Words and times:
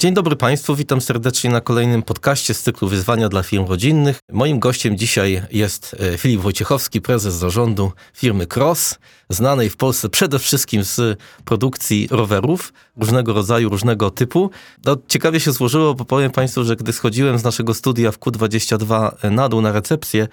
Dzień 0.00 0.14
dobry 0.14 0.36
Państwu, 0.36 0.76
witam 0.76 1.00
serdecznie 1.00 1.50
na 1.50 1.60
kolejnym 1.60 2.02
podcaście 2.02 2.54
z 2.54 2.62
cyklu 2.62 2.88
Wyzwania 2.88 3.28
dla 3.28 3.42
firm 3.42 3.66
rodzinnych. 3.66 4.18
Moim 4.32 4.58
gościem 4.58 4.98
dzisiaj 4.98 5.42
jest 5.52 5.96
e, 6.14 6.18
Filip 6.18 6.40
Wojciechowski, 6.40 7.00
prezes 7.00 7.34
zarządu 7.34 7.92
firmy 8.14 8.46
Cross, 8.56 8.98
znanej 9.28 9.70
w 9.70 9.76
Polsce 9.76 10.08
przede 10.08 10.38
wszystkim 10.38 10.84
z 10.84 11.18
produkcji 11.44 12.08
rowerów 12.10 12.72
różnego 12.96 13.32
rodzaju, 13.32 13.68
różnego 13.68 14.10
typu. 14.10 14.50
No, 14.84 14.96
ciekawie 15.08 15.40
się 15.40 15.52
złożyło, 15.52 15.94
bo 15.94 16.04
powiem 16.04 16.30
Państwu, 16.30 16.64
że 16.64 16.76
gdy 16.76 16.92
schodziłem 16.92 17.38
z 17.38 17.44
naszego 17.44 17.74
studia 17.74 18.12
w 18.12 18.18
Q22 18.18 19.30
na 19.30 19.48
dół 19.48 19.60
na 19.60 19.72
recepcję, 19.72 20.28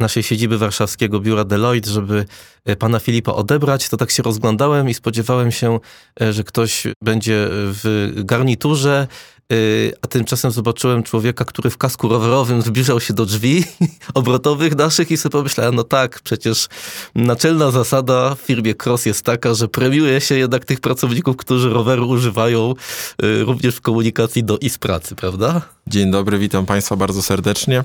naszej 0.00 0.22
siedziby 0.22 0.58
warszawskiego 0.58 1.20
biura 1.20 1.44
Deloitte, 1.44 1.90
żeby 1.90 2.24
e, 2.64 2.76
pana 2.76 2.98
Filipa 2.98 3.32
odebrać, 3.32 3.88
to 3.88 3.96
tak 3.96 4.10
się 4.10 4.22
rozglądałem 4.22 4.88
i 4.88 4.94
spodziewałem 4.94 5.52
się, 5.52 5.78
e, 6.20 6.32
że 6.32 6.44
ktoś 6.44 6.86
będzie 7.02 7.48
w 7.50 8.12
garniturze, 8.14 9.06
e, 9.52 9.56
a 10.02 10.06
tymczasem 10.06 10.50
zobaczyłem 10.50 11.02
człowieka, 11.02 11.44
który 11.44 11.70
w 11.70 11.78
kasku 11.78 12.08
rowerowym 12.08 12.62
zbliżał 12.62 13.00
się 13.00 13.14
do 13.14 13.26
drzwi 13.26 13.64
obrotowych 14.14 14.76
naszych 14.76 15.10
i 15.10 15.16
sobie 15.16 15.32
pomyślałem, 15.32 15.74
no 15.74 15.84
tak, 15.84 16.20
przecież 16.24 16.68
naczelna 17.14 17.70
zasada 17.70 18.34
w 18.34 18.38
firmie 18.40 18.74
Cross 18.84 19.06
jest 19.06 19.24
taka, 19.24 19.54
że 19.54 19.68
premiuje 19.68 20.20
się 20.20 20.38
jednak 20.38 20.64
tych 20.64 20.80
pracowników, 20.80 21.36
którzy 21.36 21.70
roweru 21.70 22.08
używają 22.08 22.74
również 23.22 23.76
w 23.76 23.80
komunikacji 23.80 24.44
do 24.44 24.58
i 24.58 24.70
z 24.70 24.78
pracy, 24.78 25.14
prawda? 25.14 25.62
Dzień 25.86 26.10
dobry, 26.10 26.38
witam 26.38 26.66
Państwa 26.66 26.96
bardzo 26.96 27.22
serdecznie. 27.22 27.84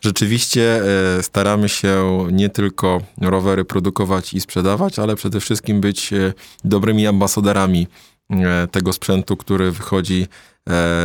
Rzeczywiście 0.00 0.82
e, 1.18 1.22
staramy 1.22 1.68
się 1.68 2.26
nie 2.32 2.48
tylko 2.48 3.00
rowery 3.20 3.64
produkować 3.64 4.34
i 4.34 4.40
sprzedawać, 4.40 4.98
ale 4.98 5.16
przede 5.16 5.40
wszystkim 5.40 5.80
być 5.80 6.12
e, 6.12 6.32
dobrymi 6.64 7.06
ambasadorami 7.06 7.86
e, 8.30 8.66
tego 8.70 8.92
sprzętu, 8.92 9.36
który 9.36 9.70
wychodzi 9.70 10.26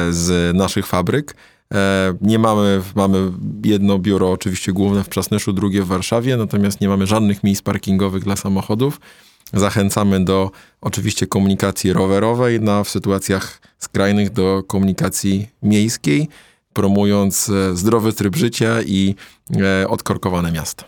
z 0.09 0.55
naszych 0.55 0.87
fabryk. 0.87 1.35
Nie 2.21 2.39
mamy, 2.39 2.81
mamy 2.95 3.31
jedno 3.63 3.99
biuro 3.99 4.31
oczywiście 4.31 4.73
główne 4.73 5.03
w 5.03 5.09
Przasnyszu, 5.09 5.53
drugie 5.53 5.81
w 5.81 5.87
Warszawie, 5.87 6.37
natomiast 6.37 6.81
nie 6.81 6.87
mamy 6.87 7.07
żadnych 7.07 7.43
miejsc 7.43 7.61
parkingowych 7.61 8.23
dla 8.23 8.35
samochodów. 8.35 8.99
Zachęcamy 9.53 10.25
do 10.25 10.51
oczywiście 10.81 11.27
komunikacji 11.27 11.93
rowerowej, 11.93 12.61
na 12.61 12.83
w 12.83 12.89
sytuacjach 12.89 13.61
skrajnych 13.79 14.29
do 14.29 14.63
komunikacji 14.67 15.47
miejskiej 15.63 16.27
promując 16.75 17.49
e, 17.49 17.75
zdrowy 17.75 18.13
tryb 18.13 18.35
życia 18.35 18.81
i 18.81 19.15
e, 19.81 19.87
odkorkowane 19.87 20.51
miasto. 20.51 20.85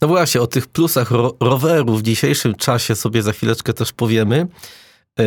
No 0.00 0.08
właśnie, 0.08 0.40
o 0.40 0.46
tych 0.46 0.66
plusach 0.66 1.10
ro 1.10 1.36
roweru 1.40 1.96
w 1.96 2.02
dzisiejszym 2.02 2.54
czasie 2.54 2.94
sobie 2.94 3.22
za 3.22 3.32
chwileczkę 3.32 3.72
też 3.72 3.92
powiemy. 3.92 4.46
E, 5.18 5.24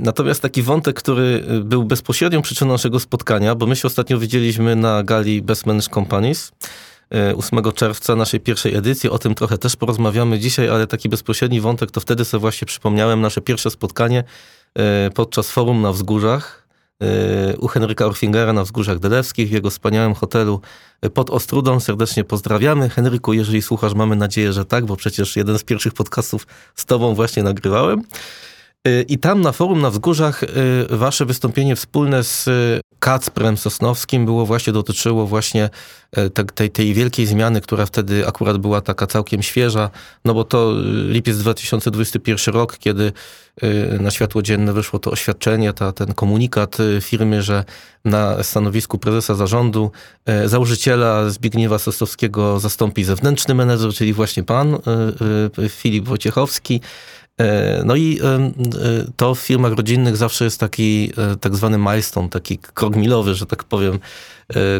natomiast 0.00 0.42
taki 0.42 0.62
wątek, 0.62 0.96
który 0.96 1.44
był 1.64 1.84
bezpośrednią 1.84 2.42
przyczyną 2.42 2.72
naszego 2.72 3.00
spotkania, 3.00 3.54
bo 3.54 3.66
my 3.66 3.76
się 3.76 3.88
ostatnio 3.88 4.18
widzieliśmy 4.18 4.76
na 4.76 5.02
gali 5.02 5.42
Best 5.42 5.66
Managed 5.66 5.92
Companies 5.92 6.52
8 7.36 7.72
czerwca 7.74 8.16
naszej 8.16 8.40
pierwszej 8.40 8.74
edycji. 8.74 9.10
O 9.10 9.18
tym 9.18 9.34
trochę 9.34 9.58
też 9.58 9.76
porozmawiamy 9.76 10.38
dzisiaj, 10.38 10.68
ale 10.68 10.86
taki 10.86 11.08
bezpośredni 11.08 11.60
wątek 11.60 11.90
to 11.90 12.00
wtedy 12.00 12.24
sobie 12.24 12.40
właśnie 12.40 12.66
przypomniałem 12.66 13.20
nasze 13.20 13.40
pierwsze 13.40 13.70
spotkanie 13.70 14.24
podczas 15.14 15.50
forum 15.50 15.82
na 15.82 15.92
wzgórzach 15.92 16.61
u 17.58 17.68
Henryka 17.68 18.06
Orfingera 18.06 18.52
na 18.52 18.64
Wzgórzach 18.64 18.98
Delewskich, 18.98 19.48
w 19.48 19.52
jego 19.52 19.70
wspaniałym 19.70 20.14
hotelu 20.14 20.60
pod 21.14 21.30
Ostrudą. 21.30 21.80
Serdecznie 21.80 22.24
pozdrawiamy. 22.24 22.88
Henryku, 22.88 23.32
jeżeli 23.32 23.62
słuchasz, 23.62 23.94
mamy 23.94 24.16
nadzieję, 24.16 24.52
że 24.52 24.64
tak, 24.64 24.86
bo 24.86 24.96
przecież 24.96 25.36
jeden 25.36 25.58
z 25.58 25.64
pierwszych 25.64 25.92
podcastów 25.92 26.46
z 26.74 26.84
tobą 26.84 27.14
właśnie 27.14 27.42
nagrywałem. 27.42 28.02
I 29.08 29.18
tam 29.18 29.40
na 29.40 29.52
forum 29.52 29.80
na 29.80 29.90
Wzgórzach 29.90 30.40
wasze 30.90 31.26
wystąpienie 31.26 31.76
wspólne 31.76 32.24
z 32.24 32.48
Kacprem 32.98 33.56
Sosnowskim 33.56 34.24
było 34.24 34.46
właśnie, 34.46 34.72
dotyczyło 34.72 35.26
właśnie 35.26 35.70
tej, 36.54 36.70
tej 36.70 36.94
wielkiej 36.94 37.26
zmiany, 37.26 37.60
która 37.60 37.86
wtedy 37.86 38.28
akurat 38.28 38.58
była 38.58 38.80
taka 38.80 39.06
całkiem 39.06 39.42
świeża, 39.42 39.90
no 40.24 40.34
bo 40.34 40.44
to 40.44 40.72
lipiec 41.08 41.38
2021 41.38 42.54
rok, 42.54 42.78
kiedy 42.78 43.12
na 44.00 44.10
światło 44.10 44.42
dzienne 44.42 44.72
wyszło 44.72 44.98
to 44.98 45.10
oświadczenie, 45.10 45.72
ta, 45.72 45.92
ten 45.92 46.14
komunikat 46.14 46.78
firmy, 47.00 47.42
że 47.42 47.64
na 48.04 48.42
stanowisku 48.42 48.98
prezesa 48.98 49.34
zarządu 49.34 49.90
założyciela 50.44 51.30
Zbigniewa 51.30 51.78
Sosnowskiego 51.78 52.60
zastąpi 52.60 53.04
zewnętrzny 53.04 53.54
menedżer, 53.54 53.92
czyli 53.92 54.12
właśnie 54.12 54.42
pan 54.42 54.78
Filip 55.68 56.04
Wojciechowski. 56.04 56.80
E, 57.42 57.82
no 57.84 57.96
i 57.96 58.20
e, 58.22 58.52
to 59.16 59.34
w 59.34 59.38
firmach 59.38 59.72
rodzinnych 59.72 60.16
zawsze 60.16 60.44
jest 60.44 60.60
taki 60.60 61.12
e, 61.16 61.36
tak 61.36 61.56
zwany 61.56 61.78
milestone, 61.78 62.28
taki 62.28 62.58
krok 62.58 62.96
milowy, 62.96 63.34
że 63.34 63.46
tak 63.46 63.64
powiem, 63.64 63.98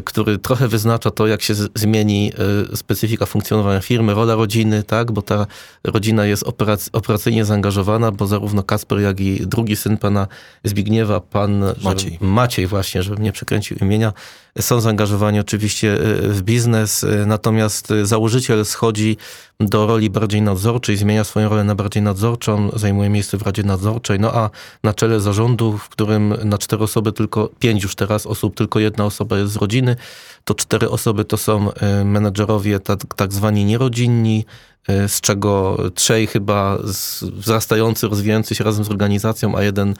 który 0.05 0.38
trochę 0.38 0.69
wyznacza 0.69 1.10
to, 1.10 1.27
jak 1.27 1.43
się 1.43 1.55
zmieni 1.75 2.33
specyfika 2.75 3.27
funkcjonowania 3.27 3.81
firmy, 3.81 4.15
rola 4.15 4.34
rodziny, 4.34 4.83
tak, 4.83 5.12
bo 5.12 5.22
ta 5.22 5.47
rodzina 5.84 6.27
jest 6.27 6.44
operacyjnie 6.93 7.44
zaangażowana, 7.44 8.12
bo 8.12 8.27
zarówno 8.27 8.62
Kasper, 8.62 9.00
jak 9.00 9.21
i 9.21 9.47
drugi 9.47 9.77
syn 9.77 9.97
pana 9.97 10.28
Zbigniewa, 10.65 11.21
pan 11.21 11.65
Maciej, 11.82 12.19
Maciej 12.21 12.66
właśnie, 12.66 13.03
żebym 13.03 13.22
nie 13.22 13.32
przekręcił 13.32 13.77
imienia, 13.81 14.12
są 14.61 14.81
zaangażowani 14.81 15.41
oczywiście 15.41 15.99
w 16.22 16.43
biznes, 16.43 17.06
natomiast 17.27 17.93
założyciel 18.03 18.65
schodzi 18.65 19.16
do 19.61 19.87
roli 19.87 20.11
bardziej 20.11 20.43
nadzorczej, 20.43 20.97
zmienia 20.97 21.25
swoją 21.25 21.49
rolę 21.49 21.65
na 21.65 21.75
bardziej 21.75 22.03
nadzorczą, 22.03 22.71
zajmuje 22.77 23.09
miejsce 23.09 23.38
w 23.38 23.43
Radzie 23.43 23.62
Nadzorczej, 23.62 24.21
no 24.21 24.34
a 24.34 24.50
na 24.82 24.94
czele 24.94 25.21
zarządu, 25.21 25.78
w 25.78 25.88
którym 25.88 26.34
na 26.44 26.59
cztery 26.59 26.82
osoby 26.82 27.12
tylko, 27.12 27.50
pięć 27.59 27.82
już 27.82 27.94
teraz 27.94 28.27
osób, 28.27 28.55
tylko 28.55 28.81
jedna 28.81 29.05
osoba 29.05 29.38
jest 29.38 29.53
z 29.53 29.56
rodziny, 29.62 29.97
to 30.45 30.55
cztery 30.55 30.91
osoby 30.91 31.25
to 31.25 31.37
są 31.37 31.73
e, 31.73 32.05
menedżerowie 32.05 32.81
tak, 32.81 32.99
tak 33.17 33.33
zwani 33.33 33.65
nierodzinni, 33.65 34.45
e, 34.89 35.09
z 35.09 35.21
czego 35.21 35.78
trzej 35.95 36.27
chyba 36.27 36.78
wzrastający, 37.23 38.09
rozwijający 38.09 38.55
się 38.55 38.65
razem 38.65 38.84
z 38.84 38.91
organizacją, 38.91 39.56
a 39.56 39.62
jeden 39.62 39.95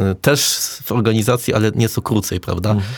e, 0.00 0.14
też 0.14 0.40
w 0.84 0.92
organizacji, 0.92 1.54
ale 1.54 1.70
nieco 1.74 2.02
krócej, 2.02 2.40
prawda? 2.40 2.70
Mhm. 2.70 2.94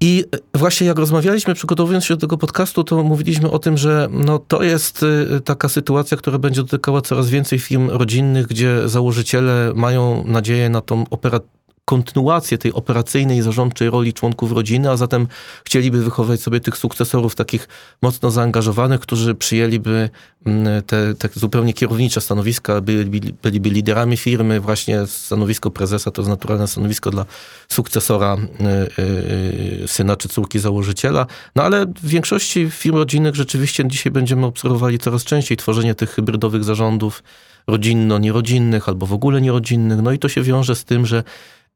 I 0.00 0.24
właśnie 0.54 0.86
jak 0.86 0.98
rozmawialiśmy, 0.98 1.54
przygotowując 1.54 2.04
się 2.04 2.14
do 2.14 2.20
tego 2.20 2.38
podcastu, 2.38 2.84
to 2.84 3.02
mówiliśmy 3.02 3.50
o 3.50 3.58
tym, 3.58 3.78
że 3.78 4.08
no, 4.10 4.38
to 4.38 4.62
jest 4.62 5.04
taka 5.44 5.68
sytuacja, 5.68 6.16
która 6.16 6.38
będzie 6.38 6.62
dotykała 6.62 7.00
coraz 7.00 7.30
więcej 7.30 7.58
firm 7.58 7.90
rodzinnych, 7.90 8.46
gdzie 8.46 8.88
założyciele 8.88 9.72
mają 9.74 10.24
nadzieję 10.26 10.70
na 10.70 10.80
tą 10.80 11.04
operatywność 11.10 11.57
kontynuację 11.88 12.58
tej 12.58 12.72
operacyjnej, 12.72 13.42
zarządczej 13.42 13.90
roli 13.90 14.12
członków 14.12 14.52
rodziny, 14.52 14.90
a 14.90 14.96
zatem 14.96 15.26
chcieliby 15.64 16.02
wychować 16.04 16.40
sobie 16.40 16.60
tych 16.60 16.76
sukcesorów 16.76 17.34
takich 17.34 17.68
mocno 18.02 18.30
zaangażowanych, 18.30 19.00
którzy 19.00 19.34
przyjęliby 19.34 20.10
mm, 20.46 20.82
te, 20.82 21.14
te 21.14 21.28
zupełnie 21.34 21.72
kierownicze 21.72 22.20
stanowiska, 22.20 22.80
byli, 22.80 23.32
byliby 23.42 23.70
liderami 23.70 24.16
firmy, 24.16 24.60
właśnie 24.60 25.06
stanowisko 25.06 25.70
prezesa 25.70 26.10
to 26.10 26.22
jest 26.22 26.30
naturalne 26.30 26.68
stanowisko 26.68 27.10
dla 27.10 27.26
sukcesora 27.68 28.36
y, 28.36 29.02
y, 29.02 29.82
y, 29.84 29.88
syna 29.88 30.16
czy 30.16 30.28
córki 30.28 30.58
założyciela. 30.58 31.26
No 31.56 31.62
ale 31.62 31.86
w 31.86 32.08
większości 32.08 32.70
firm 32.70 32.96
rodzinnych 32.96 33.34
rzeczywiście 33.34 33.88
dzisiaj 33.88 34.12
będziemy 34.12 34.46
obserwowali 34.46 34.98
coraz 34.98 35.24
częściej 35.24 35.56
tworzenie 35.56 35.94
tych 35.94 36.10
hybrydowych 36.10 36.64
zarządów 36.64 37.22
rodzinno-nierodzinnych 37.68 38.88
albo 38.88 39.06
w 39.06 39.12
ogóle 39.12 39.40
nierodzinnych. 39.40 40.02
No 40.02 40.12
i 40.12 40.18
to 40.18 40.28
się 40.28 40.42
wiąże 40.42 40.74
z 40.74 40.84
tym, 40.84 41.06
że 41.06 41.24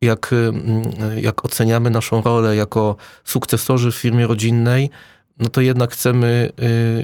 jak, 0.03 0.33
y, 0.33 1.21
jak 1.21 1.45
oceniamy 1.45 1.91
naszą 1.91 2.23
rolę 2.23 2.57
jako 2.57 2.97
sukcesorzy 3.25 3.91
w 3.91 3.97
firmie 3.97 4.27
rodzinnej, 4.27 4.91
no 5.39 5.49
to 5.49 5.61
jednak 5.61 5.93
chcemy 5.93 6.53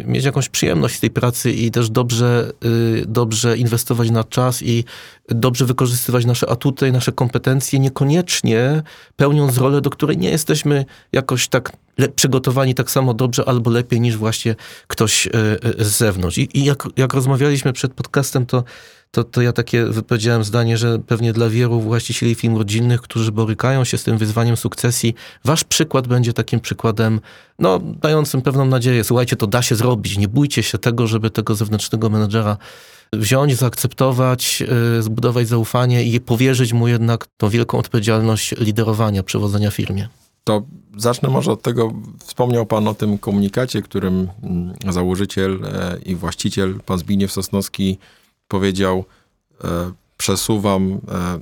y, 0.00 0.04
mieć 0.06 0.24
jakąś 0.24 0.48
przyjemność 0.48 0.96
z 0.96 1.00
tej 1.00 1.10
pracy 1.10 1.52
i 1.52 1.70
też 1.70 1.90
dobrze, 1.90 2.52
y, 2.64 3.04
dobrze 3.06 3.58
inwestować 3.58 4.10
na 4.10 4.24
czas 4.24 4.62
i 4.62 4.84
dobrze 5.28 5.64
wykorzystywać 5.64 6.24
nasze 6.24 6.50
atuty, 6.50 6.92
nasze 6.92 7.12
kompetencje, 7.12 7.78
niekoniecznie 7.78 8.82
pełniąc 9.16 9.58
rolę, 9.58 9.80
do 9.80 9.90
której 9.90 10.18
nie 10.18 10.30
jesteśmy 10.30 10.84
jakoś 11.12 11.48
tak 11.48 11.72
przygotowani 12.16 12.74
tak 12.74 12.90
samo 12.90 13.14
dobrze 13.14 13.48
albo 13.48 13.70
lepiej 13.70 14.00
niż 14.00 14.16
właśnie 14.16 14.54
ktoś 14.86 15.28
z 15.78 15.98
zewnątrz. 15.98 16.38
I, 16.38 16.58
i 16.58 16.64
jak, 16.64 16.88
jak 16.96 17.14
rozmawialiśmy 17.14 17.72
przed 17.72 17.92
podcastem, 17.92 18.46
to 18.46 18.64
to, 19.10 19.24
to 19.24 19.42
ja 19.42 19.52
takie 19.52 19.84
wypowiedziałem 19.84 20.44
zdanie, 20.44 20.76
że 20.76 20.98
pewnie 20.98 21.32
dla 21.32 21.48
wielu 21.48 21.80
właścicieli 21.80 22.34
firm 22.34 22.56
rodzinnych, 22.56 23.00
którzy 23.00 23.32
borykają 23.32 23.84
się 23.84 23.98
z 23.98 24.04
tym 24.04 24.18
wyzwaniem 24.18 24.56
sukcesji, 24.56 25.14
wasz 25.44 25.64
przykład 25.64 26.08
będzie 26.08 26.32
takim 26.32 26.60
przykładem, 26.60 27.20
no, 27.58 27.78
dającym 27.78 28.42
pewną 28.42 28.64
nadzieję. 28.64 29.04
Słuchajcie, 29.04 29.36
to 29.36 29.46
da 29.46 29.62
się 29.62 29.74
zrobić. 29.74 30.18
Nie 30.18 30.28
bójcie 30.28 30.62
się 30.62 30.78
tego, 30.78 31.06
żeby 31.06 31.30
tego 31.30 31.54
zewnętrznego 31.54 32.10
menedżera 32.10 32.56
wziąć, 33.12 33.56
zaakceptować, 33.56 34.62
y, 34.98 35.02
zbudować 35.02 35.48
zaufanie 35.48 36.04
i 36.04 36.20
powierzyć 36.20 36.72
mu 36.72 36.88
jednak 36.88 37.26
tą 37.36 37.48
wielką 37.48 37.78
odpowiedzialność 37.78 38.54
liderowania, 38.58 39.22
przewodzenia 39.22 39.70
firmie. 39.70 40.08
To 40.44 40.62
zacznę 40.96 41.28
może 41.28 41.52
od 41.52 41.62
tego, 41.62 41.92
wspomniał 42.24 42.66
Pan 42.66 42.88
o 42.88 42.94
tym 42.94 43.18
komunikacie, 43.18 43.82
którym 43.82 44.28
mm, 44.42 44.74
założyciel 44.88 45.64
e, 45.64 45.98
i 45.98 46.14
właściciel, 46.14 46.80
pan 46.86 46.98
Zbigniew 46.98 47.32
Sosnowski 47.32 47.98
powiedział, 48.48 49.04
e, 49.64 49.92
przesuwam 50.16 50.92
e, 50.92 50.98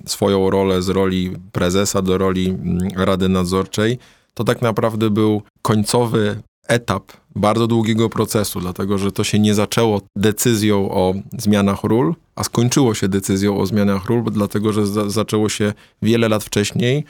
swoją 0.06 0.50
rolę 0.50 0.82
z 0.82 0.88
roli 0.88 1.32
prezesa 1.53 2.03
do 2.03 2.19
roli 2.19 2.49
mm, 2.49 2.79
Rady 2.97 3.29
Nadzorczej. 3.29 3.99
To 4.35 4.44
tak 4.44 4.62
naprawdę 4.62 5.11
był 5.11 5.43
końcowy 5.62 6.43
etap 6.69 7.12
bardzo 7.37 7.67
długiego 7.67 8.08
procesu, 8.08 8.61
dlatego 8.61 8.99
że 8.99 9.12
to 9.12 9.25
się 9.25 9.38
nie 9.38 9.55
zaczęło 9.55 10.00
decyzją 10.17 10.91
o 10.91 11.14
zmianach 11.38 11.85
ról, 11.85 12.14
a 12.35 12.44
skończyło 12.44 12.94
się 12.94 13.09
decyzją 13.09 13.59
o 13.59 13.67
zmianach 13.67 14.05
ról, 14.05 14.25
dlatego 14.25 14.73
że 14.73 14.87
za 14.87 15.11
zaczęło 15.11 15.49
się 15.49 15.73
wiele 16.02 16.29
lat 16.29 16.44
wcześniej, 16.44 17.05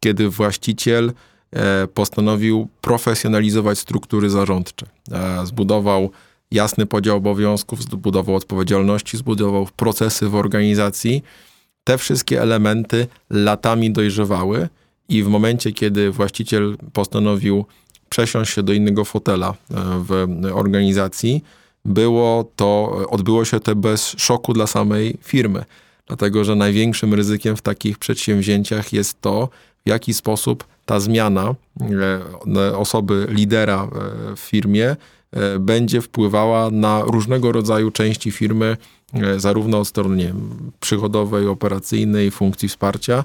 kiedy 0.00 0.28
właściciel 0.28 1.12
e, 1.52 1.86
postanowił 1.86 2.68
profesjonalizować 2.80 3.78
struktury 3.78 4.30
zarządcze. 4.30 4.86
E, 5.12 5.46
zbudował 5.46 6.10
jasny 6.56 6.86
podział 6.86 7.16
obowiązków, 7.16 7.82
zbudował 7.82 8.34
odpowiedzialności, 8.34 9.16
zbudował 9.16 9.68
procesy 9.76 10.28
w 10.28 10.34
organizacji. 10.34 11.22
Te 11.84 11.98
wszystkie 11.98 12.42
elementy 12.42 13.06
latami 13.30 13.90
dojrzewały 13.90 14.68
i 15.08 15.22
w 15.22 15.28
momencie, 15.28 15.72
kiedy 15.72 16.10
właściciel 16.10 16.76
postanowił 16.92 17.64
przesiąść 18.08 18.54
się 18.54 18.62
do 18.62 18.72
innego 18.72 19.04
fotela 19.04 19.48
e, 19.50 19.54
w 20.08 20.10
organizacji, 20.52 21.44
było 21.84 22.50
to, 22.56 23.02
odbyło 23.10 23.44
się 23.44 23.60
to 23.60 23.76
bez 23.76 24.14
szoku 24.18 24.52
dla 24.52 24.66
samej 24.66 25.16
firmy. 25.22 25.64
Dlatego, 26.06 26.44
że 26.44 26.54
największym 26.54 27.14
ryzykiem 27.14 27.56
w 27.56 27.62
takich 27.62 27.98
przedsięwzięciach 27.98 28.92
jest 28.92 29.20
to, 29.20 29.48
w 29.86 29.88
jaki 29.88 30.14
sposób 30.14 30.64
ta 30.86 31.00
zmiana 31.00 31.54
e, 32.56 32.76
osoby 32.76 33.26
lidera 33.30 33.84
e, 33.84 34.36
w 34.36 34.40
firmie 34.40 34.96
będzie 35.60 36.00
wpływała 36.00 36.70
na 36.70 37.02
różnego 37.02 37.52
rodzaju 37.52 37.90
części 37.90 38.30
firmy, 38.30 38.76
zarówno 39.36 39.78
od 39.78 39.88
strony 39.88 40.34
przychodowej, 40.80 41.48
operacyjnej, 41.48 42.30
funkcji 42.30 42.68
wsparcia, 42.68 43.24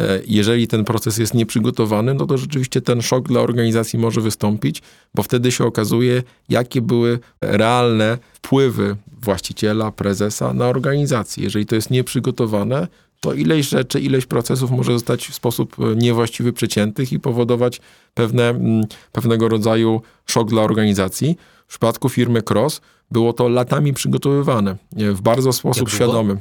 E, 0.00 0.20
jeżeli 0.26 0.68
ten 0.68 0.84
proces 0.84 1.18
jest 1.18 1.34
nieprzygotowany, 1.34 2.14
no 2.14 2.26
to 2.26 2.38
rzeczywiście 2.38 2.80
ten 2.80 3.02
szok 3.02 3.28
dla 3.28 3.40
organizacji 3.40 3.98
może 3.98 4.20
wystąpić, 4.20 4.82
bo 5.14 5.22
wtedy 5.22 5.52
się 5.52 5.64
okazuje, 5.64 6.22
jakie 6.48 6.82
były 6.82 7.18
realne 7.40 8.18
wpływy 8.32 8.96
właściciela, 9.22 9.92
prezesa 9.92 10.52
na 10.52 10.66
organizację. 10.66 11.44
Jeżeli 11.44 11.66
to 11.66 11.74
jest 11.74 11.90
nieprzygotowane, 11.90 12.88
to 13.20 13.32
ileś 13.32 13.68
rzeczy, 13.68 14.00
ileś 14.00 14.26
procesów 14.26 14.70
może 14.70 14.92
zostać 14.92 15.28
w 15.28 15.34
sposób 15.34 15.76
e, 15.78 15.96
niewłaściwy 15.96 16.52
przeciętych 16.52 17.12
i 17.12 17.20
powodować 17.20 17.80
pewne, 18.14 18.48
mm, 18.48 18.84
pewnego 19.12 19.48
rodzaju 19.48 20.02
szok 20.26 20.48
dla 20.48 20.62
organizacji. 20.62 21.36
W 21.66 21.68
przypadku 21.68 22.08
firmy 22.08 22.42
Cross 22.50 22.80
było 23.10 23.32
to 23.32 23.48
latami 23.48 23.92
przygotowywane 23.92 24.76
w 24.92 25.20
bardzo 25.20 25.52
sposób 25.52 25.90
świadomy 25.90 26.40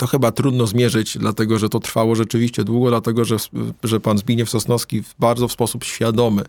to 0.00 0.06
chyba 0.06 0.32
trudno 0.32 0.66
zmierzyć, 0.66 1.18
dlatego 1.18 1.58
że 1.58 1.68
to 1.68 1.80
trwało 1.80 2.14
rzeczywiście 2.14 2.64
długo, 2.64 2.88
dlatego 2.88 3.24
że, 3.24 3.36
że 3.84 4.00
pan 4.00 4.18
Zbigniew 4.18 4.50
Sosnowski 4.50 5.02
bardzo 5.18 5.48
w 5.48 5.52
sposób 5.52 5.84
świadomy 5.84 6.42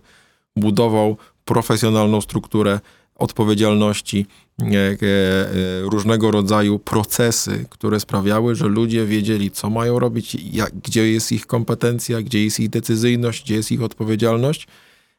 budował 0.56 1.18
profesjonalną 1.46 2.22
strukturę 2.22 2.80
odpowiedzialności, 3.21 4.25
e, 4.62 4.65
e, 4.65 4.97
różnego 5.81 6.31
rodzaju 6.31 6.79
procesy, 6.79 7.65
które 7.69 8.00
sprawiały, 8.00 8.56
że 8.56 8.68
ludzie 8.68 9.06
wiedzieli, 9.06 9.51
co 9.51 9.69
mają 9.69 10.00
robić, 10.00 10.35
jak, 10.35 10.71
gdzie 10.83 11.12
jest 11.12 11.31
ich 11.31 11.47
kompetencja, 11.47 12.21
gdzie 12.21 12.44
jest 12.44 12.59
ich 12.59 12.69
decyzyjność, 12.69 13.44
gdzie 13.44 13.56
jest 13.56 13.71
ich 13.71 13.81
odpowiedzialność. 13.81 14.68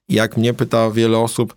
Jak 0.08 0.36
mnie 0.36 0.54
pyta 0.54 0.90
wiele 0.90 1.18
osób, 1.18 1.54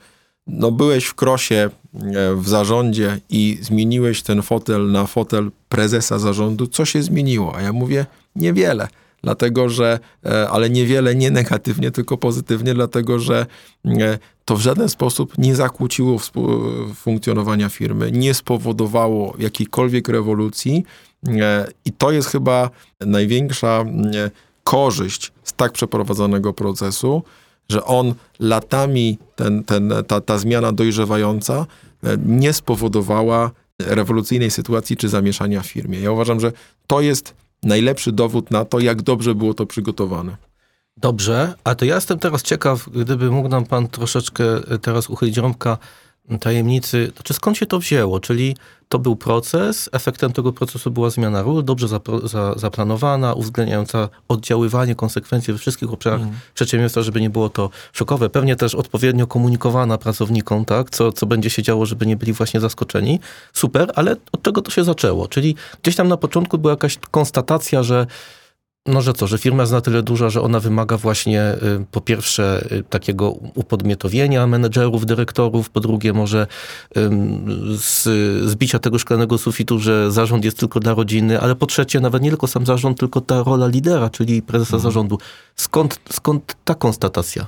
no 0.48 0.72
byłeś 0.72 1.06
w 1.06 1.14
krosie 1.14 1.56
e, 1.56 2.36
w 2.36 2.50
zarządzie 2.50 3.20
i 3.30 3.58
zmieniłeś 3.62 4.22
ten 4.22 4.42
fotel 4.42 4.92
na 4.92 5.06
fotel 5.06 5.52
prezesa 5.70 6.20
zarządu, 6.20 6.68
co 6.68 6.86
się 6.86 7.04
zmieniło? 7.04 7.56
A 7.56 7.62
ja 7.62 7.74
mówię, 7.74 8.06
niewiele. 8.36 8.88
Dlatego, 9.26 9.70
że, 9.70 10.00
e, 10.26 10.50
ale 10.50 10.70
niewiele 10.70 11.16
nie 11.16 11.32
negatywnie, 11.32 11.92
tylko 11.92 12.18
pozytywnie, 12.18 12.74
dlatego, 12.74 13.20
że 13.20 13.46
e, 13.86 14.20
to 14.46 14.56
w 14.56 14.62
żaden 14.62 14.90
sposób 14.90 15.38
nie 15.38 15.56
zakłóciło 15.56 16.20
funkcjonowania 16.96 17.70
firmy, 17.70 18.12
nie 18.12 18.34
spowodowało 18.34 19.36
jakiejkolwiek 19.40 20.08
rewolucji. 20.08 20.84
I 21.86 21.92
to 21.92 22.12
jest 22.12 22.30
chyba 22.30 22.70
największa 23.02 23.86
korzyść 24.64 25.32
z 25.44 25.54
tak 25.54 25.72
przeprowadzonego 25.72 26.54
procesu, 26.54 27.24
że 27.70 27.84
on 27.84 28.14
latami, 28.40 29.18
ten, 29.36 29.64
ten, 29.64 29.94
ta, 30.08 30.22
ta 30.22 30.38
zmiana 30.38 30.72
dojrzewająca 30.72 31.66
e, 32.04 32.18
nie 32.26 32.54
spowodowała 32.54 33.52
rewolucyjnej 33.80 34.52
sytuacji 34.52 34.98
czy 34.98 35.10
zamieszania 35.10 35.62
w 35.62 35.66
firmie. 35.66 36.00
Ja 36.00 36.12
uważam, 36.12 36.40
że 36.40 36.52
to 36.88 37.02
jest 37.02 37.34
najlepszy 37.66 38.12
dowód 38.12 38.52
na 38.52 38.66
to, 38.66 38.80
jak 38.80 39.02
dobrze 39.02 39.36
było 39.36 39.54
to 39.54 39.66
przygotowane. 39.66 40.38
Dobrze, 40.98 41.54
a 41.64 41.76
to 41.76 41.86
ja 41.86 41.96
jestem 41.96 42.20
teraz 42.20 42.44
ciekaw, 42.44 42.90
gdyby 42.90 43.32
mógł 43.32 43.50
nam 43.50 43.66
pan 43.66 43.88
troszeczkę 43.88 44.44
teraz 44.82 45.10
uchylić 45.10 45.38
rąbka 45.38 45.78
tajemnicy, 46.40 47.12
znaczy 47.16 47.34
skąd 47.34 47.58
się 47.58 47.66
to 47.66 47.80
wzięło? 47.80 48.20
Czyli 48.20 48.56
to 48.90 49.00
był 49.00 49.16
proces, 49.16 49.90
efektem 49.92 50.34
tego 50.34 50.54
procesu 50.54 50.92
była 50.92 51.10
zmiana 51.10 51.42
ról, 51.42 51.64
dobrze 51.64 51.88
zapro, 51.88 52.28
za, 52.28 52.54
zaplanowana, 52.54 53.34
uwzględniająca 53.34 54.10
oddziaływanie, 54.28 54.96
konsekwencje 54.96 55.54
we 55.54 55.58
wszystkich 55.58 55.94
obszarach 55.94 56.22
mm. 56.22 56.34
przedsiębiorstwa, 56.54 57.02
żeby 57.02 57.22
nie 57.22 57.30
było 57.30 57.50
to 57.50 57.70
szokowe. 57.94 58.30
Pewnie 58.30 58.56
też 58.56 58.76
odpowiednio 58.76 59.28
komunikowana 59.28 59.98
pracownikom, 59.98 60.66
tak, 60.66 60.90
co, 60.90 61.12
co 61.12 61.26
będzie 61.26 61.50
się 61.50 61.64
działo, 61.64 61.86
żeby 61.86 62.06
nie 62.06 62.18
byli 62.18 62.34
właśnie 62.34 62.60
zaskoczeni. 62.60 63.20
Super, 63.54 63.92
ale 63.96 64.16
od 64.32 64.42
czego 64.42 64.62
to 64.62 64.72
się 64.72 64.84
zaczęło? 64.84 65.28
Czyli 65.28 65.56
gdzieś 65.84 65.96
tam 65.96 66.08
na 66.08 66.18
początku 66.18 66.58
była 66.58 66.74
jakaś 66.74 66.98
konstatacja, 67.12 67.84
że 67.84 68.08
no, 68.86 69.02
że 69.02 69.14
co, 69.14 69.28
że 69.28 69.38
firma 69.38 69.64
jest 69.64 69.72
na 69.72 69.82
tyle 69.82 70.04
duża, 70.04 70.30
że 70.30 70.42
ona 70.42 70.60
wymaga 70.60 70.98
właśnie 70.98 71.42
y, 71.42 71.86
po 71.92 72.02
pierwsze 72.02 72.68
y, 72.72 72.84
takiego 72.84 73.32
upodmiotowienia 73.56 74.48
menedżerów, 74.48 75.06
dyrektorów, 75.06 75.70
po 75.70 75.80
drugie 75.80 76.14
może 76.14 76.48
z, 77.78 78.08
zbicia 78.50 78.80
tego 78.80 79.00
szklanego 79.00 79.38
sufitu, 79.38 79.80
że 79.80 80.12
zarząd 80.12 80.46
jest 80.46 80.60
tylko 80.60 80.80
dla 80.80 80.94
rodziny, 80.94 81.40
ale 81.40 81.56
po 81.56 81.66
trzecie 81.66 82.00
nawet 82.00 82.24
nie 82.24 82.30
tylko 82.30 82.48
sam 82.48 82.66
zarząd, 82.66 83.00
tylko 83.00 83.22
ta 83.22 83.44
rola 83.44 83.68
lidera, 83.68 84.10
czyli 84.10 84.42
prezesa 84.42 84.76
mhm. 84.76 84.84
zarządu. 84.84 85.18
Skąd, 85.56 86.00
skąd 86.10 86.56
ta 86.66 86.76
konstatacja? 86.76 87.48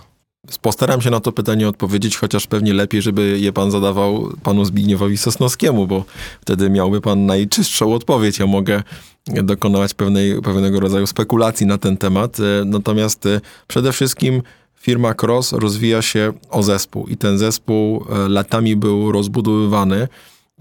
Postaram 0.61 1.01
się 1.01 1.09
na 1.09 1.19
to 1.19 1.31
pytanie 1.31 1.67
odpowiedzieć, 1.69 2.17
chociaż 2.17 2.47
pewnie 2.47 2.73
lepiej, 2.73 3.01
żeby 3.01 3.39
je 3.39 3.53
pan 3.53 3.71
zadawał 3.71 4.33
panu 4.43 4.65
Zbigniewowi 4.65 5.17
Sosnowskiemu, 5.17 5.87
bo 5.87 6.03
wtedy 6.41 6.69
miałby 6.69 7.01
pan 7.01 7.25
najczystszą 7.25 7.93
odpowiedź. 7.93 8.39
Ja 8.39 8.47
mogę 8.47 8.83
dokonać 9.27 9.93
pewnej, 9.93 10.41
pewnego 10.41 10.79
rodzaju 10.79 11.07
spekulacji 11.07 11.65
na 11.65 11.77
ten 11.77 11.97
temat. 11.97 12.39
E, 12.39 12.65
natomiast 12.65 13.25
e, 13.25 13.41
przede 13.67 13.91
wszystkim 13.91 14.41
firma 14.75 15.13
Cross 15.21 15.53
rozwija 15.53 16.01
się 16.01 16.33
o 16.49 16.63
zespół 16.63 17.07
i 17.07 17.17
ten 17.17 17.37
zespół 17.37 18.05
e, 18.09 18.29
latami 18.29 18.75
był 18.75 19.11
rozbudowywany. 19.11 20.07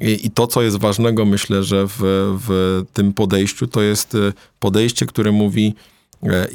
I, 0.01 0.27
I, 0.27 0.31
to, 0.31 0.47
co 0.47 0.63
jest 0.63 0.77
ważnego, 0.77 1.25
myślę, 1.25 1.63
że 1.63 1.87
w, 1.87 1.95
w 2.47 2.83
tym 2.93 3.13
podejściu, 3.13 3.67
to 3.67 3.83
jest 3.83 4.17
podejście, 4.61 5.07
które 5.07 5.33
mówi, 5.33 5.75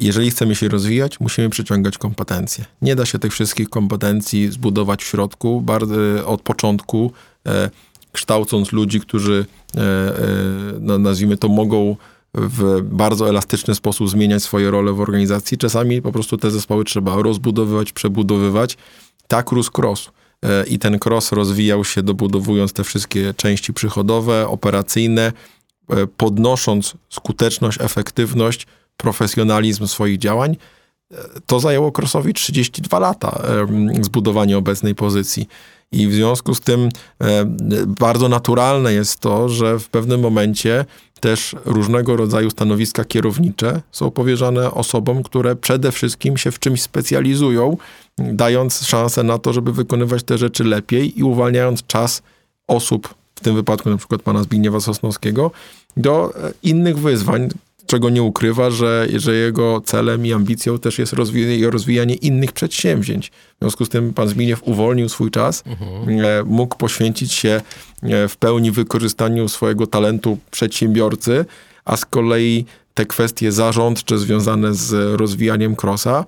jeżeli 0.00 0.30
chcemy 0.30 0.54
się 0.54 0.68
rozwijać, 0.68 1.20
musimy 1.20 1.50
przyciągać 1.50 1.98
kompetencje. 1.98 2.64
Nie 2.82 2.96
da 2.96 3.06
się 3.06 3.18
tych 3.18 3.32
wszystkich 3.32 3.68
kompetencji 3.68 4.52
zbudować 4.52 5.04
w 5.04 5.06
środku, 5.06 5.60
bardzo, 5.60 5.94
od 6.26 6.42
początku, 6.42 7.12
kształcąc 8.12 8.72
ludzi, 8.72 9.00
którzy, 9.00 9.46
e, 9.76 9.80
e, 9.80 10.98
nazwijmy 10.98 11.36
to, 11.36 11.48
mogą 11.48 11.96
w 12.34 12.80
bardzo 12.82 13.28
elastyczny 13.28 13.74
sposób 13.74 14.08
zmieniać 14.08 14.42
swoje 14.42 14.70
role 14.70 14.92
w 14.92 15.00
organizacji. 15.00 15.58
Czasami 15.58 16.02
po 16.02 16.12
prostu 16.12 16.38
te 16.38 16.50
zespoły 16.50 16.84
trzeba 16.84 17.22
rozbudowywać, 17.22 17.92
przebudowywać. 17.92 18.76
Tak 19.28 19.50
rósł 19.50 19.70
cross. 19.78 20.10
E, 20.44 20.66
I 20.66 20.78
ten 20.78 20.98
cross 21.04 21.32
rozwijał 21.32 21.84
się 21.84 22.02
dobudowując 22.02 22.72
te 22.72 22.84
wszystkie 22.84 23.34
części 23.34 23.72
przychodowe, 23.72 24.48
operacyjne, 24.48 25.32
podnosząc 26.16 26.94
skuteczność, 27.08 27.78
efektywność, 27.80 28.66
profesjonalizm 28.96 29.86
swoich 29.86 30.18
działań. 30.18 30.56
To 31.46 31.60
zajęło 31.60 31.92
Crossowi 31.98 32.34
32 32.34 32.98
lata 32.98 33.42
zbudowanie 34.00 34.58
obecnej 34.58 34.94
pozycji. 34.94 35.48
I 35.92 36.08
w 36.08 36.14
związku 36.14 36.54
z 36.54 36.60
tym 36.60 36.88
e, 37.20 37.44
bardzo 38.00 38.28
naturalne 38.28 38.92
jest 38.92 39.20
to, 39.20 39.48
że 39.48 39.78
w 39.78 39.88
pewnym 39.88 40.20
momencie 40.20 40.84
też 41.20 41.56
różnego 41.64 42.16
rodzaju 42.16 42.50
stanowiska 42.50 43.04
kierownicze 43.04 43.80
są 43.92 44.10
powierzane 44.10 44.70
osobom, 44.70 45.22
które 45.22 45.56
przede 45.56 45.92
wszystkim 45.92 46.36
się 46.36 46.50
w 46.50 46.58
czymś 46.58 46.82
specjalizują, 46.82 47.76
dając 48.18 48.86
szansę 48.86 49.22
na 49.22 49.38
to, 49.38 49.52
żeby 49.52 49.72
wykonywać 49.72 50.22
te 50.22 50.38
rzeczy 50.38 50.64
lepiej 50.64 51.18
i 51.18 51.22
uwalniając 51.22 51.86
czas 51.86 52.22
osób, 52.68 53.14
w 53.34 53.40
tym 53.40 53.54
wypadku 53.54 53.90
na 53.90 53.96
przykład 53.96 54.22
pana 54.22 54.42
Zbigniewa 54.42 54.80
Sosnowskiego, 54.80 55.50
do 55.96 56.32
e, 56.36 56.52
innych 56.62 56.98
wyzwań, 56.98 57.48
czego 57.92 58.10
nie 58.10 58.22
ukrywa, 58.22 58.70
że, 58.70 59.06
że 59.16 59.34
jego 59.34 59.80
celem 59.80 60.26
i 60.26 60.32
ambicją 60.32 60.78
też 60.78 60.98
jest 60.98 61.12
rozwijanie, 61.12 61.70
rozwijanie 61.70 62.14
innych 62.14 62.52
przedsięwzięć. 62.52 63.30
W 63.30 63.58
związku 63.60 63.84
z 63.84 63.88
tym 63.88 64.14
pan 64.14 64.28
Zbigniew 64.28 64.62
uwolnił 64.62 65.08
swój 65.08 65.30
czas, 65.30 65.64
mhm. 65.66 66.46
mógł 66.46 66.76
poświęcić 66.76 67.32
się 67.32 67.60
e, 68.02 68.28
w 68.28 68.36
pełni 68.36 68.70
wykorzystaniu 68.70 69.48
swojego 69.48 69.86
talentu 69.86 70.38
przedsiębiorcy, 70.50 71.44
a 71.84 71.96
z 71.96 72.04
kolei 72.04 72.64
te 72.94 73.06
kwestie 73.06 73.52
zarządcze 73.52 74.18
związane 74.18 74.74
z 74.74 75.20
rozwijaniem 75.20 75.76
Krosa 75.76 76.24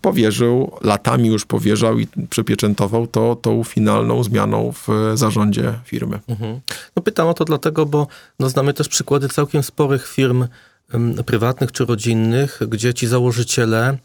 powierzył, 0.00 0.72
latami 0.80 1.28
już 1.28 1.44
powierzał 1.44 1.98
i 1.98 2.06
przepieczętował 2.30 3.06
to 3.06 3.36
tą 3.36 3.64
finalną 3.64 4.24
zmianą 4.24 4.72
w 4.72 4.88
zarządzie 5.14 5.74
firmy. 5.84 6.18
Mhm. 6.28 6.60
No 6.96 7.02
pytam 7.02 7.28
o 7.28 7.34
to 7.34 7.44
dlatego, 7.44 7.86
bo 7.86 8.06
no 8.38 8.48
znamy 8.48 8.74
też 8.74 8.88
przykłady 8.88 9.28
całkiem 9.28 9.62
sporych 9.62 10.08
firm, 10.08 10.46
prywatnych 11.26 11.72
czy 11.72 11.84
rodzinnych, 11.84 12.60
gdzie 12.68 12.94
ci 12.94 13.06
założyciele, 13.06 13.98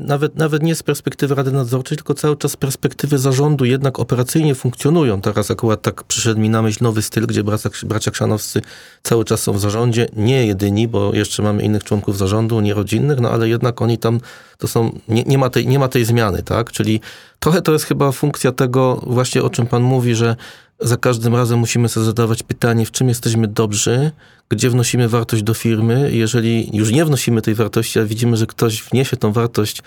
nawet, 0.00 0.36
nawet 0.36 0.62
nie 0.62 0.74
z 0.74 0.82
perspektywy 0.82 1.34
Rady 1.34 1.52
Nadzorczej, 1.52 1.96
tylko 1.96 2.14
cały 2.14 2.36
czas 2.36 2.52
z 2.52 2.56
perspektywy 2.56 3.18
zarządu 3.18 3.64
jednak 3.64 3.98
operacyjnie 3.98 4.54
funkcjonują. 4.54 5.20
Teraz 5.20 5.50
akurat 5.50 5.82
tak 5.82 6.04
przyszedł 6.04 6.40
mi 6.40 6.50
na 6.50 6.62
myśl 6.62 6.84
nowy 6.84 7.02
styl, 7.02 7.26
gdzie 7.26 7.44
bracia, 7.44 7.70
bracia 7.82 8.10
Krzanowscy 8.10 8.62
cały 9.02 9.24
czas 9.24 9.42
są 9.42 9.52
w 9.52 9.60
zarządzie. 9.60 10.06
Nie 10.16 10.46
jedyni, 10.46 10.88
bo 10.88 11.14
jeszcze 11.14 11.42
mamy 11.42 11.62
innych 11.62 11.84
członków 11.84 12.18
zarządu, 12.18 12.60
nie 12.60 12.74
rodzinnych, 12.74 13.20
no 13.20 13.30
ale 13.30 13.48
jednak 13.48 13.82
oni 13.82 13.98
tam, 13.98 14.20
to 14.58 14.68
są, 14.68 14.98
nie, 15.08 15.22
nie, 15.22 15.38
ma, 15.38 15.50
tej, 15.50 15.66
nie 15.66 15.78
ma 15.78 15.88
tej 15.88 16.04
zmiany, 16.04 16.42
tak? 16.42 16.72
Czyli 16.72 17.00
trochę 17.38 17.62
to 17.62 17.72
jest 17.72 17.84
chyba 17.84 18.12
funkcja 18.12 18.52
tego 18.52 19.00
właśnie, 19.06 19.42
o 19.42 19.50
czym 19.50 19.66
pan 19.66 19.82
mówi, 19.82 20.14
że 20.14 20.36
za 20.80 20.96
każdym 20.96 21.34
razem 21.34 21.58
musimy 21.58 21.88
sobie 21.88 22.06
zadawać 22.06 22.42
pytanie, 22.42 22.86
w 22.86 22.90
czym 22.90 23.08
jesteśmy 23.08 23.48
dobrzy, 23.48 24.10
gdzie 24.48 24.70
wnosimy 24.70 25.08
wartość 25.08 25.42
do 25.42 25.54
firmy. 25.54 26.10
Jeżeli 26.12 26.76
już 26.76 26.90
nie 26.90 27.04
wnosimy 27.04 27.42
tej 27.42 27.54
wartości, 27.54 27.98
a 27.98 28.04
widzimy, 28.04 28.36
że 28.36 28.46
ktoś 28.46 28.82
wniesie 28.82 29.16
tą 29.16 29.32
wartość 29.32 29.82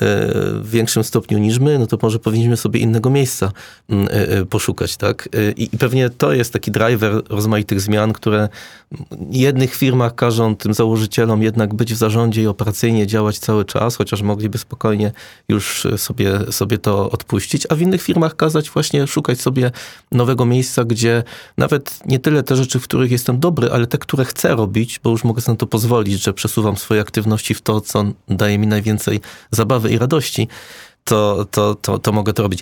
w 0.00 0.70
większym 0.70 1.04
stopniu 1.04 1.38
niż 1.38 1.58
my, 1.58 1.78
no 1.78 1.86
to 1.86 1.98
może 2.02 2.18
powinniśmy 2.18 2.56
sobie 2.56 2.80
innego 2.80 3.10
miejsca 3.10 3.52
mm, 3.88 4.06
e, 4.06 4.10
e, 4.10 4.44
poszukać, 4.46 4.96
tak? 4.96 5.28
I, 5.56 5.70
pewnie 5.78 6.10
to 6.10 6.32
jest 6.32 6.52
taki 6.52 6.70
driver 6.70 7.22
rozmaitych 7.28 7.80
zmian, 7.80 8.12
które 8.12 8.48
jednych 9.30 9.74
firmach 9.74 10.14
każą 10.14 10.56
tym 10.56 10.74
założycielom 10.74 11.42
jednak 11.42 11.74
być 11.74 11.94
w 11.94 11.96
zarządzie 11.96 12.42
i 12.42 12.46
operacyjnie 12.46 13.06
działać 13.06 13.38
cały 13.38 13.64
czas, 13.64 13.96
chociaż 13.96 14.22
mogliby 14.22 14.58
spokojnie 14.58 15.12
już 15.48 15.86
sobie, 15.96 16.52
sobie 16.52 16.78
to 16.78 17.10
odpuścić, 17.10 17.66
a 17.70 17.74
w 17.74 17.80
innych 17.80 18.02
firmach 18.02 18.36
kazać 18.36 18.70
właśnie 18.70 19.06
szukać 19.06 19.40
sobie 19.40 19.70
nowego 20.12 20.46
miejsca, 20.46 20.84
gdzie 20.84 21.22
nawet 21.56 22.00
nie 22.06 22.18
tyle 22.18 22.42
te 22.42 22.56
rzeczy, 22.56 22.80
w 22.80 22.84
których 22.84 23.10
jestem 23.10 23.40
dobry, 23.40 23.70
ale 23.70 23.86
te, 23.86 23.98
które 23.98 24.24
chcę 24.24 24.48
robić, 24.48 25.00
bo 25.04 25.10
już 25.10 25.24
mogę 25.24 25.40
sobie 25.40 25.54
na 25.54 25.58
to 25.58 25.66
pozwolić, 25.66 26.22
że 26.22 26.32
przesuwam 26.32 26.76
swoje 26.76 27.00
aktywności 27.00 27.54
w 27.54 27.62
to, 27.62 27.80
co 27.80 28.04
daje 28.28 28.58
mi 28.58 28.66
najwięcej 28.66 29.20
zabawy 29.50 29.75
i 29.84 29.98
radości, 29.98 30.48
to, 31.04 31.46
to, 31.50 31.74
to, 31.74 31.98
to 31.98 32.12
mogę 32.12 32.32
to 32.32 32.42
robić. 32.42 32.60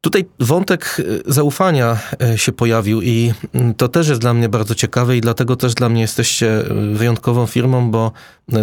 Tutaj 0.00 0.24
wątek 0.40 0.96
y, 0.98 1.22
zaufania 1.26 1.98
y, 2.34 2.38
się 2.38 2.52
pojawił 2.52 3.02
i 3.02 3.32
mm, 3.54 3.74
to 3.74 3.88
też 3.88 4.08
jest 4.08 4.20
dla 4.20 4.34
mnie 4.34 4.48
bardzo 4.48 4.74
ciekawe 4.74 5.16
i 5.16 5.20
dlatego 5.20 5.56
też 5.56 5.74
dla 5.74 5.88
mnie 5.88 6.00
jesteście 6.00 6.60
y, 6.60 6.94
wyjątkową 6.94 7.46
firmą, 7.46 7.90
bo 7.90 8.12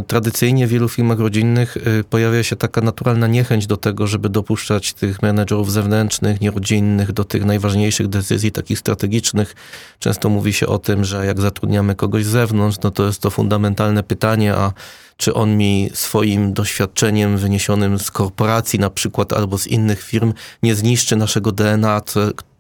tradycyjnie 0.08 0.68
w 0.68 0.70
wielu 0.70 0.90
firmach 0.90 1.20
rodzinnych 1.20 1.78
pojawia 2.10 2.44
się 2.44 2.56
taka 2.56 2.82
naturalna 2.82 3.28
niechęć 3.28 3.68
do 3.68 3.78
tego, 3.78 4.08
żeby 4.08 4.30
dopuszczać 4.30 4.94
tych 4.94 5.22
menedżerów 5.22 5.72
zewnętrznych, 5.72 6.42
nierodzinnych 6.42 7.12
do 7.12 7.24
tych 7.24 7.46
najważniejszych 7.46 8.08
decyzji, 8.08 8.52
takich 8.52 8.80
strategicznych. 8.80 9.56
Często 10.00 10.30
mówi 10.30 10.54
się 10.54 10.68
o 10.68 10.80
tym, 10.80 11.04
że 11.04 11.26
jak 11.26 11.42
zatrudniamy 11.42 11.96
kogoś 11.96 12.26
z 12.26 12.28
zewnątrz, 12.28 12.78
no 12.84 12.92
to 12.92 13.06
jest 13.06 13.22
to 13.22 13.30
fundamentalne 13.30 14.04
pytanie, 14.04 14.56
a 14.56 14.74
czy 15.18 15.34
on 15.34 15.58
mi 15.58 15.90
swoim 15.94 16.54
doświadczeniem 16.54 17.38
wyniesionym 17.38 18.00
z 18.00 18.12
korporacji 18.12 18.80
na 18.80 18.90
przykład 18.90 19.34
albo 19.34 19.58
z 19.58 19.68
innych 19.68 20.04
firm 20.04 20.34
nie 20.64 20.76
zniszczy 20.76 21.16
naszego 21.16 21.52
DNA, 21.52 22.02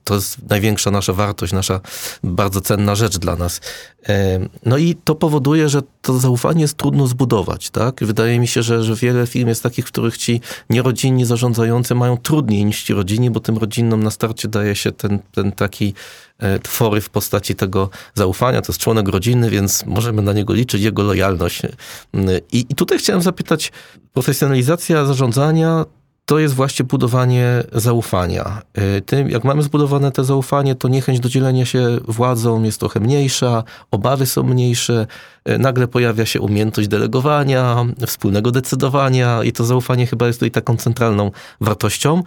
to, 0.03 0.15
jest 0.15 0.49
największa 0.49 0.91
nasza 0.91 1.13
wartość, 1.13 1.53
nasza 1.53 1.79
bardzo 2.23 2.61
cenna 2.61 2.95
rzecz 2.95 3.17
dla 3.17 3.35
nas. 3.35 3.61
No 4.65 4.77
i 4.77 4.95
to 5.03 5.15
powoduje, 5.15 5.69
że 5.69 5.81
to 6.01 6.19
zaufanie 6.19 6.61
jest 6.61 6.77
trudno 6.77 7.07
zbudować, 7.07 7.69
tak? 7.69 8.03
Wydaje 8.03 8.39
mi 8.39 8.47
się, 8.47 8.63
że, 8.63 8.83
że 8.83 8.95
wiele 8.95 9.27
firm 9.27 9.49
jest 9.49 9.63
takich, 9.63 9.85
w 9.85 9.87
których 9.87 10.17
ci 10.17 10.41
nierodzinni 10.69 11.25
zarządzający 11.25 11.95
mają 11.95 12.17
trudniej 12.17 12.65
niż 12.65 12.83
ci 12.83 12.93
rodzinni, 12.93 13.31
bo 13.31 13.39
tym 13.39 13.57
rodzinnom 13.57 14.03
na 14.03 14.11
starcie 14.11 14.47
daje 14.47 14.75
się 14.75 14.91
ten, 14.91 15.19
ten 15.31 15.51
taki 15.51 15.93
e, 16.39 16.59
twory 16.59 17.01
w 17.01 17.09
postaci 17.09 17.55
tego 17.55 17.89
zaufania. 18.13 18.61
To 18.61 18.71
jest 18.71 18.81
członek 18.81 19.07
rodziny, 19.07 19.49
więc 19.49 19.85
możemy 19.85 20.21
na 20.21 20.33
niego 20.33 20.53
liczyć, 20.53 20.81
jego 20.81 21.03
lojalność. 21.03 21.61
I, 22.51 22.65
i 22.69 22.75
tutaj 22.75 22.97
chciałem 22.97 23.21
zapytać, 23.21 23.71
profesjonalizacja 24.13 25.05
zarządzania 25.05 25.85
to 26.25 26.39
jest 26.39 26.53
właśnie 26.53 26.85
budowanie 26.85 27.63
zaufania. 27.71 28.61
Y, 28.97 29.01
tym, 29.01 29.29
jak 29.29 29.43
mamy 29.43 29.63
zbudowane 29.63 30.11
to 30.11 30.23
zaufanie, 30.23 30.75
to 30.75 30.87
niechęć 30.87 31.19
do 31.19 31.29
dzielenia 31.29 31.65
się 31.65 31.97
władzą 32.07 32.63
jest 32.63 32.79
trochę 32.79 32.99
mniejsza, 32.99 33.63
obawy 33.91 34.25
są 34.25 34.43
mniejsze, 34.43 35.07
y, 35.49 35.57
nagle 35.57 35.87
pojawia 35.87 36.25
się 36.25 36.41
umiejętność 36.41 36.89
delegowania, 36.89 37.85
wspólnego 38.07 38.51
decydowania 38.51 39.43
i 39.43 39.51
to 39.51 39.65
zaufanie 39.65 40.07
chyba 40.07 40.27
jest 40.27 40.39
tutaj 40.39 40.51
taką 40.51 40.77
centralną 40.77 41.31
wartością. 41.61 42.23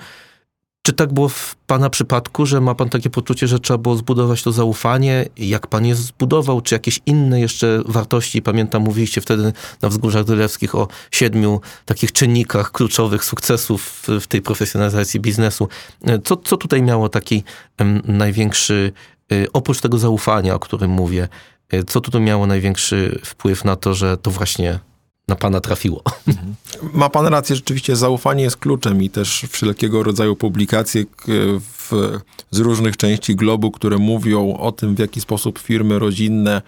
Czy 0.87 0.93
tak 0.93 1.12
było 1.12 1.28
w 1.28 1.57
Pana 1.66 1.90
przypadku, 1.90 2.47
że 2.47 2.61
ma 2.61 2.75
Pan 2.75 2.88
takie 2.88 3.11
poczucie, 3.11 3.47
że 3.47 3.61
trzeba 3.61 3.78
było 3.78 3.97
zbudować 3.97 4.43
to 4.43 4.52
zaufanie? 4.52 5.28
Jak 5.37 5.66
Pan 5.66 5.87
je 5.87 5.95
zbudował? 5.95 6.61
Czy 6.61 6.75
jakieś 6.75 7.00
inne 7.07 7.40
jeszcze 7.40 7.83
wartości? 7.87 8.43
Pamiętam, 8.43 8.83
mówiliście 8.83 9.21
wtedy 9.21 9.52
na 9.83 9.88
Wzgórzach 9.88 10.25
Dylewskich 10.25 10.75
o 10.75 10.88
siedmiu 11.11 11.61
takich 11.85 12.12
czynnikach 12.12 12.73
kluczowych 12.73 13.25
sukcesów 13.25 14.02
w, 14.21 14.26
tej 14.26 14.43
profesjonalizacji 14.43 15.21
biznesu. 15.21 15.69
Co, 16.25 16.37
co 16.37 16.57
tutaj 16.57 16.83
miało 16.83 17.09
taki 17.09 17.45
największy, 18.05 18.93
y, 19.33 19.47
oprócz 19.52 19.81
tego 19.81 19.99
zaufania, 19.99 20.55
o 20.55 20.59
którym 20.59 20.90
mówię, 20.90 21.28
y, 21.75 21.85
co 21.85 22.00
tutaj 22.00 22.21
miało 22.21 22.47
największy 22.47 23.21
wpływ 23.25 23.64
na 23.64 23.76
to, 23.76 23.95
że 23.95 24.16
to 24.16 24.31
właśnie 24.31 24.81
na 25.28 25.37
pana 25.37 25.61
trafiło. 25.61 26.02
Ma 26.92 27.11
pan 27.11 27.26
rację, 27.26 27.56
rzeczywiście 27.56 27.97
zaufanie 27.97 28.45
jest 28.45 28.56
kluczem 28.56 29.02
i 29.02 29.11
też 29.11 29.47
wszelkiego 29.50 30.02
rodzaju 30.02 30.37
publikacje 30.37 31.04
w, 31.78 31.92
z 32.50 32.59
różnych 32.59 32.97
części 32.97 33.37
globu, 33.37 33.71
które 33.71 33.99
mówią 33.99 34.56
o 34.56 34.73
tym, 34.73 34.95
w 34.95 34.99
jaki 34.99 35.21
sposób 35.21 35.59
firmy 35.59 35.99
rodzinne 35.99 36.62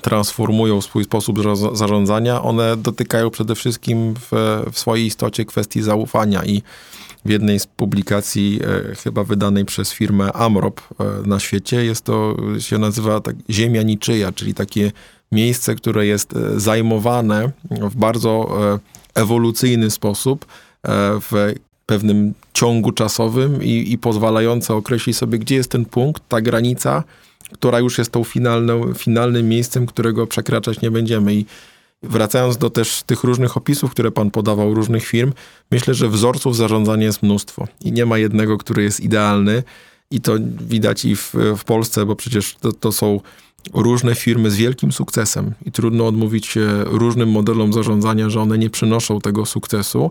transformują 0.00 0.80
swój 0.80 1.04
sposób 1.04 1.38
zarządzania, 1.72 2.42
one 2.42 2.76
dotykają 2.76 3.30
przede 3.30 3.54
wszystkim 3.54 4.14
w, 4.14 4.30
w 4.72 4.78
swojej 4.78 5.06
istocie 5.06 5.44
kwestii 5.44 5.82
zaufania 5.82 6.44
i 6.44 6.62
w 7.24 7.30
jednej 7.30 7.60
z 7.60 7.66
publikacji, 7.66 8.60
e, 8.90 8.94
chyba 8.94 9.24
wydanej 9.24 9.64
przez 9.64 9.92
firmę 9.92 10.32
Amrop 10.32 10.80
e, 10.80 11.04
na 11.28 11.40
świecie, 11.40 11.84
jest 11.84 12.04
to, 12.04 12.36
się 12.58 12.78
nazywa 12.78 13.20
tak, 13.20 13.36
Ziemia 13.50 13.82
Niczyja, 13.82 14.32
czyli 14.32 14.54
takie 14.54 14.92
miejsce, 15.32 15.74
które 15.74 16.06
jest 16.06 16.36
e, 16.36 16.60
zajmowane 16.60 17.50
w 17.70 17.96
bardzo 17.96 18.48
e, 18.74 18.78
ewolucyjny 19.14 19.90
sposób 19.90 20.44
e, 20.44 20.48
w 21.20 21.54
pewnym 21.86 22.34
ciągu 22.52 22.92
czasowym 22.92 23.62
i, 23.62 23.92
i 23.92 23.98
pozwalające 23.98 24.74
określić 24.74 25.16
sobie, 25.16 25.38
gdzie 25.38 25.54
jest 25.54 25.70
ten 25.70 25.84
punkt, 25.84 26.22
ta 26.28 26.40
granica, 26.40 27.04
która 27.52 27.78
już 27.78 27.98
jest 27.98 28.12
tą 28.12 28.24
finalną, 28.24 28.94
finalnym 28.94 29.48
miejscem, 29.48 29.86
którego 29.86 30.26
przekraczać 30.26 30.80
nie 30.80 30.90
będziemy. 30.90 31.34
I 31.34 31.46
wracając 32.02 32.56
do 32.56 32.70
też 32.70 33.02
tych 33.02 33.24
różnych 33.24 33.56
opisów, 33.56 33.90
które 33.90 34.10
pan 34.10 34.30
podawał, 34.30 34.74
różnych 34.74 35.06
firm, 35.06 35.32
myślę, 35.70 35.94
że 35.94 36.08
wzorców 36.08 36.56
zarządzania 36.56 37.04
jest 37.06 37.22
mnóstwo 37.22 37.68
i 37.80 37.92
nie 37.92 38.06
ma 38.06 38.18
jednego, 38.18 38.58
który 38.58 38.82
jest 38.82 39.00
idealny. 39.00 39.62
I 40.10 40.20
to 40.20 40.34
widać 40.60 41.04
i 41.04 41.16
w, 41.16 41.34
w 41.56 41.64
Polsce, 41.64 42.06
bo 42.06 42.16
przecież 42.16 42.54
to, 42.60 42.72
to 42.72 42.92
są 42.92 43.20
różne 43.74 44.14
firmy 44.14 44.50
z 44.50 44.56
wielkim 44.56 44.92
sukcesem 44.92 45.54
i 45.66 45.72
trudno 45.72 46.06
odmówić 46.06 46.46
się 46.46 46.84
różnym 46.84 47.30
modelom 47.30 47.72
zarządzania, 47.72 48.30
że 48.30 48.40
one 48.40 48.58
nie 48.58 48.70
przynoszą 48.70 49.20
tego 49.20 49.46
sukcesu, 49.46 50.10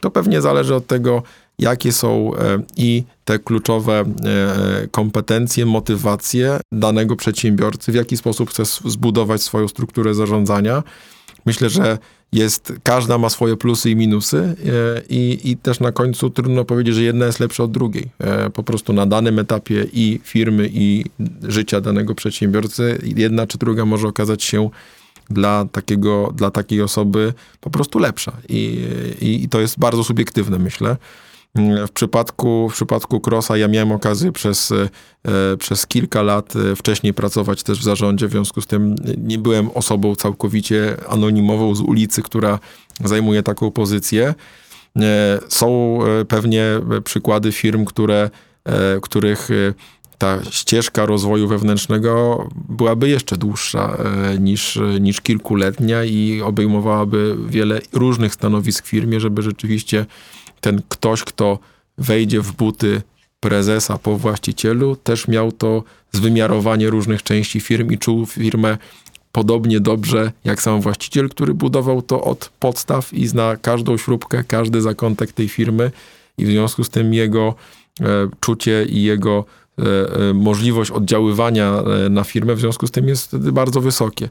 to 0.00 0.10
pewnie 0.10 0.40
zależy 0.40 0.74
od 0.74 0.86
tego, 0.86 1.22
jakie 1.58 1.92
są 1.92 2.34
e, 2.34 2.62
i 2.76 3.04
te 3.24 3.38
kluczowe 3.38 4.00
e, 4.00 4.88
kompetencje, 4.90 5.66
motywacje 5.66 6.60
danego 6.72 7.16
przedsiębiorcy, 7.16 7.92
w 7.92 7.94
jaki 7.94 8.16
sposób 8.16 8.50
chce 8.50 8.64
zbudować 8.64 9.42
swoją 9.42 9.68
strukturę 9.68 10.14
zarządzania. 10.14 10.82
Myślę, 11.46 11.70
że 11.70 11.98
jest, 12.32 12.72
każda 12.82 13.18
ma 13.18 13.30
swoje 13.30 13.56
plusy 13.56 13.90
i 13.90 13.96
minusy 13.96 14.36
e, 14.38 14.54
i, 15.08 15.50
i 15.50 15.56
też 15.56 15.80
na 15.80 15.92
końcu 15.92 16.30
trudno 16.30 16.64
powiedzieć, 16.64 16.94
że 16.94 17.02
jedna 17.02 17.26
jest 17.26 17.40
lepsza 17.40 17.64
od 17.64 17.70
drugiej. 17.70 18.10
E, 18.18 18.50
po 18.50 18.62
prostu 18.62 18.92
na 18.92 19.06
danym 19.06 19.38
etapie 19.38 19.86
i 19.92 20.20
firmy, 20.24 20.70
i 20.72 21.04
życia 21.42 21.80
danego 21.80 22.14
przedsiębiorcy, 22.14 22.98
jedna 23.16 23.46
czy 23.46 23.58
druga 23.58 23.84
może 23.84 24.08
okazać 24.08 24.42
się 24.42 24.70
dla, 25.30 25.64
takiego, 25.72 26.32
dla 26.36 26.50
takiej 26.50 26.82
osoby 26.82 27.34
po 27.60 27.70
prostu 27.70 27.98
lepsza. 27.98 28.32
I, 28.48 28.86
i, 29.20 29.44
i 29.44 29.48
to 29.48 29.60
jest 29.60 29.78
bardzo 29.78 30.04
subiektywne, 30.04 30.58
myślę. 30.58 30.96
W 31.54 31.90
przypadku, 31.94 32.68
w 32.68 32.74
przypadku 32.74 33.20
Crossa 33.26 33.56
ja 33.56 33.68
miałem 33.68 33.92
okazję 33.92 34.32
przez, 34.32 34.72
e, 34.72 35.56
przez 35.56 35.86
kilka 35.86 36.22
lat 36.22 36.56
e, 36.56 36.76
wcześniej 36.76 37.14
pracować 37.14 37.62
też 37.62 37.78
w 37.78 37.82
zarządzie, 37.82 38.28
w 38.28 38.30
związku 38.30 38.60
z 38.60 38.66
tym 38.66 38.94
nie 39.18 39.38
byłem 39.38 39.70
osobą 39.70 40.16
całkowicie 40.16 40.96
anonimową 41.08 41.74
z 41.74 41.80
ulicy, 41.80 42.22
która 42.22 42.58
zajmuje 43.04 43.42
taką 43.42 43.70
pozycję. 43.70 44.34
E, 44.96 45.38
są 45.48 45.98
pewnie 46.28 46.64
przykłady 47.04 47.52
firm, 47.52 47.84
które, 47.84 48.30
których 49.02 49.48
ta 50.18 50.38
ścieżka 50.50 51.06
rozwoju 51.06 51.48
wewnętrznego 51.48 52.48
byłaby 52.68 53.08
jeszcze 53.08 53.36
dłuższa 53.36 53.96
niż, 54.38 54.78
niż 55.00 55.20
kilkuletnia 55.20 56.04
i 56.04 56.40
obejmowałaby 56.40 57.36
wiele 57.48 57.80
różnych 57.92 58.34
stanowisk 58.34 58.86
w 58.86 58.88
firmie, 58.88 59.20
żeby 59.20 59.42
rzeczywiście 59.42 60.06
ten 60.60 60.82
ktoś, 60.88 61.24
kto 61.24 61.58
wejdzie 61.98 62.40
w 62.40 62.52
buty 62.52 63.02
prezesa 63.40 63.98
po 63.98 64.16
właścicielu, 64.16 64.96
też 64.96 65.28
miał 65.28 65.52
to 65.52 65.82
zwymiarowanie 66.12 66.90
różnych 66.90 67.22
części 67.22 67.60
firm 67.60 67.90
i 67.90 67.98
czuł 67.98 68.26
firmę 68.26 68.78
podobnie 69.32 69.80
dobrze 69.80 70.32
jak 70.44 70.62
sam 70.62 70.80
właściciel, 70.80 71.28
który 71.28 71.54
budował 71.54 72.02
to 72.02 72.24
od 72.24 72.50
podstaw 72.60 73.12
i 73.12 73.26
zna 73.26 73.56
każdą 73.56 73.96
śrubkę, 73.96 74.44
każdy 74.44 74.82
zakątek 74.82 75.32
tej 75.32 75.48
firmy 75.48 75.90
i 76.38 76.46
w 76.46 76.48
związku 76.48 76.84
z 76.84 76.88
tym 76.88 77.14
jego 77.14 77.54
e, 78.00 78.04
czucie 78.40 78.84
i 78.88 79.02
jego 79.02 79.44
e, 79.78 79.82
e, 79.82 80.34
możliwość 80.34 80.90
oddziaływania 80.90 81.82
e, 82.06 82.08
na 82.08 82.24
firmę 82.24 82.54
w 82.54 82.60
związku 82.60 82.86
z 82.86 82.90
tym 82.90 83.08
jest 83.08 83.36
bardzo 83.36 83.80
wysokie. 83.80 84.28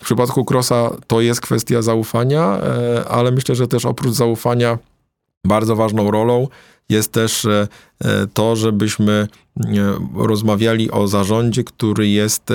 W 0.00 0.04
przypadku 0.04 0.44
Crossa 0.44 0.90
to 1.06 1.20
jest 1.20 1.40
kwestia 1.40 1.82
zaufania, 1.82 2.58
e, 2.58 3.04
ale 3.08 3.30
myślę, 3.30 3.54
że 3.54 3.68
też 3.68 3.84
oprócz 3.84 4.12
zaufania 4.12 4.78
bardzo 5.44 5.76
ważną 5.76 6.10
rolą 6.10 6.48
jest 6.88 7.12
też 7.12 7.44
e, 7.44 7.68
e, 8.04 8.26
to, 8.34 8.56
żebyśmy 8.56 9.12
e, 9.12 9.68
rozmawiali 10.14 10.90
o 10.90 11.08
zarządzie, 11.08 11.64
który 11.64 12.08
jest 12.08 12.52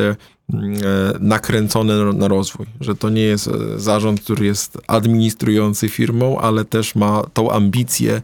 nakręcony 1.20 2.14
na 2.14 2.28
rozwój. 2.28 2.66
Że 2.82 2.96
to 2.96 3.10
nie 3.10 3.22
jest 3.22 3.50
zarząd, 3.76 4.22
który 4.22 4.46
jest 4.46 4.78
administrujący 4.88 5.90
firmą, 5.90 6.40
ale 6.40 6.66
też 6.66 6.96
ma 6.96 7.22
tą 7.34 7.52
ambicję 7.52 8.22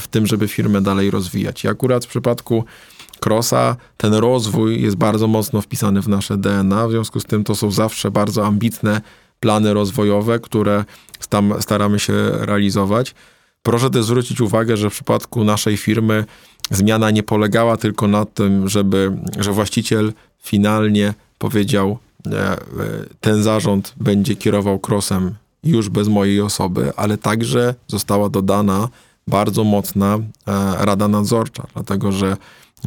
w 0.00 0.08
tym, 0.10 0.26
żeby 0.26 0.48
firmę 0.48 0.80
dalej 0.80 1.10
rozwijać. 1.10 1.64
I 1.64 1.68
akurat 1.68 2.04
w 2.04 2.08
przypadku 2.08 2.64
Crossa 3.26 3.76
ten 3.96 4.14
rozwój 4.14 4.82
jest 4.82 4.96
bardzo 4.96 5.26
mocno 5.26 5.62
wpisany 5.62 6.02
w 6.02 6.08
nasze 6.08 6.36
DNA, 6.36 6.88
w 6.88 6.90
związku 6.90 7.20
z 7.20 7.24
tym 7.24 7.44
to 7.44 7.54
są 7.54 7.70
zawsze 7.70 8.10
bardzo 8.10 8.46
ambitne 8.46 9.00
plany 9.40 9.74
rozwojowe, 9.74 10.38
które 10.38 10.84
tam 11.28 11.54
staramy 11.60 11.98
się 11.98 12.12
realizować. 12.30 13.14
Proszę 13.62 13.90
też 13.90 14.04
zwrócić 14.04 14.40
uwagę, 14.40 14.76
że 14.76 14.90
w 14.90 14.92
przypadku 14.92 15.44
naszej 15.44 15.76
firmy 15.76 16.24
zmiana 16.70 17.10
nie 17.10 17.22
polegała 17.22 17.76
tylko 17.76 18.08
na 18.08 18.24
tym, 18.24 18.68
żeby, 18.68 19.12
że 19.38 19.52
właściciel 19.52 20.12
finalnie 20.42 21.14
powiedział, 21.38 21.98
e, 22.26 22.56
ten 23.20 23.42
zarząd 23.42 23.94
będzie 23.96 24.36
kierował 24.36 24.78
krosem 24.78 25.34
już 25.64 25.88
bez 25.88 26.08
mojej 26.08 26.40
osoby, 26.40 26.92
ale 26.96 27.18
także 27.18 27.74
została 27.88 28.28
dodana 28.28 28.88
bardzo 29.26 29.64
mocna 29.64 30.14
e, 30.16 30.20
rada 30.84 31.08
nadzorcza, 31.08 31.66
dlatego 31.74 32.12
że, 32.12 32.36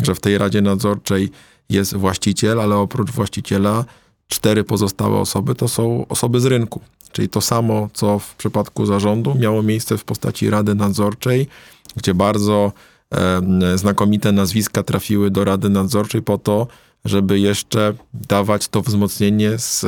że 0.02 0.16
w 0.16 0.20
tej 0.20 0.38
radzie 0.38 0.62
nadzorczej 0.62 1.32
jest 1.70 1.96
właściciel, 1.96 2.62
ale 2.62 2.76
oprócz 2.76 3.12
właściciela 3.12 3.86
cztery 4.28 4.64
pozostałe 4.64 5.20
osoby 5.20 5.56
to 5.56 5.68
są 5.68 6.06
osoby 6.08 6.40
z 6.40 6.46
rynku. 6.46 6.82
Czyli 7.14 7.30
to 7.30 7.42
samo, 7.42 7.90
co 7.94 8.20
w 8.20 8.36
przypadku 8.36 8.86
zarządu 8.86 9.36
miało 9.36 9.64
miejsce 9.64 9.98
w 9.98 10.04
postaci 10.04 10.50
Rady 10.50 10.76
Nadzorczej, 10.76 11.48
gdzie 11.96 12.14
bardzo 12.14 12.72
e, 13.12 13.78
znakomite 13.78 14.32
nazwiska 14.32 14.84
trafiły 14.84 15.32
do 15.32 15.44
Rady 15.44 15.70
Nadzorczej 15.70 16.22
po 16.22 16.38
to, 16.38 16.68
żeby 17.06 17.40
jeszcze 17.40 17.94
dawać 18.14 18.68
to 18.68 18.82
wzmocnienie 18.82 19.58
z, 19.58 19.86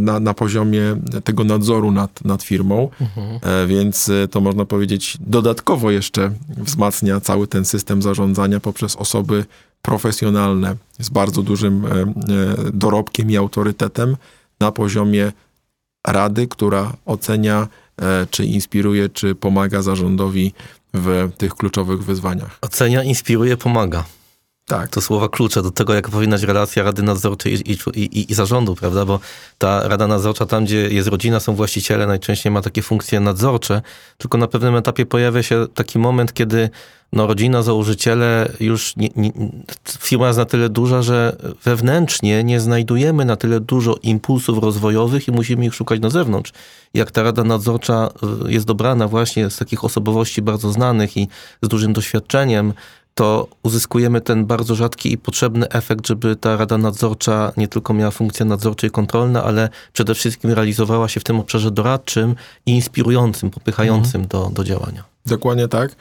na, 0.00 0.20
na 0.20 0.34
poziomie 0.34 0.96
tego 1.24 1.44
nadzoru 1.44 1.90
nad, 1.90 2.24
nad 2.24 2.42
firmą. 2.42 2.88
Mhm. 3.00 3.40
E, 3.42 3.66
więc 3.66 4.08
e, 4.08 4.28
to 4.28 4.40
można 4.40 4.64
powiedzieć 4.64 5.16
dodatkowo 5.20 5.90
jeszcze 5.90 6.30
wzmacnia 6.48 7.20
cały 7.20 7.46
ten 7.46 7.64
system 7.64 8.02
zarządzania 8.02 8.60
poprzez 8.60 8.96
osoby 8.96 9.44
profesjonalne 9.82 10.76
z 10.98 11.08
bardzo 11.08 11.42
dużym 11.42 11.86
e, 11.86 11.90
dorobkiem 12.72 13.30
i 13.30 13.36
autorytetem 13.36 14.16
na 14.60 14.72
poziomie 14.72 15.32
rady, 16.06 16.48
która 16.48 16.92
ocenia, 17.06 17.68
e, 18.02 18.26
czy 18.30 18.44
inspiruje, 18.44 19.08
czy 19.08 19.34
pomaga 19.34 19.82
zarządowi 19.82 20.52
w 20.94 21.30
tych 21.38 21.54
kluczowych 21.54 22.04
wyzwaniach. 22.04 22.58
Ocenia, 22.60 23.02
inspiruje, 23.02 23.56
pomaga. 23.56 24.04
Tak. 24.66 24.90
To 24.90 25.00
słowa 25.00 25.28
klucze 25.28 25.62
do 25.62 25.70
tego, 25.70 25.94
jak 25.94 26.08
powinna 26.08 26.36
być 26.36 26.44
relacja 26.44 26.82
Rady 26.82 27.02
Nadzorczej 27.02 27.52
i, 27.52 27.72
i, 27.72 28.00
i, 28.00 28.32
i, 28.32 28.34
zarządu, 28.34 28.74
prawda? 28.74 29.04
Bo 29.04 29.20
ta 29.58 29.88
Rada 29.88 30.06
Nadzorcza, 30.06 30.46
tam 30.46 30.64
gdzie 30.64 30.88
jest 30.88 31.08
rodzina, 31.08 31.40
są 31.40 31.54
właściciele, 31.54 32.06
najczęściej 32.06 32.52
ma 32.52 32.62
takie 32.62 32.82
funkcje 32.82 33.20
nadzorcze, 33.20 33.82
tylko 34.18 34.38
na 34.38 34.46
pewnym 34.46 34.76
etapie 34.76 35.06
pojawia 35.06 35.42
się 35.42 35.66
taki 35.74 35.98
moment, 35.98 36.32
kiedy 36.32 36.70
no, 37.12 37.26
rodzina, 37.26 37.62
założyciele, 37.62 38.48
już 38.60 38.96
nie, 38.96 39.08
nie, 39.16 39.32
firma 39.98 40.26
jest 40.26 40.38
na 40.38 40.44
tyle 40.44 40.68
duża, 40.68 41.02
że 41.02 41.36
wewnętrznie 41.64 42.44
nie 42.44 42.60
znajdujemy 42.60 43.24
na 43.24 43.36
tyle 43.36 43.60
dużo 43.60 43.96
impulsów 44.02 44.58
rozwojowych 44.58 45.28
i 45.28 45.32
musimy 45.32 45.66
ich 45.66 45.74
szukać 45.74 46.00
na 46.00 46.10
zewnątrz. 46.10 46.52
Jak 46.94 47.10
ta 47.10 47.22
Rada 47.22 47.44
Nadzorcza 47.44 48.10
y, 48.46 48.52
jest 48.52 48.66
dobrana 48.66 49.08
właśnie 49.08 49.50
z 49.50 49.56
takich 49.56 49.84
osobowości 49.84 50.42
bardzo 50.42 50.72
znanych 50.72 51.16
i 51.16 51.28
z 51.62 51.68
dużym 51.68 51.92
doświadczeniem, 51.92 52.72
to 53.14 53.48
uzyskujemy 53.62 54.20
ten 54.20 54.46
bardzo 54.46 54.74
rzadki 54.74 55.12
i 55.12 55.18
potrzebny 55.18 55.68
efekt, 55.68 56.06
żeby 56.06 56.36
ta 56.36 56.56
Rada 56.56 56.78
Nadzorcza 56.78 57.52
nie 57.56 57.68
tylko 57.68 57.94
miała 57.94 58.10
funkcje 58.10 58.46
nadzorcze 58.46 58.86
i 58.86 58.90
kontrolne, 58.90 59.42
ale 59.42 59.68
przede 59.92 60.14
wszystkim 60.14 60.50
realizowała 60.50 61.08
się 61.08 61.20
w 61.20 61.24
tym 61.24 61.40
obszarze 61.40 61.70
doradczym 61.70 62.34
i 62.66 62.70
inspirującym, 62.70 63.50
popychającym 63.50 64.20
mhm. 64.22 64.28
do, 64.28 64.50
do 64.54 64.64
działania. 64.64 65.04
Dokładnie 65.26 65.68
tak. 65.68 65.96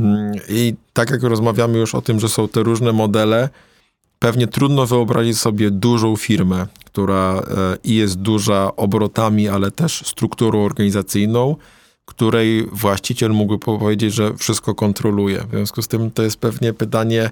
Mm, 0.00 0.32
I 0.48 0.74
tak 0.92 1.10
jak 1.10 1.22
rozmawiamy 1.22 1.78
już 1.78 1.94
o 1.94 2.02
tym, 2.02 2.20
że 2.20 2.28
są 2.28 2.48
te 2.48 2.62
różne 2.62 2.92
modele, 2.92 3.48
pewnie 4.18 4.46
trudno 4.46 4.86
wyobrazić 4.86 5.38
sobie 5.38 5.70
dużą 5.70 6.16
firmę, 6.16 6.66
która 6.84 7.34
e, 7.34 7.76
i 7.84 7.94
jest 7.94 8.16
duża 8.16 8.76
obrotami, 8.76 9.48
ale 9.48 9.70
też 9.70 10.06
strukturą 10.06 10.64
organizacyjną, 10.64 11.56
której 12.04 12.66
właściciel 12.72 13.30
mógłby 13.30 13.58
powiedzieć, 13.58 14.14
że 14.14 14.36
wszystko 14.36 14.74
kontroluje. 14.74 15.40
W 15.48 15.50
związku 15.50 15.82
z 15.82 15.88
tym 15.88 16.10
to 16.10 16.22
jest 16.22 16.36
pewnie 16.36 16.72
pytanie, 16.72 17.30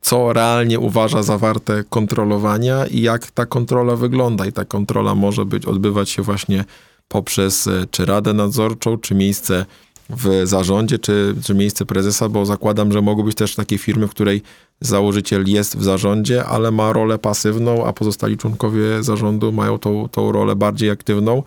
co 0.00 0.32
realnie 0.32 0.80
uważa 0.80 1.22
za 1.22 1.38
warte 1.38 1.84
kontrolowania 1.84 2.86
i 2.86 3.00
jak 3.00 3.30
ta 3.30 3.46
kontrola 3.46 3.96
wygląda. 3.96 4.46
I 4.46 4.52
ta 4.52 4.64
kontrola 4.64 5.14
może 5.14 5.44
być, 5.44 5.66
odbywać 5.66 6.10
się 6.10 6.22
właśnie 6.22 6.64
poprzez 7.08 7.66
e, 7.66 7.86
czy 7.90 8.06
radę 8.06 8.32
nadzorczą, 8.32 8.98
czy 8.98 9.14
miejsce 9.14 9.66
w 10.16 10.42
zarządzie, 10.44 10.98
czy, 10.98 11.34
czy 11.44 11.54
miejsce 11.54 11.86
prezesa, 11.86 12.28
bo 12.28 12.46
zakładam, 12.46 12.92
że 12.92 13.02
mogą 13.02 13.22
być 13.22 13.36
też 13.36 13.54
takie 13.54 13.78
firmy, 13.78 14.08
w 14.08 14.10
której 14.10 14.42
założyciel 14.80 15.44
jest 15.46 15.76
w 15.76 15.84
zarządzie, 15.84 16.44
ale 16.44 16.70
ma 16.70 16.92
rolę 16.92 17.18
pasywną, 17.18 17.86
a 17.86 17.92
pozostali 17.92 18.36
członkowie 18.36 19.02
zarządu 19.02 19.52
mają 19.52 19.78
tą, 19.78 20.08
tą 20.08 20.32
rolę 20.32 20.56
bardziej 20.56 20.90
aktywną, 20.90 21.42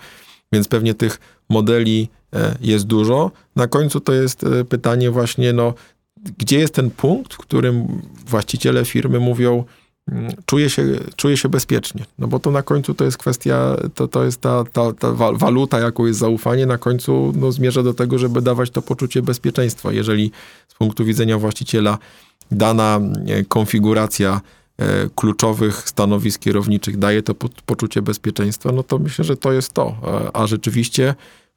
więc 0.51 0.67
pewnie 0.67 0.93
tych 0.93 1.19
modeli 1.49 2.09
E, 2.33 2.55
jest 2.61 2.85
dużo. 2.85 3.31
Na 3.55 3.67
końcu 3.67 3.99
to 3.99 4.13
jest 4.13 4.43
e, 4.43 4.65
pytanie 4.65 5.11
właśnie, 5.11 5.53
no, 5.53 5.73
gdzie 6.37 6.59
jest 6.59 6.73
ten 6.73 6.89
punkt, 6.91 7.33
w 7.33 7.37
którym 7.37 8.01
właściciele 8.25 8.85
firmy 8.85 9.19
mówią, 9.19 9.63
mm, 10.11 10.31
czuję 10.45 10.69
się, 10.69 10.85
czuję 11.15 11.37
się 11.37 11.49
bezpiecznie. 11.49 12.05
No 12.19 12.27
bo 12.27 12.39
to 12.39 12.51
na 12.51 12.63
końcu 12.63 12.93
to 12.93 13.05
jest 13.05 13.17
kwestia, 13.17 13.75
to, 13.95 14.07
to 14.07 14.23
jest 14.23 14.41
ta, 14.41 14.63
ta, 14.73 14.93
ta 14.93 15.11
waluta, 15.13 15.79
jaką 15.79 16.05
jest 16.05 16.19
zaufanie, 16.19 16.65
na 16.65 16.77
końcu 16.77 17.33
no, 17.35 17.51
zmierza 17.51 17.83
do 17.83 17.93
tego, 17.93 18.17
żeby 18.17 18.41
dawać 18.41 18.69
to 18.69 18.81
poczucie 18.81 19.21
bezpieczeństwa. 19.21 19.91
Jeżeli 19.91 20.31
z 20.67 20.73
punktu 20.73 21.05
widzenia 21.05 21.37
właściciela 21.37 21.97
dana 22.51 22.99
e, 23.27 23.43
konfiguracja 23.43 24.41
kluczowych 25.15 25.89
stanowisk 25.89 26.41
kierowniczych 26.41 26.97
daje 26.97 27.23
to 27.23 27.35
poczucie 27.65 28.01
bezpieczeństwa, 28.01 28.71
no 28.71 28.83
to 28.83 28.99
myślę, 28.99 29.25
że 29.25 29.37
to 29.37 29.51
jest 29.51 29.73
to. 29.73 29.95
A 30.33 30.47
rzeczywiście 30.47 31.15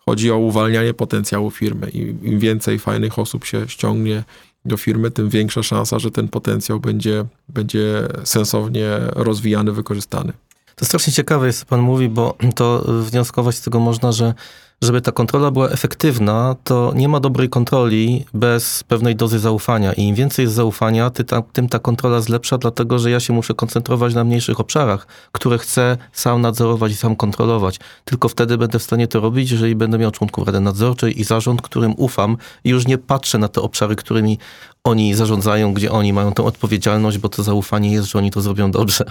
Chodzi 0.09 0.31
o 0.31 0.39
uwalnianie 0.39 0.95
potencjału 0.95 1.51
firmy. 1.51 1.91
Im 2.23 2.39
więcej 2.39 2.79
fajnych 2.79 3.19
osób 3.19 3.45
się 3.45 3.69
ściągnie 3.69 4.25
do 4.67 4.77
firmy, 4.77 5.11
tym 5.11 5.29
większa 5.29 5.63
szansa, 5.63 5.99
że 5.99 6.11
ten 6.11 6.29
potencjał 6.29 6.81
będzie, 6.81 7.25
będzie 7.49 8.09
sensownie 8.25 8.89
rozwijany, 9.15 9.73
wykorzystany. 9.73 10.33
To 10.77 10.85
strasznie 10.85 11.13
ciekawe 11.13 11.47
jest, 11.47 11.61
co 11.61 11.67
pan 11.67 11.81
mówi, 11.81 12.09
bo 12.09 12.37
to 12.55 12.85
wnioskować 13.03 13.57
z 13.57 13.61
tego 13.61 13.81
można, 13.81 14.13
że 14.13 14.35
żeby 14.83 15.01
ta 15.01 15.13
kontrola 15.13 15.51
była 15.51 15.69
efektywna, 15.69 16.57
to 16.65 16.93
nie 16.95 17.09
ma 17.09 17.21
dobrej 17.21 17.49
kontroli 17.49 18.25
bez 18.35 18.85
pewnej 18.85 19.17
dozy 19.17 19.39
zaufania. 19.39 19.93
I 19.93 20.03
im 20.03 20.15
więcej 20.15 20.43
jest 20.43 20.55
zaufania, 20.55 21.11
tym 21.53 21.69
ta 21.69 21.79
kontrola 21.79 22.17
jest 22.17 22.29
lepsza, 22.29 22.59
dlatego 22.59 22.99
że 22.99 23.11
ja 23.11 23.21
się 23.21 23.33
muszę 23.33 23.55
koncentrować 23.55 24.15
na 24.15 24.25
mniejszych 24.25 24.61
obszarach, 24.61 25.07
które 25.33 25.59
chcę 25.59 25.97
sam 26.13 26.41
nadzorować 26.41 26.93
i 26.93 26.97
sam 26.97 27.17
kontrolować. 27.17 27.81
Tylko 28.05 28.29
wtedy 28.29 28.59
będę 28.59 28.79
w 28.79 28.83
stanie 28.83 29.09
to 29.09 29.21
robić, 29.21 29.51
jeżeli 29.51 29.75
będę 29.75 29.99
miał 29.99 30.11
członków 30.11 30.47
Rady 30.47 30.61
Nadzorczej 30.61 31.21
i 31.21 31.25
zarząd, 31.25 31.63
którym 31.63 31.95
ufam 31.97 32.37
i 32.65 32.71
już 32.71 32.87
nie 32.87 32.99
patrzę 32.99 33.39
na 33.39 33.49
te 33.49 33.63
obszary, 33.63 33.97
którymi 33.97 34.39
oni 34.85 35.15
zarządzają, 35.15 35.75
gdzie 35.75 35.93
oni 35.93 36.13
mają 36.13 36.33
tę 36.33 36.43
odpowiedzialność, 36.43 37.19
bo 37.19 37.29
to 37.29 37.43
zaufanie 37.43 37.93
jest, 37.93 38.09
że 38.09 38.19
oni 38.19 38.31
to 38.31 38.41
zrobią 38.41 38.71
dobrze. 38.71 39.05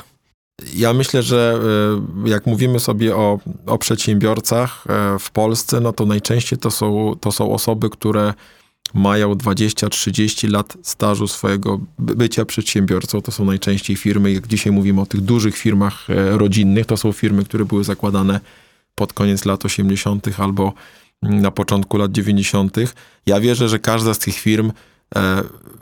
Ja 0.73 0.93
myślę, 0.93 1.23
że 1.23 1.59
e, 2.25 2.29
jak 2.29 2.45
mówimy 2.45 2.79
sobie 2.79 3.15
o, 3.15 3.39
o 3.65 3.77
przedsiębiorcach 3.77 4.83
e, 4.89 5.19
w 5.19 5.31
Polsce, 5.31 5.79
no 5.79 5.93
to 5.93 6.05
najczęściej 6.05 6.59
to 6.59 6.71
są, 6.71 7.15
to 7.21 7.31
są 7.31 7.51
osoby, 7.51 7.89
które 7.89 8.33
mają 8.93 9.33
20-30 9.33 10.51
lat 10.51 10.77
stażu 10.83 11.27
swojego 11.27 11.79
bycia 11.99 12.45
przedsiębiorcą. 12.45 13.21
To 13.21 13.31
są 13.31 13.45
najczęściej 13.45 13.95
firmy, 13.95 14.31
jak 14.31 14.47
dzisiaj 14.47 14.73
mówimy 14.73 15.01
o 15.01 15.05
tych 15.05 15.21
dużych 15.21 15.57
firmach 15.57 16.09
e, 16.09 16.37
rodzinnych, 16.37 16.85
to 16.85 16.97
są 16.97 17.11
firmy, 17.11 17.45
które 17.45 17.65
były 17.65 17.83
zakładane 17.83 18.39
pod 18.95 19.13
koniec 19.13 19.45
lat 19.45 19.65
80. 19.65 20.27
albo 20.37 20.73
na 21.21 21.51
początku 21.51 21.97
lat 21.97 22.11
90. 22.11 22.77
Ja 23.25 23.39
wierzę, 23.39 23.69
że 23.69 23.79
każda 23.79 24.13
z 24.13 24.19
tych 24.19 24.35
firm 24.35 24.71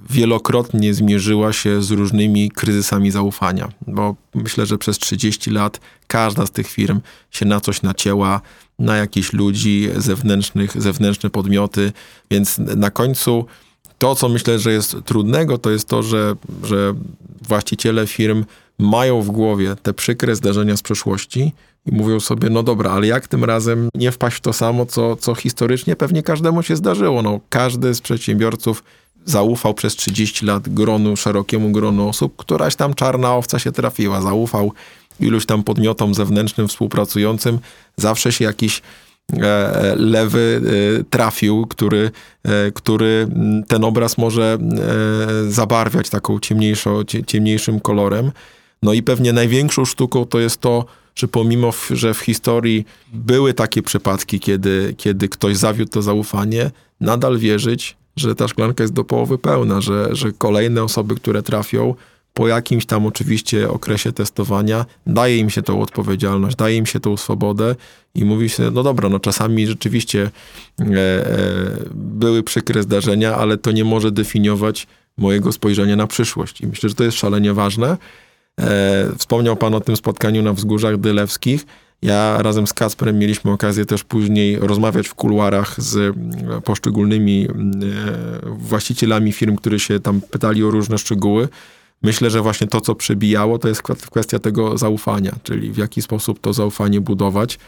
wielokrotnie 0.09 0.93
zmierzyła 0.93 1.53
się 1.53 1.81
z 1.81 1.91
różnymi 1.91 2.51
kryzysami 2.51 3.11
zaufania, 3.11 3.69
bo 3.87 4.15
myślę, 4.35 4.65
że 4.65 4.77
przez 4.77 4.97
30 4.97 5.51
lat 5.51 5.79
każda 6.07 6.45
z 6.45 6.51
tych 6.51 6.67
firm 6.67 6.99
się 7.31 7.45
na 7.45 7.59
coś 7.59 7.81
nacięła, 7.81 8.41
na 8.79 8.97
jakichś 8.97 9.33
ludzi 9.33 9.89
zewnętrznych, 9.97 10.81
zewnętrzne 10.81 11.29
podmioty, 11.29 11.91
więc 12.31 12.57
na 12.57 12.91
końcu 12.91 13.45
to, 13.97 14.15
co 14.15 14.29
myślę, 14.29 14.59
że 14.59 14.73
jest 14.73 14.95
trudnego, 15.05 15.57
to 15.57 15.71
jest 15.71 15.87
to, 15.87 16.03
że, 16.03 16.35
że 16.63 16.93
właściciele 17.41 18.07
firm 18.07 18.45
mają 18.79 19.21
w 19.21 19.31
głowie 19.31 19.75
te 19.83 19.93
przykre 19.93 20.35
zdarzenia 20.35 20.77
z 20.77 20.81
przeszłości 20.81 21.51
i 21.85 21.91
mówią 21.91 22.19
sobie, 22.19 22.49
no 22.49 22.63
dobra, 22.63 22.91
ale 22.91 23.07
jak 23.07 23.27
tym 23.27 23.43
razem 23.43 23.89
nie 23.95 24.11
wpaść 24.11 24.37
w 24.37 24.41
to 24.41 24.53
samo, 24.53 24.85
co, 24.85 25.15
co 25.15 25.35
historycznie 25.35 25.95
pewnie 25.95 26.23
każdemu 26.23 26.63
się 26.63 26.75
zdarzyło. 26.75 27.21
No, 27.21 27.39
każdy 27.49 27.93
z 27.93 28.01
przedsiębiorców 28.01 28.83
zaufał 29.25 29.73
przez 29.73 29.95
30 29.95 30.45
lat 30.45 30.69
gronu, 30.69 31.17
szerokiemu 31.17 31.71
gronu 31.71 32.09
osób, 32.09 32.33
któraś 32.37 32.75
tam 32.75 32.93
czarna 32.93 33.35
owca 33.35 33.59
się 33.59 33.71
trafiła. 33.71 34.21
Zaufał 34.21 34.71
iluś 35.19 35.45
tam 35.45 35.63
podmiotom 35.63 36.13
zewnętrznym 36.13 36.67
współpracującym. 36.67 37.59
Zawsze 37.97 38.31
się 38.31 38.45
jakiś 38.45 38.81
e, 39.33 39.41
e, 39.41 39.95
lewy 39.95 40.61
e, 40.99 41.03
trafił, 41.03 41.65
który, 41.67 42.11
który 42.73 43.27
ten 43.67 43.83
obraz 43.83 44.17
może 44.17 44.57
zabarwiać 45.47 46.09
taką 46.09 46.39
ciemniejszą, 46.39 47.03
ciemniejszym 47.27 47.79
kolorem. 47.79 48.31
No 48.83 48.93
i 48.93 49.03
pewnie 49.03 49.33
największą 49.33 49.85
sztuką 49.85 50.25
to 50.25 50.39
jest 50.39 50.57
to, 50.57 50.85
że 51.15 51.27
pomimo, 51.27 51.73
że 51.91 52.13
w 52.13 52.19
historii 52.19 52.85
były 53.13 53.53
takie 53.53 53.81
przypadki, 53.81 54.39
kiedy, 54.39 54.95
kiedy 54.97 55.29
ktoś 55.29 55.57
zawiódł 55.57 55.91
to 55.91 56.01
zaufanie, 56.01 56.71
nadal 57.01 57.37
wierzyć, 57.37 57.97
że 58.15 58.35
ta 58.35 58.47
szklanka 58.47 58.83
jest 58.83 58.93
do 58.93 59.03
połowy 59.03 59.37
pełna, 59.37 59.81
że, 59.81 60.15
że 60.15 60.31
kolejne 60.31 60.83
osoby, 60.83 61.15
które 61.15 61.43
trafią, 61.43 61.95
po 62.33 62.47
jakimś 62.47 62.85
tam 62.85 63.05
oczywiście 63.05 63.69
okresie 63.69 64.11
testowania, 64.11 64.85
daje 65.07 65.37
im 65.37 65.49
się 65.49 65.61
tą 65.61 65.81
odpowiedzialność, 65.81 66.55
daje 66.55 66.77
im 66.77 66.85
się 66.85 66.99
tą 66.99 67.17
swobodę 67.17 67.75
i 68.15 68.25
mówi 68.25 68.49
się, 68.49 68.71
no 68.71 68.83
dobra, 68.83 69.09
no 69.09 69.19
czasami 69.19 69.67
rzeczywiście 69.67 70.31
e, 70.79 70.85
e, 70.85 71.25
były 71.95 72.43
przykre 72.43 72.83
zdarzenia, 72.83 73.35
ale 73.35 73.57
to 73.57 73.71
nie 73.71 73.83
może 73.83 74.11
definiować 74.11 74.87
mojego 75.17 75.51
spojrzenia 75.51 75.95
na 75.95 76.07
przyszłość. 76.07 76.61
I 76.61 76.67
myślę, 76.67 76.89
że 76.89 76.95
to 76.95 77.03
jest 77.03 77.17
szalenie 77.17 77.53
ważne. 77.53 77.97
E, 78.59 79.09
wspomniał 79.17 79.55
Pan 79.55 79.75
o 79.75 79.81
tym 79.81 79.95
spotkaniu 79.95 80.41
na 80.41 80.53
Wzgórzach 80.53 80.97
Dylewskich. 80.97 81.65
Ja 82.03 82.41
razem 82.41 82.67
z 82.67 82.73
Kasprem 82.73 83.19
mieliśmy 83.19 83.51
okazję 83.51 83.85
też 83.85 84.03
później 84.03 84.59
rozmawiać 84.59 85.07
w 85.07 85.13
kuluarach 85.13 85.81
z 85.81 85.95
mm, 85.95 86.61
poszczególnymi 86.61 87.47
e, 87.47 87.49
właścicielami 88.49 89.31
firm, 89.31 89.55
którzy 89.55 89.79
się 89.79 89.99
tam 89.99 90.21
pytali 90.21 90.63
o 90.63 90.71
różne 90.71 90.97
szczegóły. 90.97 91.47
Myślę, 92.01 92.29
że 92.29 92.41
właśnie 92.41 92.67
to, 92.67 92.81
co 92.81 92.95
przebijało, 92.95 93.59
to 93.59 93.67
jest 93.67 93.81
kwestia 93.81 94.39
tego 94.39 94.77
zaufania, 94.77 95.31
czyli 95.43 95.71
w 95.71 95.77
jaki 95.77 96.01
sposób 96.01 96.39
to 96.39 96.53
zaufanie 96.53 97.01
budować. 97.01 97.59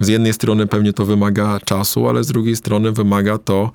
Z 0.00 0.08
jednej 0.08 0.32
strony 0.32 0.66
pewnie 0.66 0.92
to 0.92 1.04
wymaga 1.04 1.60
czasu, 1.64 2.08
ale 2.08 2.24
z 2.24 2.26
drugiej 2.26 2.56
strony 2.56 2.92
wymaga 2.92 3.38
to 3.38 3.70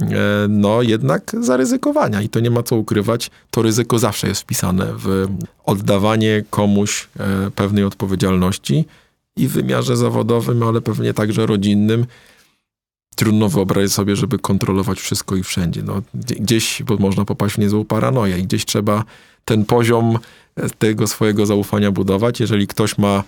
e, 0.00 0.06
no 0.48 0.82
jednak 0.82 1.36
zaryzykowania 1.40 2.22
i 2.22 2.28
to 2.28 2.40
nie 2.40 2.50
ma 2.50 2.62
co 2.62 2.76
ukrywać. 2.76 3.30
To 3.50 3.62
ryzyko 3.62 3.98
zawsze 3.98 4.28
jest 4.28 4.40
wpisane 4.40 4.86
w 4.96 5.26
oddawanie 5.64 6.44
komuś 6.50 7.08
e, 7.18 7.50
pewnej 7.50 7.84
odpowiedzialności 7.84 8.84
i 9.36 9.48
w 9.48 9.52
wymiarze 9.52 9.96
zawodowym, 9.96 10.62
ale 10.62 10.80
pewnie 10.80 11.14
także 11.14 11.46
rodzinnym. 11.46 12.06
Trudno 13.16 13.48
wyobrazić 13.48 13.92
sobie, 13.92 14.16
żeby 14.16 14.38
kontrolować 14.38 15.00
wszystko 15.00 15.36
i 15.36 15.42
wszędzie. 15.42 15.82
No, 15.82 16.02
gdzieś 16.14 16.82
bo 16.82 16.96
można 16.96 17.24
popaść 17.24 17.54
w 17.54 17.58
niezłą 17.58 17.84
paranoję 17.84 18.38
i 18.38 18.42
gdzieś 18.42 18.64
trzeba 18.64 19.04
ten 19.44 19.64
poziom 19.64 20.18
e, 20.56 20.70
tego 20.70 21.06
swojego 21.06 21.46
zaufania 21.46 21.90
budować. 21.90 22.40
Jeżeli 22.40 22.66
ktoś 22.66 22.98
ma 22.98 23.24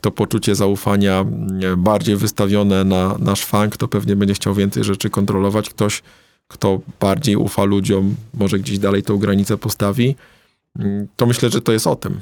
to 0.00 0.10
poczucie 0.10 0.54
zaufania 0.54 1.24
bardziej 1.76 2.16
wystawione 2.16 2.84
na, 2.84 3.18
na 3.18 3.36
szwank, 3.36 3.76
to 3.76 3.88
pewnie 3.88 4.16
będzie 4.16 4.34
chciał 4.34 4.54
więcej 4.54 4.84
rzeczy 4.84 5.10
kontrolować. 5.10 5.70
Ktoś, 5.70 6.02
kto 6.48 6.80
bardziej 7.00 7.36
ufa 7.36 7.64
ludziom, 7.64 8.14
może 8.34 8.58
gdzieś 8.58 8.78
dalej 8.78 9.02
tą 9.02 9.18
granicę 9.18 9.58
postawi. 9.58 10.16
Mm, 10.78 11.06
to 11.16 11.26
myślę, 11.26 11.50
że 11.50 11.60
to 11.60 11.72
jest 11.72 11.86
o 11.86 11.96
tym. 11.96 12.20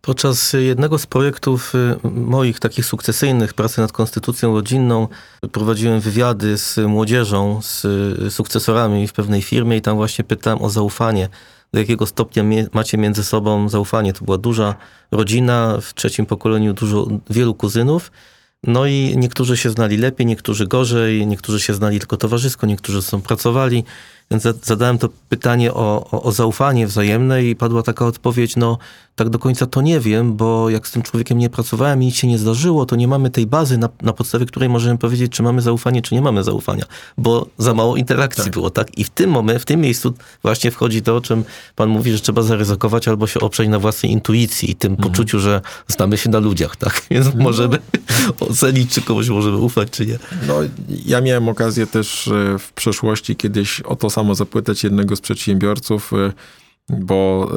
Podczas 0.00 0.52
jednego 0.52 0.98
z 0.98 1.06
projektów 1.06 1.74
y, 1.74 1.96
moich 2.10 2.60
takich 2.60 2.84
sukcesyjnych, 2.84 3.54
pracy 3.54 3.80
nad 3.80 3.92
konstytucją 3.92 4.54
rodzinną, 4.54 5.08
prowadziłem 5.52 6.00
wywiady 6.00 6.58
z 6.58 6.76
młodzieżą, 6.76 7.62
z 7.62 7.84
y, 7.84 8.30
sukcesorami 8.30 9.08
w 9.08 9.12
pewnej 9.12 9.42
firmie 9.42 9.76
i 9.76 9.82
tam 9.82 9.96
właśnie 9.96 10.24
pytałem 10.24 10.62
o 10.62 10.70
zaufanie. 10.70 11.28
Do 11.72 11.78
jakiego 11.78 12.06
stopnia 12.06 12.44
macie 12.72 12.98
między 12.98 13.24
sobą 13.24 13.68
zaufanie? 13.68 14.12
To 14.12 14.24
była 14.24 14.38
duża 14.38 14.74
rodzina, 15.10 15.78
w 15.82 15.94
trzecim 15.94 16.26
pokoleniu 16.26 16.74
dużo, 16.74 17.06
wielu 17.30 17.54
kuzynów. 17.54 18.10
No 18.64 18.86
i 18.86 19.14
niektórzy 19.16 19.56
się 19.56 19.70
znali 19.70 19.96
lepiej, 19.96 20.26
niektórzy 20.26 20.66
gorzej, 20.66 21.26
niektórzy 21.26 21.60
się 21.60 21.74
znali 21.74 21.98
tylko 21.98 22.16
towarzysko, 22.16 22.66
niektórzy 22.66 23.02
są 23.02 23.20
pracowali. 23.20 23.84
Więc 24.30 24.42
zadałem 24.62 24.98
to 24.98 25.08
pytanie 25.28 25.74
o, 25.74 26.08
o, 26.10 26.22
o, 26.22 26.32
zaufanie 26.32 26.86
wzajemne 26.86 27.44
i 27.44 27.56
padła 27.56 27.82
taka 27.82 28.06
odpowiedź, 28.06 28.56
no 28.56 28.78
tak 29.18 29.28
do 29.28 29.38
końca 29.38 29.66
to 29.66 29.82
nie 29.82 30.00
wiem, 30.00 30.36
bo 30.36 30.70
jak 30.70 30.88
z 30.88 30.92
tym 30.92 31.02
człowiekiem 31.02 31.38
nie 31.38 31.50
pracowałem 31.50 32.02
i 32.02 32.06
nic 32.06 32.16
się 32.16 32.26
nie 32.26 32.38
zdarzyło, 32.38 32.86
to 32.86 32.96
nie 32.96 33.08
mamy 33.08 33.30
tej 33.30 33.46
bazy, 33.46 33.78
na, 33.78 33.88
na 34.02 34.12
podstawie 34.12 34.46
której 34.46 34.68
możemy 34.68 34.98
powiedzieć, 34.98 35.32
czy 35.32 35.42
mamy 35.42 35.62
zaufanie, 35.62 36.02
czy 36.02 36.14
nie 36.14 36.22
mamy 36.22 36.44
zaufania, 36.44 36.84
bo 37.18 37.46
za 37.58 37.74
mało 37.74 37.96
interakcji 37.96 38.44
tak. 38.44 38.52
było, 38.52 38.70
tak? 38.70 38.98
I 38.98 39.04
w 39.04 39.10
tym 39.10 39.30
momencie, 39.30 39.60
w 39.60 39.64
tym 39.64 39.80
miejscu 39.80 40.14
właśnie 40.42 40.70
wchodzi 40.70 41.02
to, 41.02 41.16
o 41.16 41.20
czym 41.20 41.44
pan 41.76 41.88
mówi, 41.88 42.12
że 42.12 42.18
trzeba 42.18 42.42
zaryzykować 42.42 43.08
albo 43.08 43.26
się 43.26 43.40
oprzeć 43.40 43.68
na 43.68 43.78
własnej 43.78 44.12
intuicji 44.12 44.70
i 44.70 44.76
tym 44.76 44.92
mhm. 44.92 45.10
poczuciu, 45.10 45.40
że 45.40 45.60
znamy 45.88 46.18
się 46.18 46.30
na 46.30 46.38
ludziach, 46.38 46.76
tak? 46.76 47.02
Więc 47.10 47.34
no. 47.34 47.42
możemy 47.42 47.78
ocenić, 48.40 48.94
czy 48.94 49.02
komuś 49.02 49.28
możemy 49.28 49.56
ufać, 49.56 49.90
czy 49.90 50.06
nie. 50.06 50.18
No, 50.46 50.54
ja 51.06 51.20
miałem 51.20 51.48
okazję 51.48 51.86
też 51.86 52.28
e, 52.28 52.58
w 52.58 52.72
przeszłości 52.72 53.36
kiedyś 53.36 53.80
o 53.80 53.96
to 53.96 54.10
samo 54.18 54.34
zapytać 54.34 54.84
jednego 54.84 55.16
z 55.16 55.20
przedsiębiorców, 55.20 56.12
y, 56.12 56.32
bo 56.88 57.48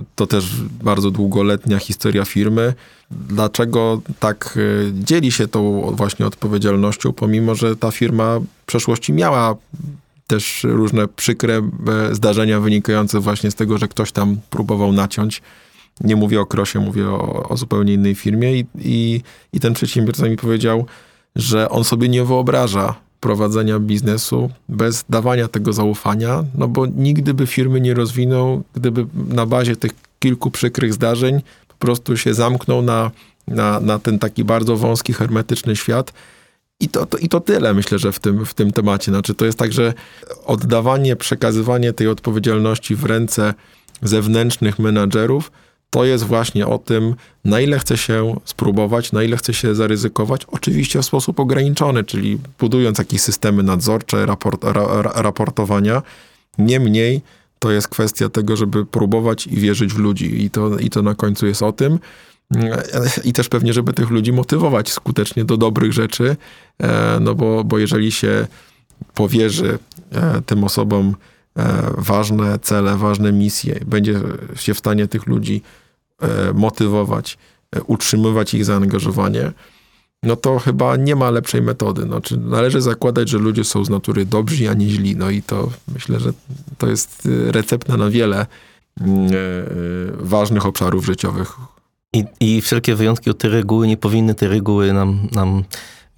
y, 0.00 0.04
to 0.16 0.26
też 0.26 0.44
bardzo 0.82 1.10
długoletnia 1.10 1.78
historia 1.78 2.24
firmy. 2.24 2.74
Dlaczego 3.10 4.02
tak 4.20 4.54
y, 4.56 4.92
dzieli 4.94 5.32
się 5.32 5.48
tą 5.48 5.80
właśnie 5.96 6.26
odpowiedzialnością, 6.26 7.12
pomimo 7.12 7.54
że 7.54 7.76
ta 7.76 7.90
firma 7.90 8.40
w 8.40 8.66
przeszłości 8.66 9.12
miała 9.12 9.56
też 10.26 10.64
różne 10.64 11.08
przykre 11.08 11.70
zdarzenia 12.12 12.60
wynikające 12.60 13.20
właśnie 13.20 13.50
z 13.50 13.54
tego, 13.54 13.78
że 13.78 13.88
ktoś 13.88 14.12
tam 14.12 14.36
próbował 14.50 14.92
naciąć. 14.92 15.42
Nie 16.00 16.16
mówię 16.16 16.40
o 16.40 16.46
Krosie, 16.46 16.78
mówię 16.80 17.08
o, 17.08 17.48
o 17.48 17.56
zupełnie 17.56 17.94
innej 17.94 18.14
firmie 18.14 18.58
i, 18.58 18.66
i, 18.78 19.20
i 19.52 19.60
ten 19.60 19.74
przedsiębiorca 19.74 20.28
mi 20.28 20.36
powiedział, 20.36 20.86
że 21.36 21.68
on 21.68 21.84
sobie 21.84 22.08
nie 22.08 22.24
wyobraża 22.24 22.94
prowadzenia 23.22 23.78
biznesu 23.78 24.50
bez 24.68 25.04
dawania 25.08 25.48
tego 25.48 25.72
zaufania, 25.72 26.44
no 26.54 26.68
bo 26.68 26.86
nigdy 26.86 27.34
by 27.34 27.46
firmy 27.46 27.80
nie 27.80 27.94
rozwinął, 27.94 28.62
gdyby 28.74 29.06
na 29.28 29.46
bazie 29.46 29.76
tych 29.76 29.92
kilku 30.18 30.50
przykrych 30.50 30.94
zdarzeń 30.94 31.42
po 31.68 31.74
prostu 31.74 32.16
się 32.16 32.34
zamknął 32.34 32.82
na, 32.82 33.10
na, 33.48 33.80
na 33.80 33.98
ten 33.98 34.18
taki 34.18 34.44
bardzo 34.44 34.76
wąski, 34.76 35.12
hermetyczny 35.12 35.76
świat. 35.76 36.12
I 36.80 36.88
to, 36.88 37.06
to, 37.06 37.18
I 37.18 37.28
to 37.28 37.40
tyle, 37.40 37.74
myślę, 37.74 37.98
że 37.98 38.12
w 38.12 38.18
tym, 38.18 38.46
w 38.46 38.54
tym 38.54 38.72
temacie. 38.72 39.12
Znaczy, 39.12 39.34
to 39.34 39.44
jest 39.44 39.58
tak, 39.58 39.72
że 39.72 39.94
oddawanie, 40.44 41.16
przekazywanie 41.16 41.92
tej 41.92 42.08
odpowiedzialności 42.08 42.96
w 42.96 43.04
ręce 43.04 43.54
zewnętrznych 44.02 44.78
menadżerów 44.78 45.52
to 45.92 46.04
jest 46.04 46.24
właśnie 46.24 46.66
o 46.66 46.78
tym, 46.78 47.14
na 47.44 47.60
ile 47.60 47.78
chce 47.78 47.96
się 47.96 48.36
spróbować, 48.44 49.12
na 49.12 49.22
ile 49.22 49.36
chce 49.36 49.54
się 49.54 49.74
zaryzykować, 49.74 50.44
oczywiście 50.44 51.02
w 51.02 51.04
sposób 51.04 51.40
ograniczony, 51.40 52.04
czyli 52.04 52.38
budując 52.58 52.98
jakieś 52.98 53.20
systemy 53.20 53.62
nadzorcze, 53.62 54.26
raport, 54.26 54.64
ra, 54.64 55.02
raportowania. 55.02 56.02
Niemniej 56.58 57.20
to 57.58 57.70
jest 57.70 57.88
kwestia 57.88 58.28
tego, 58.28 58.56
żeby 58.56 58.86
próbować 58.86 59.46
i 59.46 59.56
wierzyć 59.56 59.92
w 59.92 59.98
ludzi 59.98 60.44
i 60.44 60.50
to, 60.50 60.78
i 60.78 60.90
to 60.90 61.02
na 61.02 61.14
końcu 61.14 61.46
jest 61.46 61.62
o 61.62 61.72
tym. 61.72 61.98
I 63.24 63.32
też 63.32 63.48
pewnie, 63.48 63.72
żeby 63.72 63.92
tych 63.92 64.10
ludzi 64.10 64.32
motywować 64.32 64.92
skutecznie 64.92 65.44
do 65.44 65.56
dobrych 65.56 65.92
rzeczy, 65.92 66.36
e, 66.78 67.18
no 67.20 67.34
bo, 67.34 67.64
bo 67.64 67.78
jeżeli 67.78 68.12
się 68.12 68.46
powierzy 69.14 69.78
e, 70.12 70.42
tym 70.46 70.64
osobom 70.64 71.14
e, 71.56 71.90
ważne 71.98 72.58
cele, 72.58 72.96
ważne 72.96 73.32
misje, 73.32 73.80
będzie 73.86 74.20
się 74.56 74.74
w 74.74 74.78
stanie 74.78 75.08
tych 75.08 75.26
ludzi 75.26 75.62
motywować, 76.54 77.38
utrzymywać 77.86 78.54
ich 78.54 78.64
zaangażowanie, 78.64 79.52
no 80.22 80.36
to 80.36 80.58
chyba 80.58 80.96
nie 80.96 81.16
ma 81.16 81.30
lepszej 81.30 81.62
metody. 81.62 82.02
Znaczy, 82.02 82.36
należy 82.36 82.80
zakładać, 82.80 83.28
że 83.28 83.38
ludzie 83.38 83.64
są 83.64 83.84
z 83.84 83.90
natury 83.90 84.26
dobrzy, 84.26 84.70
a 84.70 84.74
nie 84.74 84.88
źli. 84.88 85.16
No 85.16 85.30
i 85.30 85.42
to 85.42 85.70
myślę, 85.94 86.20
że 86.20 86.32
to 86.78 86.86
jest 86.88 87.28
recepta 87.46 87.96
na 87.96 88.10
wiele 88.10 88.46
mm, 89.00 89.30
ważnych 90.18 90.66
obszarów 90.66 91.06
życiowych, 91.06 91.56
i, 92.12 92.24
I 92.40 92.60
wszelkie 92.60 92.94
wyjątki 92.94 93.30
od 93.30 93.38
tej 93.38 93.50
reguły 93.50 93.86
nie 93.86 93.96
powinny 93.96 94.34
tej 94.34 94.48
reguły 94.48 94.92
nam, 94.92 95.28
nam 95.32 95.64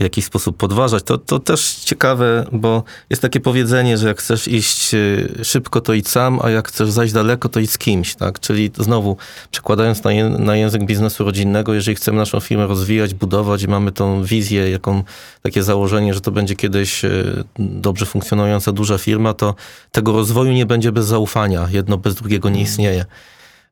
w 0.00 0.02
jakiś 0.02 0.24
sposób 0.24 0.56
podważać. 0.56 1.02
To, 1.02 1.18
to 1.18 1.38
też 1.38 1.74
ciekawe, 1.74 2.46
bo 2.52 2.82
jest 3.10 3.22
takie 3.22 3.40
powiedzenie, 3.40 3.98
że 3.98 4.08
jak 4.08 4.18
chcesz 4.18 4.48
iść 4.48 4.94
y, 4.94 5.28
szybko, 5.42 5.80
to 5.80 5.92
idź 5.92 6.08
sam, 6.08 6.40
a 6.42 6.50
jak 6.50 6.68
chcesz 6.68 6.90
zajść 6.90 7.14
daleko, 7.14 7.48
to 7.48 7.60
idź 7.60 7.70
z 7.70 7.78
kimś. 7.78 8.14
Tak? 8.14 8.40
Czyli 8.40 8.70
znowu, 8.78 9.16
przekładając 9.50 10.04
na, 10.04 10.10
na 10.38 10.56
język 10.56 10.84
biznesu 10.84 11.24
rodzinnego, 11.24 11.74
jeżeli 11.74 11.94
chcemy 11.94 12.18
naszą 12.18 12.40
firmę 12.40 12.66
rozwijać, 12.66 13.14
budować 13.14 13.62
i 13.62 13.68
mamy 13.68 13.92
tą 13.92 14.24
wizję, 14.24 14.70
jaką, 14.70 15.02
takie 15.42 15.62
założenie, 15.62 16.14
że 16.14 16.20
to 16.20 16.30
będzie 16.30 16.56
kiedyś 16.56 17.04
y, 17.04 17.44
dobrze 17.58 18.06
funkcjonująca 18.06 18.72
duża 18.72 18.98
firma, 18.98 19.34
to 19.34 19.54
tego 19.92 20.12
rozwoju 20.12 20.52
nie 20.52 20.66
będzie 20.66 20.92
bez 20.92 21.06
zaufania. 21.06 21.68
Jedno 21.70 21.98
bez 21.98 22.14
drugiego 22.14 22.48
nie 22.48 22.60
istnieje. 22.60 23.04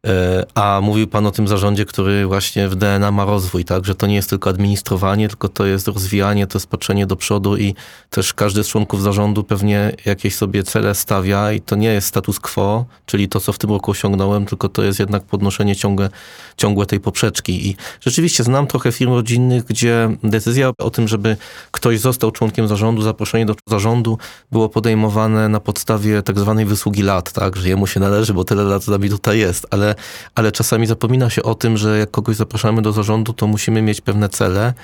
E, 0.06 0.46
a 0.54 0.80
mówił 0.82 1.06
pan 1.06 1.26
o 1.26 1.30
tym 1.30 1.48
zarządzie, 1.48 1.84
który 1.84 2.26
właśnie 2.26 2.68
w 2.68 2.74
DNA 2.74 3.12
ma 3.12 3.24
rozwój, 3.24 3.64
tak? 3.64 3.84
Że 3.84 3.94
to 3.94 4.06
nie 4.06 4.14
jest 4.14 4.30
tylko 4.30 4.50
administrowanie, 4.50 5.28
tylko 5.28 5.48
to 5.48 5.66
jest 5.66 5.88
rozwijanie, 5.88 6.46
to 6.46 6.58
jest 6.58 6.66
patrzenie 6.66 7.06
do 7.06 7.16
przodu 7.16 7.56
i 7.56 7.74
też 8.10 8.34
każdy 8.34 8.64
z 8.64 8.68
członków 8.68 9.02
zarządu 9.02 9.44
pewnie 9.44 9.92
jakieś 10.04 10.34
sobie 10.34 10.62
cele 10.62 10.94
stawia 10.94 11.52
i 11.52 11.60
to 11.60 11.76
nie 11.76 11.88
jest 11.88 12.06
status 12.06 12.40
quo, 12.40 12.84
czyli 13.06 13.28
to, 13.28 13.40
co 13.40 13.52
w 13.52 13.58
tym 13.58 13.70
roku 13.70 13.90
osiągnąłem, 13.90 14.46
tylko 14.46 14.68
to 14.68 14.82
jest 14.82 14.98
jednak 15.00 15.22
podnoszenie 15.22 15.76
ciągle, 15.76 16.10
ciągłe 16.56 16.86
tej 16.86 17.00
poprzeczki. 17.00 17.68
I 17.68 17.76
rzeczywiście 18.00 18.44
znam 18.44 18.66
trochę 18.66 18.92
firm 18.92 19.12
rodzinnych, 19.12 19.64
gdzie 19.64 20.16
decyzja 20.24 20.70
o 20.78 20.90
tym, 20.90 21.08
żeby 21.08 21.36
ktoś 21.70 22.00
został 22.00 22.30
członkiem 22.30 22.68
zarządu, 22.68 23.02
zaproszenie 23.02 23.46
do 23.46 23.54
zarządu 23.66 24.18
było 24.52 24.68
podejmowane 24.68 25.48
na 25.48 25.60
podstawie 25.60 26.22
tak 26.22 26.38
zwanej 26.38 26.64
wysługi 26.64 27.02
lat, 27.02 27.32
tak? 27.32 27.56
Że 27.56 27.68
jemu 27.68 27.86
się 27.86 28.00
należy, 28.00 28.34
bo 28.34 28.44
tyle 28.44 28.62
lat 28.62 28.82
z 28.82 28.88
nami 28.88 29.08
tutaj 29.08 29.38
jest, 29.38 29.66
ale 29.70 29.91
ale, 30.34 30.52
czasami 30.52 30.86
zapomina 30.86 31.30
się 31.30 31.42
o 31.42 31.54
tym, 31.54 31.76
że 31.76 31.98
jak 31.98 32.10
kogoś 32.10 32.36
zapraszamy 32.36 32.82
do 32.82 32.92
zarządu, 32.92 33.32
to 33.32 33.46
musimy 33.46 33.82
mieć 33.82 34.00
pewne 34.00 34.28
cele, 34.28 34.74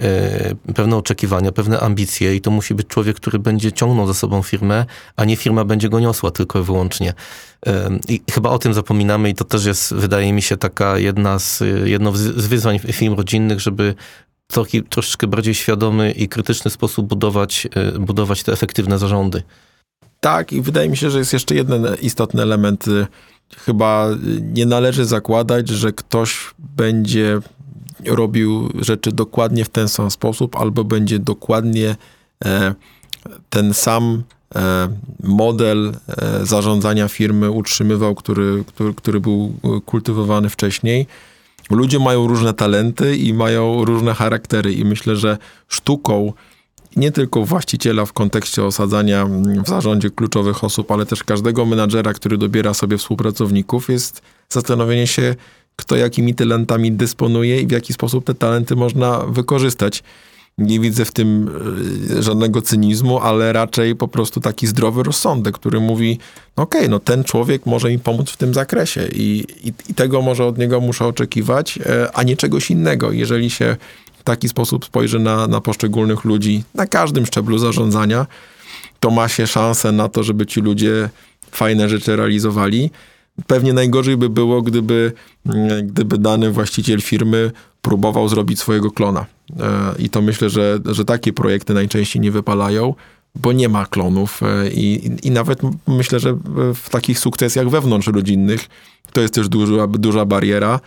yy, 0.00 0.74
pewne 0.74 0.96
oczekiwania, 0.96 1.52
pewne 1.52 1.80
ambicje 1.80 2.36
i 2.36 2.40
to 2.40 2.50
musi 2.50 2.74
być 2.74 2.86
człowiek, 2.86 3.16
który 3.16 3.38
będzie 3.38 3.72
ciągnął 3.72 4.06
za 4.06 4.14
sobą 4.14 4.42
firmę, 4.42 4.86
a 5.16 5.24
nie 5.24 5.36
firma 5.36 5.64
będzie 5.64 5.88
go 5.88 6.00
niosła 6.00 6.30
tylko 6.30 6.60
i 6.60 6.62
wyłącznie. 6.62 7.14
I 8.08 8.22
chyba 8.32 8.50
o 8.50 8.58
tym 8.58 8.74
zapominamy 8.74 9.30
i 9.30 9.34
to 9.34 9.44
też 9.44 9.64
jest, 9.64 9.94
wydaje 9.94 10.32
mi 10.32 10.42
się, 10.42 10.56
taka 10.56 10.98
jedna 10.98 11.38
z, 11.38 11.62
jedno 11.84 12.12
z 12.16 12.46
wyzwań 12.46 12.78
firm 12.78 13.14
rodzinnych, 13.14 13.60
żeby 13.60 13.94
trochę, 14.46 14.82
troszeczkę 14.82 15.26
bardziej 15.26 15.54
świadomy 15.54 16.12
i 16.12 16.28
krytyczny 16.28 16.70
sposób 16.70 17.06
budować, 17.06 17.68
yy, 17.76 17.98
budować 17.98 18.42
te 18.42 18.52
efektywne 18.52 18.98
zarządy. 18.98 19.42
Tak, 20.20 20.52
i 20.52 20.62
wydaje 20.62 20.88
mi 20.88 20.96
się, 20.96 21.10
że 21.10 21.18
jest 21.18 21.32
jeszcze 21.32 21.54
jeden 21.54 21.86
istotny 22.00 22.42
element 22.42 22.86
chyba 23.56 24.08
nie 24.40 24.66
należy 24.66 25.04
zakładać, 25.04 25.68
że 25.68 25.92
ktoś 25.92 26.54
będzie 26.58 27.40
robił 28.06 28.70
rzeczy 28.80 29.12
dokładnie 29.12 29.64
w 29.64 29.68
ten 29.68 29.88
sam 29.88 30.10
sposób, 30.10 30.56
albo 30.56 30.84
będzie 30.84 31.18
dokładnie 31.18 31.96
e, 32.44 32.74
ten 33.50 33.74
sam 33.74 34.22
e, 34.54 34.88
model 35.22 35.92
e, 36.08 36.46
zarządzania 36.46 37.08
firmy 37.08 37.50
utrzymywał, 37.50 38.14
który, 38.14 38.64
który, 38.66 38.94
który 38.94 39.20
był 39.20 39.52
kultywowany 39.86 40.48
wcześniej. 40.48 41.06
Ludzie 41.70 41.98
mają 41.98 42.26
różne 42.26 42.54
talenty 42.54 43.16
i 43.16 43.34
mają 43.34 43.84
różne 43.84 44.14
charaktery, 44.14 44.72
i 44.72 44.84
myślę, 44.84 45.16
że 45.16 45.38
sztuką 45.68 46.32
nie 46.96 47.12
tylko 47.12 47.44
właściciela 47.44 48.04
w 48.04 48.12
kontekście 48.12 48.64
osadzania 48.64 49.26
w 49.64 49.68
zarządzie 49.68 50.10
kluczowych 50.10 50.64
osób, 50.64 50.90
ale 50.90 51.06
też 51.06 51.24
każdego 51.24 51.66
menadżera, 51.66 52.12
który 52.12 52.38
dobiera 52.38 52.74
sobie 52.74 52.98
współpracowników, 52.98 53.88
jest 53.88 54.22
zastanowienie 54.48 55.06
się, 55.06 55.34
kto 55.76 55.96
jakimi 55.96 56.34
talentami 56.34 56.92
dysponuje 56.92 57.60
i 57.60 57.66
w 57.66 57.70
jaki 57.70 57.92
sposób 57.92 58.24
te 58.24 58.34
talenty 58.34 58.76
można 58.76 59.18
wykorzystać. 59.18 60.02
Nie 60.58 60.80
widzę 60.80 61.04
w 61.04 61.12
tym 61.12 61.50
e, 62.18 62.22
żadnego 62.22 62.62
cynizmu, 62.62 63.18
ale 63.18 63.52
raczej 63.52 63.96
po 63.96 64.08
prostu 64.08 64.40
taki 64.40 64.66
zdrowy 64.66 65.02
rozsądek, 65.02 65.54
który 65.54 65.80
mówi, 65.80 66.18
no 66.56 66.62
okej, 66.62 66.80
okay, 66.80 66.90
no 66.90 66.98
ten 66.98 67.24
człowiek 67.24 67.66
może 67.66 67.90
mi 67.90 67.98
pomóc 67.98 68.30
w 68.30 68.36
tym 68.36 68.54
zakresie 68.54 69.08
i, 69.12 69.44
i, 69.64 69.72
i 69.88 69.94
tego 69.94 70.22
może 70.22 70.44
od 70.44 70.58
niego 70.58 70.80
muszę 70.80 71.06
oczekiwać, 71.06 71.78
e, 71.78 72.12
a 72.12 72.22
nie 72.22 72.36
czegoś 72.36 72.70
innego. 72.70 73.12
Jeżeli 73.12 73.50
się 73.50 73.76
w 74.22 74.24
taki 74.24 74.48
sposób 74.48 74.84
spojrzy 74.84 75.18
na, 75.18 75.46
na 75.46 75.60
poszczególnych 75.60 76.24
ludzi 76.24 76.64
na 76.74 76.86
każdym 76.86 77.26
szczeblu 77.26 77.58
zarządzania, 77.58 78.26
to 79.00 79.10
ma 79.10 79.28
się 79.28 79.46
szansę 79.46 79.92
na 79.92 80.08
to, 80.08 80.22
żeby 80.22 80.46
ci 80.46 80.60
ludzie 80.60 81.10
fajne 81.50 81.88
rzeczy 81.88 82.16
realizowali. 82.16 82.90
Pewnie 83.46 83.72
najgorzej 83.72 84.16
by 84.16 84.28
było, 84.30 84.62
gdyby, 84.62 85.12
mm, 85.46 85.86
gdyby 85.86 86.18
dany 86.18 86.50
właściciel 86.50 87.00
firmy 87.00 87.50
próbował 87.82 88.28
zrobić 88.28 88.58
swojego 88.58 88.90
klona. 88.90 89.26
E, 89.60 89.94
I 89.98 90.10
to 90.10 90.22
myślę, 90.22 90.50
że, 90.50 90.78
że 90.84 91.04
takie 91.04 91.32
projekty 91.32 91.74
najczęściej 91.74 92.22
nie 92.22 92.30
wypalają, 92.30 92.94
bo 93.34 93.52
nie 93.52 93.68
ma 93.68 93.86
klonów. 93.86 94.42
E, 94.42 94.70
I, 94.70 95.10
i 95.22 95.30
nawet 95.30 95.58
myślę, 95.86 96.20
że 96.20 96.38
w 96.74 96.90
takich 96.90 97.18
sukcesjach 97.18 97.68
wewnątrzrodzinnych 97.68 98.68
to 99.12 99.20
jest 99.20 99.34
też 99.34 99.48
duża, 99.48 99.86
duża 99.86 100.24
bariera, 100.24 100.80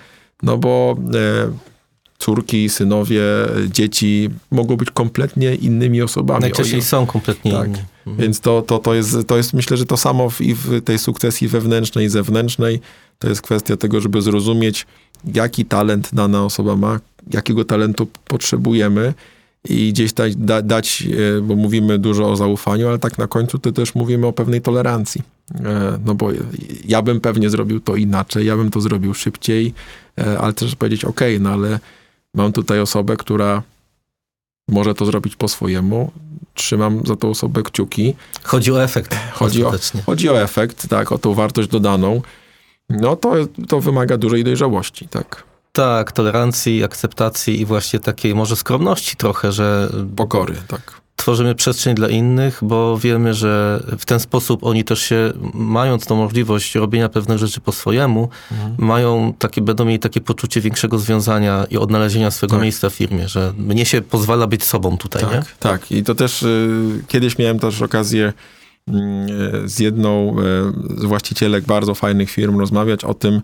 no 0.44 0.58
bo 0.58 0.96
e, 1.14 1.75
córki, 2.18 2.70
synowie, 2.70 3.22
dzieci 3.68 4.30
mogą 4.52 4.78
być 4.78 4.92
kompletnie 4.92 5.56
innymi 5.56 6.02
osobami. 6.02 6.42
Najczęściej 6.42 6.82
są 6.82 7.06
kompletnie 7.06 7.52
tak. 7.52 7.68
inni. 7.68 7.80
Mhm. 8.08 8.18
Więc 8.18 8.40
to, 8.40 8.62
to, 8.62 8.80
to, 8.80 8.94
jest, 8.94 9.18
to 9.28 9.38
jest, 9.38 9.54
myślę, 9.54 9.78
że 9.78 9.86
to 9.86 9.98
samo 9.98 10.30
w, 10.30 10.42
i 10.42 10.56
w 10.56 10.82
tej 10.82 11.00
sukcesji 11.00 11.48
wewnętrznej 11.48 12.06
i 12.06 12.10
zewnętrznej. 12.10 12.80
To 13.20 13.30
jest 13.30 13.42
kwestia 13.42 13.78
tego, 13.78 14.02
żeby 14.02 14.22
zrozumieć, 14.22 14.86
jaki 15.34 15.66
talent 15.66 16.10
dana 16.14 16.46
osoba 16.46 16.76
ma, 16.76 17.00
jakiego 17.34 17.66
talentu 17.66 18.08
potrzebujemy 18.28 19.14
i 19.70 19.94
gdzieś 19.94 20.14
dać, 20.14 20.36
da, 20.36 20.62
dać, 20.62 21.08
e, 21.38 21.42
bo 21.42 21.56
mówimy 21.56 22.00
dużo 22.00 22.32
o 22.32 22.36
zaufaniu, 22.36 22.88
ale 22.88 23.00
tak 23.00 23.18
na 23.18 23.28
końcu 23.28 23.60
to 23.60 23.72
też 23.72 23.96
mówimy 23.96 24.28
o 24.28 24.34
pewnej 24.34 24.62
tolerancji. 24.62 25.22
E, 25.56 26.00
no 26.06 26.16
bo 26.16 26.30
ja 26.88 27.02
bym 27.02 27.22
pewnie 27.22 27.50
zrobił 27.50 27.80
to 27.80 27.96
inaczej, 27.96 28.46
ja 28.46 28.58
bym 28.58 28.72
to 28.72 28.82
zrobił 28.82 29.14
szybciej, 29.14 29.74
e, 30.18 30.40
ale 30.40 30.54
też 30.54 30.76
powiedzieć, 30.76 31.06
ok, 31.06 31.22
no 31.40 31.50
ale 31.50 31.80
mam 32.36 32.52
tutaj 32.52 32.80
osobę, 32.80 33.18
która 33.18 33.62
może 34.70 34.94
to 34.94 35.06
zrobić 35.06 35.36
po 35.36 35.48
swojemu. 35.48 36.12
Trzymam 36.54 37.06
za 37.06 37.16
tą 37.16 37.30
osobę 37.30 37.64
kciuki. 37.64 38.16
Chodzi 38.44 38.72
o 38.72 38.84
efekt. 38.84 39.16
Chodzi 39.34 39.66
o, 39.66 39.74
chodzi 40.06 40.30
o 40.30 40.42
efekt, 40.42 40.90
tak, 40.90 41.12
o 41.12 41.18
tą 41.18 41.34
wartość 41.34 41.70
dodaną. 41.70 42.22
No 42.90 43.16
to, 43.16 43.34
to 43.68 43.80
wymaga 43.80 44.18
dużej 44.18 44.44
dojrzałości, 44.44 45.08
tak. 45.08 45.44
Tak, 45.72 46.12
tolerancji, 46.12 46.84
akceptacji 46.84 47.62
i 47.62 47.66
właśnie 47.66 48.00
takiej 48.00 48.36
może 48.36 48.56
skromności 48.56 49.16
trochę, 49.16 49.52
że... 49.52 49.90
Pokory, 50.16 50.56
tak 50.68 51.05
tworzymy 51.16 51.56
przestrzeń 51.56 51.96
dla 51.96 52.10
innych, 52.10 52.60
bo 52.62 52.98
wiemy, 52.98 53.34
że 53.34 53.84
w 54.00 54.06
ten 54.06 54.20
sposób 54.20 54.64
oni 54.64 54.84
też 54.84 55.02
się, 55.02 55.34
mając 55.54 56.06
tą 56.06 56.16
możliwość 56.16 56.76
robienia 56.76 57.10
pewnych 57.10 57.38
rzeczy 57.38 57.62
po 57.62 57.72
swojemu, 57.72 58.30
mhm. 58.52 58.76
mają 58.78 59.34
takie, 59.40 59.62
będą 59.62 59.86
mieli 59.86 60.00
takie 60.00 60.22
poczucie 60.22 60.62
większego 60.62 61.00
związania 61.00 61.66
i 61.70 61.78
odnalezienia 61.78 62.32
swojego 62.32 62.56
tak. 62.56 62.64
miejsca 62.64 62.90
w 62.90 62.94
firmie, 62.94 63.28
że 63.28 63.54
mnie 63.58 63.86
się 63.86 64.02
pozwala 64.02 64.48
być 64.48 64.64
sobą 64.64 64.98
tutaj, 64.98 65.22
tak, 65.22 65.32
nie? 65.32 65.44
Tak, 65.60 65.92
i 65.92 66.04
to 66.04 66.16
też 66.16 66.44
y, 66.44 67.04
kiedyś 67.08 67.38
miałem 67.38 67.60
też 67.60 67.82
okazję 67.82 68.34
y, 68.90 68.94
z 69.66 69.80
jedną 69.80 70.36
y, 70.40 71.02
z 71.02 71.06
właścicielek 71.06 71.66
bardzo 71.66 71.96
fajnych 71.96 72.32
firm 72.32 72.60
rozmawiać 72.60 73.04
o 73.04 73.14
tym, 73.14 73.42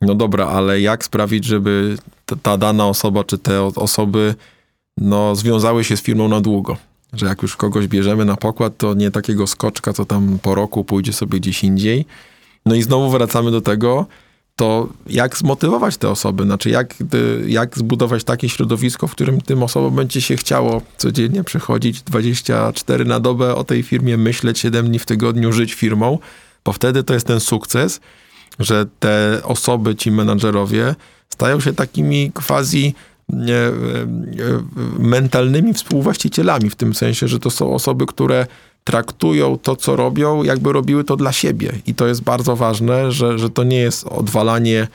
no 0.00 0.14
dobra, 0.14 0.46
ale 0.46 0.80
jak 0.80 1.04
sprawić, 1.04 1.44
żeby 1.44 1.96
ta, 2.26 2.36
ta 2.36 2.58
dana 2.58 2.86
osoba, 2.86 3.24
czy 3.24 3.38
te 3.38 3.62
osoby 3.62 4.34
no, 4.96 5.36
związały 5.36 5.84
się 5.84 5.96
z 5.96 6.02
firmą 6.02 6.28
na 6.28 6.40
długo 6.40 6.76
że 7.12 7.26
jak 7.26 7.42
już 7.42 7.56
kogoś 7.56 7.86
bierzemy 7.86 8.24
na 8.24 8.36
pokład, 8.36 8.76
to 8.76 8.94
nie 8.94 9.10
takiego 9.10 9.46
skoczka, 9.46 9.92
co 9.92 10.04
tam 10.04 10.38
po 10.42 10.54
roku 10.54 10.84
pójdzie 10.84 11.12
sobie 11.12 11.40
gdzieś 11.40 11.64
indziej. 11.64 12.04
No 12.66 12.74
i 12.74 12.82
znowu 12.82 13.10
wracamy 13.10 13.50
do 13.50 13.60
tego, 13.60 14.06
to 14.56 14.88
jak 15.06 15.36
zmotywować 15.36 15.96
te 15.96 16.08
osoby? 16.08 16.44
Znaczy, 16.44 16.70
jak, 16.70 16.94
jak 17.46 17.78
zbudować 17.78 18.24
takie 18.24 18.48
środowisko, 18.48 19.06
w 19.06 19.12
którym 19.12 19.40
tym 19.40 19.62
osobom 19.62 19.96
będzie 19.96 20.20
się 20.20 20.36
chciało 20.36 20.82
codziennie 20.96 21.44
przychodzić 21.44 22.02
24 22.02 23.04
na 23.04 23.20
dobę 23.20 23.54
o 23.54 23.64
tej 23.64 23.82
firmie, 23.82 24.16
myśleć 24.16 24.58
7 24.58 24.86
dni 24.86 24.98
w 24.98 25.06
tygodniu, 25.06 25.52
żyć 25.52 25.74
firmą, 25.74 26.18
bo 26.64 26.72
wtedy 26.72 27.04
to 27.04 27.14
jest 27.14 27.26
ten 27.26 27.40
sukces, 27.40 28.00
że 28.58 28.86
te 28.98 29.40
osoby, 29.44 29.96
ci 29.96 30.10
menadżerowie 30.10 30.94
stają 31.28 31.60
się 31.60 31.72
takimi 31.72 32.32
quasi 32.32 32.94
mentalnymi 34.98 35.74
współwłaścicielami, 35.74 36.70
w 36.70 36.76
tym 36.76 36.94
sensie, 36.94 37.28
że 37.28 37.38
to 37.38 37.50
są 37.50 37.74
osoby, 37.74 38.06
które 38.06 38.46
traktują 38.84 39.58
to, 39.58 39.76
co 39.76 39.96
robią, 39.96 40.42
jakby 40.42 40.72
robiły 40.72 41.04
to 41.04 41.16
dla 41.16 41.32
siebie. 41.32 41.72
I 41.86 41.94
to 41.94 42.06
jest 42.06 42.22
bardzo 42.22 42.56
ważne, 42.56 43.12
że, 43.12 43.38
że 43.38 43.50
to 43.50 43.64
nie 43.64 43.78
jest 43.78 44.06
odwalanie 44.06 44.88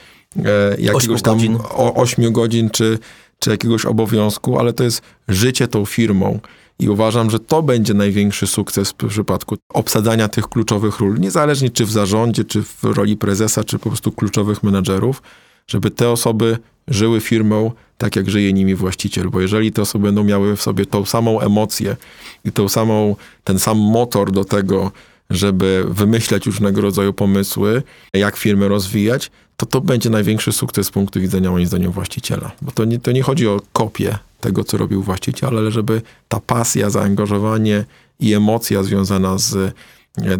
e, 0.45 0.81
jakiegoś 0.81 1.21
tam 1.21 1.35
godzin. 1.35 1.57
O, 1.69 1.93
8 1.93 2.33
godzin 2.33 2.69
czy, 2.69 2.99
czy 3.39 3.49
jakiegoś 3.49 3.85
obowiązku, 3.85 4.59
ale 4.59 4.73
to 4.73 4.83
jest 4.83 5.01
życie 5.27 5.67
tą 5.67 5.85
firmą. 5.85 6.39
I 6.79 6.89
uważam, 6.89 7.29
że 7.29 7.39
to 7.39 7.63
będzie 7.63 7.93
największy 7.93 8.47
sukces 8.47 8.91
w 8.91 9.07
przypadku 9.07 9.57
obsadzania 9.73 10.27
tych 10.27 10.47
kluczowych 10.47 10.99
ról, 10.99 11.19
niezależnie 11.19 11.69
czy 11.69 11.85
w 11.85 11.91
zarządzie, 11.91 12.43
czy 12.43 12.63
w 12.63 12.83
roli 12.83 13.17
prezesa, 13.17 13.63
czy 13.63 13.79
po 13.79 13.89
prostu 13.89 14.11
kluczowych 14.11 14.63
menedżerów, 14.63 15.21
żeby 15.67 15.91
te 15.91 16.09
osoby 16.09 16.57
żyły 16.87 17.21
firmą 17.21 17.71
tak, 17.97 18.15
jak 18.15 18.29
żyje 18.29 18.53
nimi 18.53 18.75
właściciel. 18.75 19.29
Bo 19.29 19.41
jeżeli 19.41 19.71
te 19.71 19.81
osoby 19.81 20.05
będą 20.05 20.23
miały 20.23 20.55
w 20.55 20.61
sobie 20.61 20.85
tą 20.85 21.05
samą 21.05 21.39
emocję 21.39 21.97
i 22.45 22.51
tą 22.51 22.69
samą, 22.69 23.15
ten 23.43 23.59
sam 23.59 23.77
motor 23.77 24.31
do 24.31 24.45
tego, 24.45 24.91
żeby 25.29 25.85
wymyślać 25.87 26.45
różnego 26.45 26.81
rodzaju 26.81 27.13
pomysły, 27.13 27.83
jak 28.13 28.37
firmę 28.37 28.67
rozwijać, 28.67 29.31
to 29.57 29.65
to 29.65 29.81
będzie 29.81 30.09
największy 30.09 30.51
sukces 30.51 30.87
z 30.87 30.91
punktu 30.91 31.19
widzenia 31.19 31.51
moim 31.51 31.67
zdaniem 31.67 31.91
właściciela. 31.91 32.51
Bo 32.61 32.71
to 32.71 32.85
nie, 32.85 32.99
to 32.99 33.11
nie 33.11 33.21
chodzi 33.21 33.47
o 33.47 33.61
kopię 33.73 34.17
tego, 34.41 34.63
co 34.63 34.77
robił 34.77 35.03
właściciel, 35.03 35.49
ale 35.57 35.71
żeby 35.71 36.01
ta 36.27 36.39
pasja, 36.39 36.89
zaangażowanie 36.89 37.85
i 38.19 38.33
emocja 38.33 38.83
związana 38.83 39.37
z 39.37 39.55
e, 39.55 39.71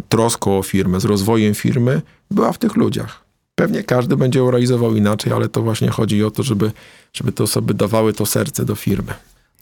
troską 0.10 0.58
o 0.58 0.64
firmę, 0.64 1.00
z 1.00 1.06
rozwojem 1.06 1.54
firmy 1.54 2.02
była 2.32 2.52
w 2.52 2.58
tych 2.58 2.76
ludziach. 2.76 3.23
Pewnie 3.56 3.84
każdy 3.84 4.18
będzie 4.18 4.40
ją 4.40 4.52
realizował 4.52 4.96
inaczej, 4.96 5.34
ale 5.34 5.50
to 5.50 5.62
właśnie 5.62 5.90
chodzi 5.90 6.24
o 6.24 6.32
to, 6.32 6.44
żeby, 6.44 6.72
żeby 7.14 7.32
te 7.32 7.44
osoby 7.44 7.74
dawały 7.74 8.14
to 8.14 8.26
serce 8.26 8.66
do 8.66 8.76
firmy. 8.76 9.14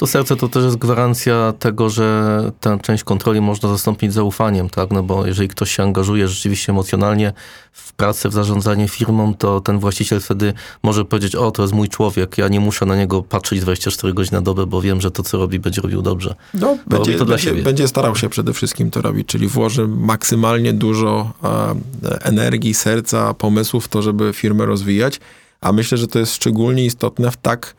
To 0.01 0.07
serce 0.07 0.35
to 0.35 0.47
też 0.47 0.63
jest 0.63 0.77
gwarancja 0.77 1.53
tego, 1.59 1.89
że 1.89 2.51
tę 2.59 2.79
część 2.81 3.03
kontroli 3.03 3.41
można 3.41 3.69
zastąpić 3.69 4.13
zaufaniem, 4.13 4.69
tak? 4.69 4.91
No 4.91 5.03
bo 5.03 5.25
jeżeli 5.25 5.47
ktoś 5.49 5.75
się 5.75 5.83
angażuje 5.83 6.27
rzeczywiście 6.27 6.71
emocjonalnie 6.71 7.33
w 7.71 7.93
pracę, 7.93 8.29
w 8.29 8.33
zarządzanie 8.33 8.87
firmą, 8.87 9.33
to 9.33 9.61
ten 9.61 9.79
właściciel 9.79 10.19
wtedy 10.19 10.53
może 10.83 11.05
powiedzieć, 11.05 11.35
o, 11.35 11.51
to 11.51 11.61
jest 11.61 11.73
mój 11.73 11.89
człowiek, 11.89 12.37
ja 12.37 12.47
nie 12.47 12.59
muszę 12.59 12.85
na 12.85 12.95
niego 12.95 13.23
patrzeć 13.23 13.61
24 13.61 14.13
godziny 14.13 14.37
na 14.37 14.41
dobę, 14.41 14.65
bo 14.65 14.81
wiem, 14.81 15.01
że 15.01 15.11
to, 15.11 15.23
co 15.23 15.37
robi, 15.37 15.59
będzie 15.59 15.81
robił 15.81 16.01
dobrze. 16.01 16.35
No, 16.53 16.77
będzie, 16.87 17.17
to 17.17 17.25
dla 17.25 17.35
będzie, 17.35 17.49
siebie. 17.49 17.63
będzie 17.63 17.87
starał 17.87 18.15
się 18.15 18.29
przede 18.29 18.53
wszystkim 18.53 18.91
to 18.91 19.01
robić, 19.01 19.27
czyli 19.27 19.47
włoży 19.47 19.87
maksymalnie 19.87 20.73
dużo 20.73 21.33
e, 21.43 22.25
energii, 22.25 22.73
serca, 22.73 23.33
pomysłów 23.33 23.85
w 23.85 23.87
to, 23.87 24.01
żeby 24.01 24.33
firmę 24.33 24.65
rozwijać, 24.65 25.19
a 25.61 25.71
myślę, 25.71 25.97
że 25.97 26.07
to 26.07 26.19
jest 26.19 26.33
szczególnie 26.33 26.85
istotne 26.85 27.31
w 27.31 27.37
tak 27.37 27.75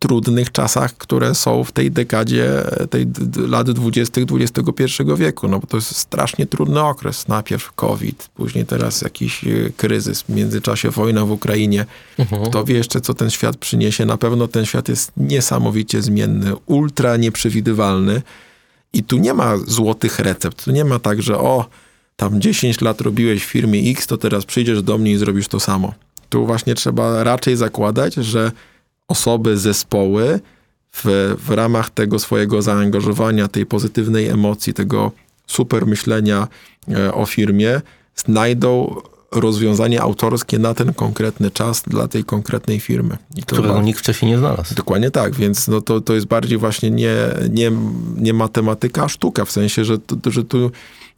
trudnych 0.00 0.52
czasach, 0.52 0.96
które 0.96 1.34
są 1.34 1.64
w 1.64 1.72
tej 1.72 1.90
dekadzie, 1.90 2.62
tej 2.90 3.06
lat 3.48 3.70
20. 3.70 4.20
XXI 4.20 4.84
wieku, 5.16 5.48
no 5.48 5.58
bo 5.58 5.66
to 5.66 5.76
jest 5.76 5.96
strasznie 5.96 6.46
trudny 6.46 6.80
okres. 6.80 7.28
Najpierw 7.28 7.72
COVID, 7.72 8.28
później 8.34 8.66
teraz 8.66 9.02
jakiś 9.02 9.44
e, 9.44 9.48
kryzys, 9.76 10.22
w 10.22 10.28
międzyczasie 10.28 10.90
wojna 10.90 11.24
w 11.24 11.30
Ukrainie. 11.30 11.86
Mhm. 12.18 12.42
Kto 12.44 12.64
wie 12.64 12.74
jeszcze, 12.74 13.00
co 13.00 13.14
ten 13.14 13.30
świat 13.30 13.56
przyniesie. 13.56 14.06
Na 14.06 14.16
pewno 14.16 14.48
ten 14.48 14.66
świat 14.66 14.88
jest 14.88 15.12
niesamowicie 15.16 16.02
zmienny, 16.02 16.52
ultra 16.66 17.16
nieprzewidywalny 17.16 18.22
i 18.92 19.02
tu 19.02 19.18
nie 19.18 19.34
ma 19.34 19.56
złotych 19.56 20.18
recept. 20.18 20.64
Tu 20.64 20.70
nie 20.70 20.84
ma 20.84 20.98
tak, 20.98 21.22
że 21.22 21.38
o, 21.38 21.68
tam 22.16 22.40
10 22.40 22.80
lat 22.80 23.00
robiłeś 23.00 23.44
w 23.44 23.46
firmie 23.46 23.90
X, 23.90 24.06
to 24.06 24.16
teraz 24.16 24.44
przyjdziesz 24.44 24.82
do 24.82 24.98
mnie 24.98 25.12
i 25.12 25.16
zrobisz 25.16 25.48
to 25.48 25.60
samo. 25.60 25.94
Tu 26.28 26.46
właśnie 26.46 26.74
trzeba 26.74 27.24
raczej 27.24 27.56
zakładać, 27.56 28.14
że 28.14 28.52
osoby, 29.10 29.58
zespoły 29.58 30.40
w, 30.92 31.34
w 31.38 31.50
ramach 31.50 31.90
tego 31.90 32.18
swojego 32.18 32.62
zaangażowania, 32.62 33.48
tej 33.48 33.66
pozytywnej 33.66 34.28
emocji, 34.28 34.74
tego 34.74 35.12
super 35.46 35.86
myślenia 35.86 36.48
e, 36.88 37.14
o 37.14 37.26
firmie, 37.26 37.80
znajdą 38.16 39.00
rozwiązanie 39.32 40.02
autorskie 40.02 40.58
na 40.58 40.74
ten 40.74 40.94
konkretny 40.94 41.50
czas 41.50 41.82
dla 41.86 42.08
tej 42.08 42.24
konkretnej 42.24 42.80
firmy. 42.80 43.16
I 43.36 43.42
Którego 43.42 43.74
ma... 43.74 43.82
nikt 43.82 44.00
wcześniej 44.00 44.30
nie 44.30 44.38
znalazł. 44.38 44.74
Dokładnie 44.74 45.10
tak, 45.10 45.34
więc 45.34 45.68
no 45.68 45.80
to, 45.80 46.00
to 46.00 46.14
jest 46.14 46.26
bardziej 46.26 46.58
właśnie 46.58 46.90
nie, 46.90 47.16
nie, 47.50 47.72
nie 48.16 48.32
matematyka, 48.32 49.04
a 49.04 49.08
sztuka, 49.08 49.44
w 49.44 49.50
sensie, 49.50 49.84
że, 49.84 49.98
że 50.26 50.44
tu 50.44 50.70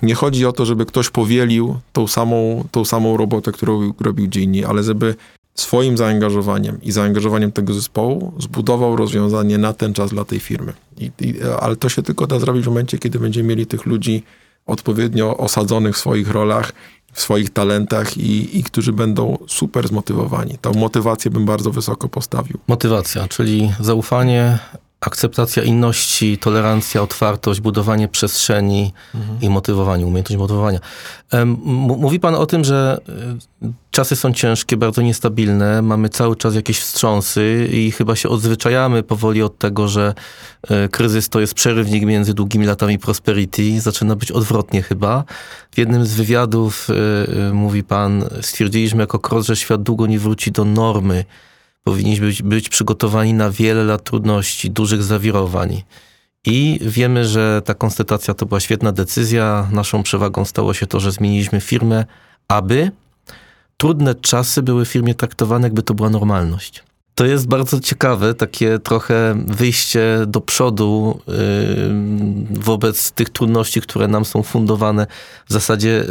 nie 0.03 0.15
chodzi 0.15 0.47
o 0.47 0.53
to, 0.53 0.67
żeby 0.67 0.87
ktoś 0.87 1.11
powielił 1.11 1.77
tą 1.93 2.07
samą, 2.07 2.65
tą 2.71 2.85
samą 2.85 3.17
robotę, 3.17 3.53
którą 3.53 3.93
robił 4.01 4.27
dziennie, 4.27 4.69
ale 4.69 4.83
żeby 4.83 5.15
swoim 5.55 5.97
zaangażowaniem 5.97 6.79
i 6.83 6.93
zaangażowaniem 6.93 7.53
tego 7.53 7.75
zespołu 7.75 8.33
zbudował 8.39 8.97
rozwiązanie 8.97 9.59
na 9.59 9.73
ten 9.73 9.95
czas 9.95 10.11
dla 10.11 10.25
tej 10.25 10.41
firmy. 10.41 10.73
I, 10.99 11.11
i, 11.21 11.35
ale 11.61 11.77
to 11.77 11.89
się 11.89 12.03
tylko 12.03 12.27
da 12.27 12.39
zrobić 12.39 12.65
w 12.65 12.69
momencie, 12.69 12.99
kiedy 12.99 13.19
będziemy 13.19 13.49
mieli 13.49 13.67
tych 13.67 13.87
ludzi 13.87 14.23
odpowiednio 14.67 15.37
osadzonych 15.37 15.97
w 15.97 15.99
swoich 15.99 16.31
rolach, 16.31 16.73
w 17.13 17.21
swoich 17.21 17.51
talentach 17.51 18.17
i, 18.17 18.59
i 18.59 18.63
którzy 18.63 18.93
będą 18.93 19.39
super 19.49 19.89
zmotywowani. 19.89 20.59
Tą 20.61 20.73
motywację 20.73 21.31
bym 21.31 21.47
bardzo 21.47 21.71
wysoko 21.71 22.09
postawił. 22.09 22.59
Motywacja, 22.69 23.29
czyli 23.29 23.73
zaufanie, 23.81 24.59
akceptacja 25.03 25.63
inności, 25.63 26.39
tolerancja, 26.39 27.03
otwartość, 27.03 27.61
budowanie 27.61 28.09
przestrzeni 28.09 28.93
mhm. 29.15 29.41
i 29.41 29.49
motywowanie, 29.49 30.07
umiejętność 30.07 30.39
motywowania. 30.39 30.79
Mówi 31.77 32.21
pan 32.21 32.35
o 32.35 32.47
tym, 32.47 32.65
że 32.65 33.01
e, 33.63 33.73
czasy 33.91 34.17
są 34.17 34.33
ciężkie, 34.33 34.77
bardzo 34.77 35.03
niestabilne, 35.03 35.83
mamy 35.83 36.09
cały 36.09 36.37
czas 36.37 36.55
jakieś 36.55 36.81
wstrząsy 36.81 37.69
i 37.73 37.91
chyba 37.91 38.17
się 38.17 38.29
odzwyczajamy 38.29 39.03
powoli 39.03 39.43
od 39.43 39.59
tego, 39.59 39.89
że 39.89 40.15
e, 40.69 40.89
kryzys 40.89 41.29
to 41.29 41.41
jest 41.41 41.55
przerywnik 41.55 42.05
między 42.05 42.35
długimi 42.35 42.67
latami 42.67 42.99
prosperity. 42.99 43.81
Zaczyna 43.81 44.17
być 44.17 44.33
odwrotnie 44.33 44.83
chyba. 44.83 45.25
W 45.71 45.79
jednym 45.79 46.07
z 46.07 46.15
wywiadów 46.15 46.89
e, 46.91 47.53
mówi 47.53 47.83
pan, 47.83 48.25
stwierdziliśmy 48.41 49.01
jako 49.01 49.19
KROS, 49.19 49.47
że 49.47 49.57
świat 49.57 49.83
długo 49.83 50.07
nie 50.07 50.19
wróci 50.19 50.53
do 50.53 50.65
normy 50.65 51.25
powinniśmy 51.85 52.27
być, 52.27 52.43
być 52.43 52.69
przygotowani 52.69 53.35
na 53.35 53.51
wiele 53.51 53.85
lat 53.85 54.05
trudności, 54.05 54.71
dużych 54.71 55.03
zawirowań. 55.03 55.83
I 56.47 56.81
wiemy, 56.83 57.25
że 57.25 57.63
ta 57.65 57.75
konstatacja 57.75 58.35
to 58.35 58.47
była 58.47 58.61
świetna 58.61 58.93
decyzja. 58.93 59.69
Naszą 59.73 60.03
przewagą 60.03 60.45
stało 60.45 60.75
się 60.75 60.87
to, 60.87 61.01
że 61.01 61.13
zmieniliśmy 61.13 61.61
firmę, 61.61 62.05
aby 62.49 62.91
trudne 63.77 64.15
czasy 64.15 64.63
były 64.63 64.85
w 64.85 64.89
firmie 64.89 65.15
traktowane, 65.15 65.67
jakby 65.67 65.83
to 65.83 65.95
była 65.95 66.11
normalność. 66.11 66.85
To 67.15 67.27
jest 67.27 67.47
bardzo 67.47 67.81
ciekawe, 67.81 68.35
takie 68.35 68.79
trochę 68.79 69.35
wyjście 69.47 70.19
do 70.27 70.41
przodu 70.41 71.21
yy, 71.29 71.35
wobec 72.51 73.13
tych 73.13 73.31
trudności, 73.31 73.81
które 73.81 74.09
nam 74.09 74.25
są 74.25 74.43
fundowane 74.43 75.07
w 75.47 75.53
zasadzie 75.53 76.05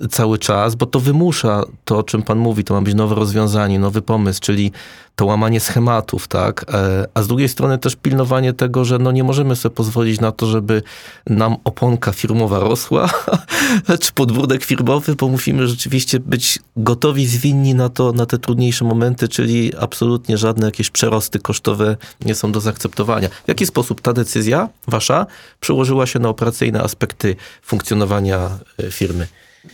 yy, 0.00 0.08
cały 0.08 0.38
czas, 0.38 0.74
bo 0.74 0.86
to 0.86 1.00
wymusza 1.00 1.64
to, 1.84 1.98
o 1.98 2.02
czym 2.02 2.22
Pan 2.22 2.38
mówi. 2.38 2.64
To 2.64 2.74
ma 2.74 2.82
być 2.82 2.94
nowe 2.94 3.14
rozwiązanie, 3.14 3.78
nowy 3.78 4.02
pomysł, 4.02 4.40
czyli 4.40 4.72
to 5.20 5.26
łamanie 5.26 5.60
schematów, 5.60 6.28
tak? 6.28 6.64
E, 6.74 7.06
a 7.14 7.22
z 7.22 7.26
drugiej 7.26 7.48
strony 7.48 7.78
też 7.78 7.96
pilnowanie 7.96 8.52
tego, 8.52 8.84
że 8.84 8.98
no 8.98 9.12
nie 9.12 9.24
możemy 9.24 9.56
sobie 9.56 9.74
pozwolić 9.74 10.20
na 10.20 10.32
to, 10.32 10.46
żeby 10.46 10.82
nam 11.26 11.56
oponka 11.64 12.12
firmowa 12.12 12.58
rosła, 12.58 13.10
czy 14.02 14.12
podwórek 14.12 14.64
firmowy, 14.64 15.14
bo 15.14 15.28
musimy 15.28 15.68
rzeczywiście 15.68 16.20
być 16.20 16.58
gotowi, 16.76 17.26
zwinni 17.26 17.74
na 17.74 17.88
to, 17.88 18.12
na 18.12 18.26
te 18.26 18.38
trudniejsze 18.38 18.84
momenty, 18.84 19.28
czyli 19.28 19.72
absolutnie 19.78 20.38
żadne 20.38 20.66
jakieś 20.66 20.90
przerosty 20.90 21.38
kosztowe 21.38 21.96
nie 22.24 22.34
są 22.34 22.52
do 22.52 22.60
zaakceptowania. 22.60 23.28
W 23.28 23.48
jaki 23.48 23.66
sposób 23.66 24.00
ta 24.00 24.12
decyzja 24.12 24.68
wasza 24.88 25.26
przełożyła 25.60 26.06
się 26.06 26.18
na 26.18 26.28
operacyjne 26.28 26.82
aspekty 26.82 27.36
funkcjonowania 27.62 28.58
e, 28.78 28.90
firmy? 28.90 29.26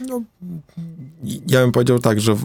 No, 0.09 0.23
ja 1.49 1.61
bym 1.61 1.73
powiedział 1.73 1.99
tak, 1.99 2.21
że 2.21 2.37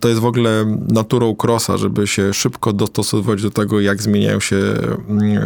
to 0.00 0.08
jest 0.08 0.20
w 0.20 0.24
ogóle 0.24 0.64
naturą 0.88 1.36
krosa, 1.36 1.76
żeby 1.76 2.06
się 2.06 2.34
szybko 2.34 2.72
dostosowywać 2.72 3.42
do 3.42 3.50
tego, 3.50 3.80
jak 3.80 4.02
zmieniają 4.02 4.40
się, 4.40 4.56
mm, 4.56 5.42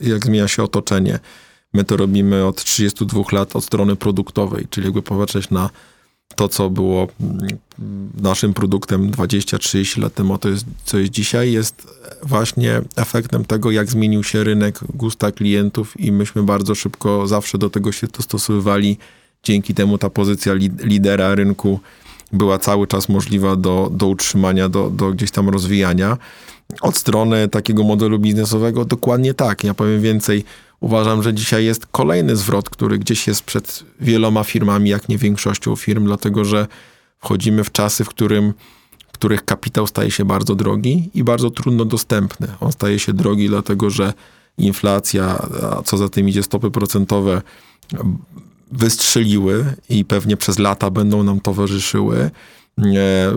jak 0.00 0.24
zmienia 0.24 0.48
się 0.48 0.62
otoczenie. 0.62 1.18
My 1.74 1.84
to 1.84 1.96
robimy 1.96 2.46
od 2.46 2.64
32 2.64 3.22
lat 3.32 3.56
od 3.56 3.64
strony 3.64 3.96
produktowej, 3.96 4.66
czyli 4.70 4.86
jakby 4.86 5.02
popatrzeć 5.02 5.50
na 5.50 5.70
to, 6.36 6.48
co 6.48 6.70
było 6.70 7.08
mm, 7.20 7.48
naszym 8.14 8.54
produktem 8.54 9.10
20-30 9.10 10.02
lat 10.02 10.14
temu, 10.14 10.38
to 10.38 10.48
jest, 10.48 10.64
co 10.84 10.98
jest 10.98 11.12
dzisiaj, 11.12 11.52
jest 11.52 11.88
właśnie 12.22 12.80
efektem 12.96 13.44
tego, 13.44 13.70
jak 13.70 13.90
zmienił 13.90 14.24
się 14.24 14.44
rynek, 14.44 14.80
gusta 14.94 15.32
klientów 15.32 16.00
i 16.00 16.12
myśmy 16.12 16.42
bardzo 16.42 16.74
szybko 16.74 17.26
zawsze 17.26 17.58
do 17.58 17.70
tego 17.70 17.92
się 17.92 18.06
dostosowywali 18.06 18.98
Dzięki 19.42 19.74
temu 19.74 19.98
ta 19.98 20.10
pozycja 20.10 20.54
lidera 20.78 21.34
rynku 21.34 21.80
była 22.32 22.58
cały 22.58 22.86
czas 22.86 23.08
możliwa 23.08 23.56
do, 23.56 23.90
do 23.92 24.06
utrzymania, 24.06 24.68
do, 24.68 24.90
do 24.90 25.10
gdzieś 25.10 25.30
tam 25.30 25.48
rozwijania. 25.48 26.18
Od 26.80 26.96
strony 26.96 27.48
takiego 27.48 27.84
modelu 27.84 28.18
biznesowego 28.18 28.84
dokładnie 28.84 29.34
tak. 29.34 29.64
Ja 29.64 29.74
powiem 29.74 30.00
więcej. 30.02 30.44
Uważam, 30.80 31.22
że 31.22 31.34
dzisiaj 31.34 31.64
jest 31.64 31.86
kolejny 31.86 32.36
zwrot, 32.36 32.70
który 32.70 32.98
gdzieś 32.98 33.26
jest 33.26 33.42
przed 33.42 33.84
wieloma 34.00 34.44
firmami, 34.44 34.90
jak 34.90 35.08
nie 35.08 35.18
większością 35.18 35.76
firm, 35.76 36.04
dlatego 36.04 36.44
że 36.44 36.66
wchodzimy 37.18 37.64
w 37.64 37.72
czasy, 37.72 38.04
w 38.04 38.08
którym 38.08 38.54
których 39.18 39.44
kapitał 39.44 39.86
staje 39.86 40.10
się 40.10 40.24
bardzo 40.24 40.54
drogi 40.54 41.10
i 41.14 41.24
bardzo 41.24 41.50
trudno 41.50 41.84
dostępny. 41.84 42.48
On 42.60 42.72
staje 42.72 42.98
się 42.98 43.12
drogi, 43.12 43.48
dlatego 43.48 43.90
że 43.90 44.12
inflacja, 44.58 45.46
a 45.62 45.82
co 45.82 45.96
za 45.96 46.08
tym 46.08 46.28
idzie 46.28 46.42
stopy 46.42 46.70
procentowe, 46.70 47.42
wystrzeliły 48.72 49.64
i 49.88 50.04
pewnie 50.04 50.36
przez 50.36 50.58
lata 50.58 50.90
będą 50.90 51.22
nam 51.22 51.40
towarzyszyły. 51.40 52.30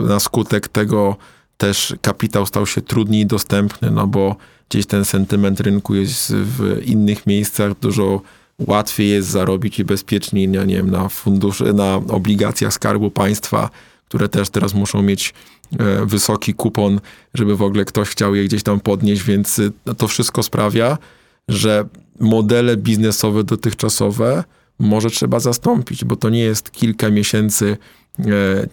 Na 0.10 0.20
skutek 0.20 0.68
tego 0.68 1.16
też 1.58 1.96
kapitał 2.02 2.46
stał 2.46 2.68
się 2.68 2.82
trudniej 2.82 3.26
dostępny, 3.26 3.92
no 3.92 4.08
bo 4.08 4.36
gdzieś 4.70 4.86
ten 4.86 5.06
sentyment 5.06 5.60
rynku 5.60 5.96
jest 5.96 6.34
w 6.36 6.82
innych 6.86 7.28
miejscach 7.28 7.80
dużo 7.80 8.22
łatwiej 8.68 9.10
jest 9.10 9.30
zarobić 9.30 9.80
i 9.80 9.84
bezpieczniej, 9.86 10.48
nie 10.48 10.66
wiem, 10.66 10.92
na 10.92 11.10
funduszy, 11.10 11.74
na 11.74 11.96
obligacjach 11.96 12.74
Skarbu 12.74 13.12
Państwa, 13.12 13.70
które 14.06 14.30
też 14.30 14.50
teraz 14.50 14.74
muszą 14.74 15.02
mieć 15.02 15.34
e, 15.80 16.06
wysoki 16.06 16.54
kupon, 16.54 17.00
żeby 17.34 17.58
w 17.58 17.62
ogóle 17.62 17.86
ktoś 17.86 18.10
chciał 18.10 18.36
je 18.36 18.44
gdzieś 18.44 18.64
tam 18.64 18.80
podnieść, 18.80 19.24
więc 19.24 19.60
y, 19.60 19.72
to 19.98 20.08
wszystko 20.08 20.44
sprawia, 20.44 20.98
że 21.48 21.86
modele 22.20 22.78
biznesowe 22.78 23.44
dotychczasowe 23.44 24.44
może 24.82 25.10
trzeba 25.10 25.40
zastąpić, 25.40 26.06
bo 26.06 26.16
to 26.16 26.30
nie 26.30 26.40
jest 26.40 26.72
kilka 26.72 27.10
miesięcy 27.10 27.78
e, 28.20 28.24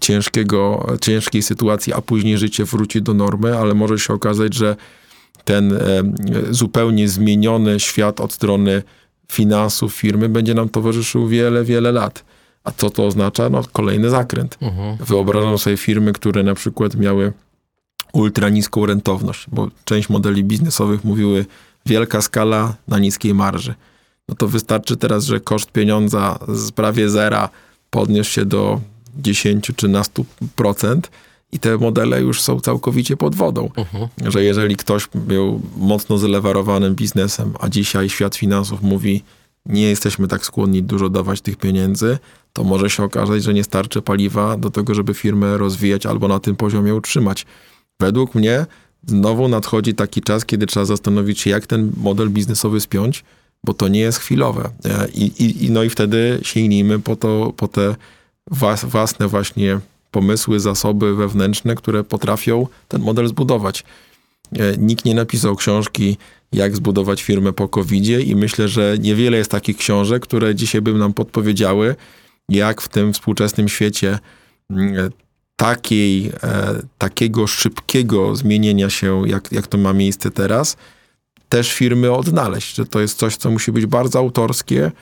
ciężkiego, 0.01 0.87
ciężkiej 1.01 1.43
sytuacji, 1.43 1.93
a 1.93 2.01
później 2.01 2.39
życie 2.39 2.65
wróci 2.65 3.03
do 3.03 3.15
normy, 3.15 3.59
ale 3.59 3.75
może 3.75 3.99
się 3.99 4.15
okazać, 4.15 4.55
że 4.55 4.77
ten 5.45 5.73
e, 5.73 5.79
zupełnie 6.51 7.09
zmieniony 7.09 7.81
świat 7.81 8.21
od 8.21 8.33
strony 8.33 8.83
finansów 9.33 9.95
firmy 9.95 10.29
będzie 10.29 10.55
nam 10.55 10.69
towarzyszył 10.69 11.29
wiele, 11.29 11.65
wiele 11.65 11.93
lat. 11.93 12.25
A 12.65 12.71
co 12.71 12.91
to 12.91 13.07
oznacza? 13.07 13.51
No, 13.51 13.63
kolejny 13.73 14.11
zakręt. 14.11 14.59
Mhm. 14.61 14.97
Wyobrażam 14.97 15.59
sobie 15.59 15.77
firmy, 15.77 16.13
które 16.13 16.43
na 16.43 16.55
przykład 16.55 16.95
miały 16.95 17.33
ultra 18.13 18.49
niską 18.49 18.87
rentowność, 18.87 19.47
bo 19.53 19.69
część 19.85 20.09
modeli 20.09 20.45
biznesowych 20.45 21.05
mówiły 21.05 21.47
wielka 21.87 22.23
skala 22.23 22.75
na 22.89 22.99
niskiej 22.99 23.35
marży. 23.35 23.75
No 24.29 24.35
to 24.35 24.49
wystarczy 24.49 24.97
teraz, 24.97 25.25
że 25.25 25.41
koszt 25.41 25.73
pieniądza 25.73 26.39
z 26.49 26.73
prawie 26.73 27.11
zera 27.11 27.49
podniósł 27.91 28.31
się 28.31 28.45
do 28.45 28.81
10-13% 29.23 31.01
i 31.53 31.59
te 31.59 31.79
modele 31.79 32.21
już 32.21 32.43
są 32.43 32.61
całkowicie 32.61 33.17
pod 33.17 33.35
wodą. 33.35 33.69
Uh-huh. 33.77 34.31
Że 34.31 34.45
jeżeli 34.45 34.77
ktoś 34.77 35.09
był 35.15 35.61
mocno 35.77 36.19
zelewarowanym 36.19 36.95
biznesem, 36.95 37.53
a 37.61 37.69
dzisiaj 37.69 38.09
świat 38.09 38.37
finansów 38.37 38.83
mówi, 38.83 39.23
nie 39.67 39.83
jesteśmy 39.83 40.29
tak 40.29 40.47
skłonni 40.47 40.83
dużo 40.83 41.09
dawać 41.09 41.41
tych 41.41 41.57
pieniędzy, 41.57 42.19
to 42.53 42.65
może 42.65 42.91
się 42.91 43.05
okazać, 43.05 43.43
że 43.43 43.55
nie 43.55 43.65
starczy 43.65 44.03
paliwa 44.03 44.57
do 44.57 44.71
tego, 44.71 44.95
żeby 44.95 45.15
firmę 45.15 45.59
rozwijać 45.59 46.07
albo 46.07 46.29
na 46.29 46.41
tym 46.41 46.57
poziomie 46.57 46.95
utrzymać. 46.95 47.47
Według 48.01 48.35
mnie 48.35 48.67
znowu 49.07 49.49
nadchodzi 49.49 49.95
taki 49.95 50.21
czas, 50.23 50.45
kiedy 50.45 50.67
trzeba 50.67 50.87
zastanowić 50.87 51.41
się, 51.41 51.51
jak 51.51 51.67
ten 51.67 51.93
model 51.97 52.31
biznesowy 52.31 52.81
spiąć, 52.81 53.25
bo 53.65 53.75
to 53.75 53.89
nie 53.89 54.01
jest 54.01 54.19
chwilowe. 54.19 54.71
E, 54.85 55.09
I, 55.15 55.65
i, 55.65 55.71
no 55.71 55.83
i 55.83 55.91
wtedy 55.91 56.39
sięgnijmy 56.43 56.99
po, 56.99 57.17
to, 57.17 57.53
po 57.57 57.69
te 57.69 57.97
własne 58.83 59.29
właśnie 59.29 59.81
pomysły, 60.11 60.61
zasoby 60.61 61.15
wewnętrzne, 61.15 61.75
które 61.75 62.05
potrafią 62.05 62.67
ten 62.89 63.03
model 63.03 63.29
zbudować. 63.29 63.85
E, 64.53 64.77
nikt 64.77 65.05
nie 65.05 65.15
napisał 65.15 65.57
książki, 65.57 66.17
jak 66.53 66.77
zbudować 66.77 67.23
firmę 67.23 67.53
po 67.53 67.69
covid 67.69 68.07
i 68.27 68.37
myślę, 68.37 68.69
że 68.69 68.97
niewiele 69.01 69.37
jest 69.37 69.51
takich 69.51 69.77
książek, 69.77 70.23
które 70.23 70.55
dzisiaj 70.55 70.83
by 70.83 70.93
nam 70.95 71.15
podpowiedziały, 71.15 71.97
jak 72.49 72.81
w 72.81 72.89
tym 72.89 73.13
współczesnym 73.13 73.69
świecie 73.69 74.19
mm, 74.71 75.11
takiej, 75.57 76.27
e, 76.43 76.83
takiego 76.99 77.47
szybkiego 77.47 78.37
zmienienia 78.37 78.91
się, 78.91 79.29
jak, 79.29 79.53
jak 79.53 79.67
to 79.67 79.79
ma 79.79 79.93
miejsce 79.93 80.31
teraz, 80.31 80.77
też 81.49 81.73
firmy 81.73 82.13
odnaleźć, 82.13 82.77
że 82.77 82.87
to 82.87 83.01
jest 83.01 83.19
coś, 83.19 83.37
co 83.37 83.51
musi 83.51 83.73
być 83.73 83.87
bardzo 83.87 84.19
autorskie, 84.19 84.93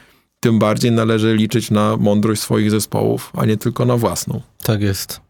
tym 0.40 0.58
bardziej 0.58 0.92
należy 0.92 1.36
liczyć 1.36 1.70
na 1.70 1.96
mądrość 1.96 2.40
swoich 2.42 2.70
zespołów, 2.70 3.32
a 3.36 3.44
nie 3.44 3.56
tylko 3.56 3.84
na 3.84 3.96
własną. 3.96 4.40
Tak 4.62 4.82
jest. 4.82 5.20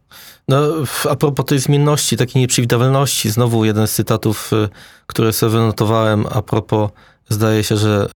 No, 0.49 0.63
a 1.11 1.17
propos 1.17 1.47
tej 1.47 1.59
zmienności, 1.59 2.17
takiej 2.17 2.43
nieprzewidywalności, 2.43 3.31
znowu 3.31 3.65
jeden 3.65 3.87
z 3.87 3.93
cytatów, 3.93 4.53
y, 4.53 4.69
które 5.07 5.33
sobie 5.33 5.53
wynotowałem 5.53 6.27
a 6.31 6.43
propos, 6.43 6.91
zdaje 7.29 7.65
się, 7.65 7.77
że 7.77 8.09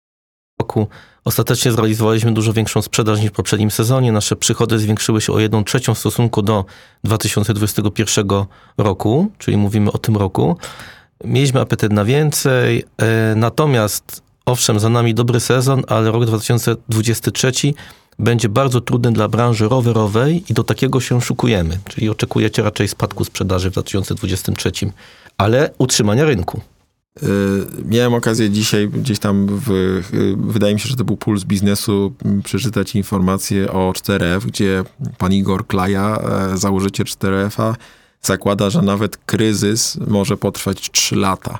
roku 0.60 0.88
ostatecznie 1.24 1.72
zrealizowaliśmy 1.72 2.34
dużo 2.34 2.52
większą 2.52 2.82
sprzedaż 2.82 3.20
niż 3.20 3.30
w 3.30 3.32
poprzednim 3.32 3.70
sezonie. 3.70 4.12
Nasze 4.12 4.36
przychody 4.36 4.78
zwiększyły 4.78 5.20
się 5.20 5.32
o 5.32 5.40
1 5.40 5.64
trzecią 5.64 5.94
w 5.94 5.98
stosunku 5.98 6.42
do 6.42 6.64
2021 7.04 8.28
roku, 8.78 9.32
czyli 9.38 9.56
mówimy 9.56 9.92
o 9.92 9.98
tym 9.98 10.16
roku. 10.16 10.56
Mieliśmy 11.24 11.60
apetyt 11.60 11.92
na 11.92 12.04
więcej, 12.04 12.84
e, 12.98 13.34
natomiast 13.36 14.22
owszem, 14.46 14.80
za 14.80 14.88
nami 14.88 15.14
dobry 15.14 15.40
sezon, 15.40 15.82
ale 15.88 16.10
rok 16.10 16.24
2023 16.24 17.52
będzie 18.18 18.48
bardzo 18.48 18.80
trudny 18.80 19.12
dla 19.12 19.28
branży 19.28 19.68
rowerowej 19.68 20.44
i 20.50 20.54
do 20.54 20.64
takiego 20.64 21.00
się 21.00 21.20
szukujemy. 21.20 21.78
Czyli 21.88 22.08
oczekujecie 22.08 22.62
raczej 22.62 22.88
spadku 22.88 23.24
sprzedaży 23.24 23.70
w 23.70 23.72
2023, 23.72 24.72
ale 25.38 25.70
utrzymania 25.78 26.24
rynku. 26.24 26.60
E, 27.22 27.26
miałem 27.84 28.14
okazję 28.14 28.50
dzisiaj 28.50 28.88
gdzieś 28.88 29.18
tam, 29.18 29.46
w, 29.50 30.00
wydaje 30.36 30.74
mi 30.74 30.80
się, 30.80 30.88
że 30.88 30.96
to 30.96 31.04
był 31.04 31.16
puls 31.16 31.44
biznesu, 31.44 32.12
przeczytać 32.44 32.94
informacje 32.94 33.72
o 33.72 33.92
4F, 33.92 34.40
gdzie 34.40 34.84
pan 35.18 35.32
Igor 35.32 35.66
Klaja, 35.66 36.18
e, 36.52 36.58
założyciel 36.58 37.06
4F-a, 37.06 37.74
zakłada, 38.22 38.70
że 38.70 38.82
nawet 38.82 39.16
kryzys 39.16 39.98
może 40.08 40.36
potrwać 40.36 40.90
3 40.90 41.16
lata. 41.16 41.58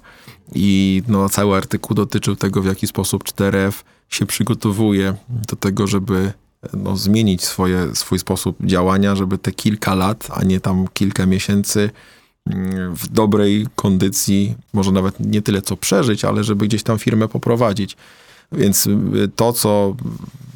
I 0.55 1.03
no, 1.09 1.29
cały 1.29 1.57
artykuł 1.57 1.95
dotyczył 1.95 2.37
tego, 2.37 2.63
w 2.63 2.67
jaki 2.67 2.87
sposób 2.87 3.25
4F 3.25 3.73
się 4.09 4.27
przygotowuje 4.27 5.15
do 5.29 5.57
tego, 5.57 5.87
żeby 5.87 6.33
no, 6.73 6.97
zmienić 6.97 7.45
swoje, 7.45 7.95
swój 7.95 8.19
sposób 8.19 8.57
działania, 8.65 9.17
żeby 9.17 9.39
te 9.39 9.53
kilka 9.53 9.95
lat, 9.95 10.29
a 10.31 10.45
nie 10.45 10.61
tam 10.61 10.89
kilka 10.93 11.27
miesięcy 11.27 11.91
mm, 12.47 12.95
w 12.95 13.09
dobrej 13.09 13.67
kondycji, 13.77 14.55
może 14.73 14.93
nawet 14.93 15.21
nie 15.21 15.43
tyle 15.43 15.63
co 15.63 15.77
przeżyć, 15.77 16.25
ale 16.25 16.45
żeby 16.45 16.67
gdzieś 16.67 16.83
tam 16.83 16.99
firmę 16.99 17.29
poprowadzić. 17.29 17.97
Więc 18.53 18.87
y, 18.87 18.93
to, 19.37 19.53
co 19.53 19.97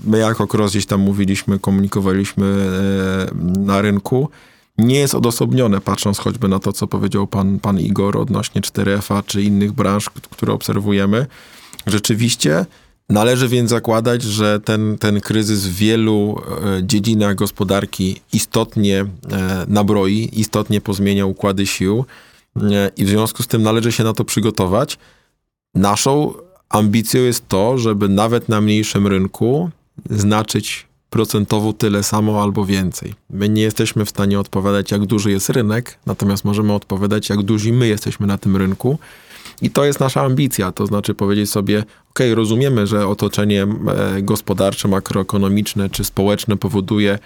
my 0.05 0.19
jako 0.19 0.47
Cross 0.47 0.71
gdzieś 0.71 0.87
tam 0.87 1.01
mówiliśmy, 1.01 1.59
komunikowaliśmy 1.59 2.47
e, 2.47 3.59
na 3.59 3.83
rynku, 3.83 4.29
nie 4.79 4.99
jest 4.99 5.15
odosobnione, 5.15 5.81
patrząc 5.81 6.19
choćby 6.19 6.49
na 6.49 6.59
to, 6.59 6.73
co 6.73 6.87
powiedział 6.87 7.27
pan, 7.27 7.61
pan 7.61 7.81
Igor 7.81 8.17
odnośnie 8.17 8.61
4FA 8.61 9.23
czy 9.27 9.43
innych 9.43 9.73
branż, 9.73 10.11
które 10.11 10.53
obserwujemy. 10.53 11.27
Rzeczywiście 11.87 12.67
należy 13.09 13.49
więc 13.49 13.71
zakładać, 13.71 14.23
że 14.23 14.61
ten, 14.61 14.99
ten 14.99 15.21
kryzys 15.21 15.67
w 15.67 15.75
wielu 15.75 16.37
e, 16.39 16.85
dziedzinach 16.87 17.35
gospodarki 17.35 18.21
istotnie 18.33 19.01
e, 19.01 19.07
nabroi, 19.69 20.31
istotnie 20.33 20.81
pozmienia 20.81 21.27
układy 21.27 21.67
sił 21.67 22.05
e, 22.57 22.91
i 22.97 23.05
w 23.05 23.09
związku 23.09 23.43
z 23.43 23.47
tym 23.47 23.63
należy 23.63 23.93
się 23.93 24.05
na 24.05 24.13
to 24.13 24.25
przygotować. 24.25 24.99
Naszą 25.75 26.35
ambicją 26.69 27.21
jest 27.21 27.49
to, 27.49 27.79
żeby 27.79 28.09
nawet 28.09 28.49
na 28.49 28.61
mniejszym 28.61 29.07
rynku 29.07 29.71
znaczyć 30.11 30.87
procentowo 31.15 31.73
tyle 31.73 32.03
samo 32.03 32.43
albo 32.43 32.67
więcej. 32.67 33.15
My 33.31 33.49
nie 33.49 33.63
jesteśmy 33.63 34.05
w 34.05 34.11
stanie 34.11 34.41
odpowiadać, 34.41 34.91
jak 34.91 35.07
duży 35.07 35.31
jest 35.31 35.51
rynek, 35.51 35.99
natomiast 36.07 36.45
możemy 36.45 36.73
odpowiadać, 36.73 37.29
jak 37.29 37.43
duzi 37.43 37.73
my 37.73 37.89
jesteśmy 37.89 38.27
na 38.27 38.39
tym 38.39 38.57
rynku. 38.57 38.99
I 39.63 39.71
to 39.71 39.85
jest 39.85 40.01
nasza 40.01 40.23
ambicja, 40.23 40.73
to 40.73 40.87
znaczy 40.87 41.15
powiedzieć 41.15 41.51
sobie, 41.51 41.85
ok, 42.11 42.19
rozumiemy, 42.35 42.87
że 42.87 43.09
otoczenie 43.09 43.63
e, 43.63 44.23
gospodarcze, 44.23 44.89
makroekonomiczne 44.89 45.91
czy 45.91 46.05
społeczne 46.05 46.57
powoduje, 46.57 47.19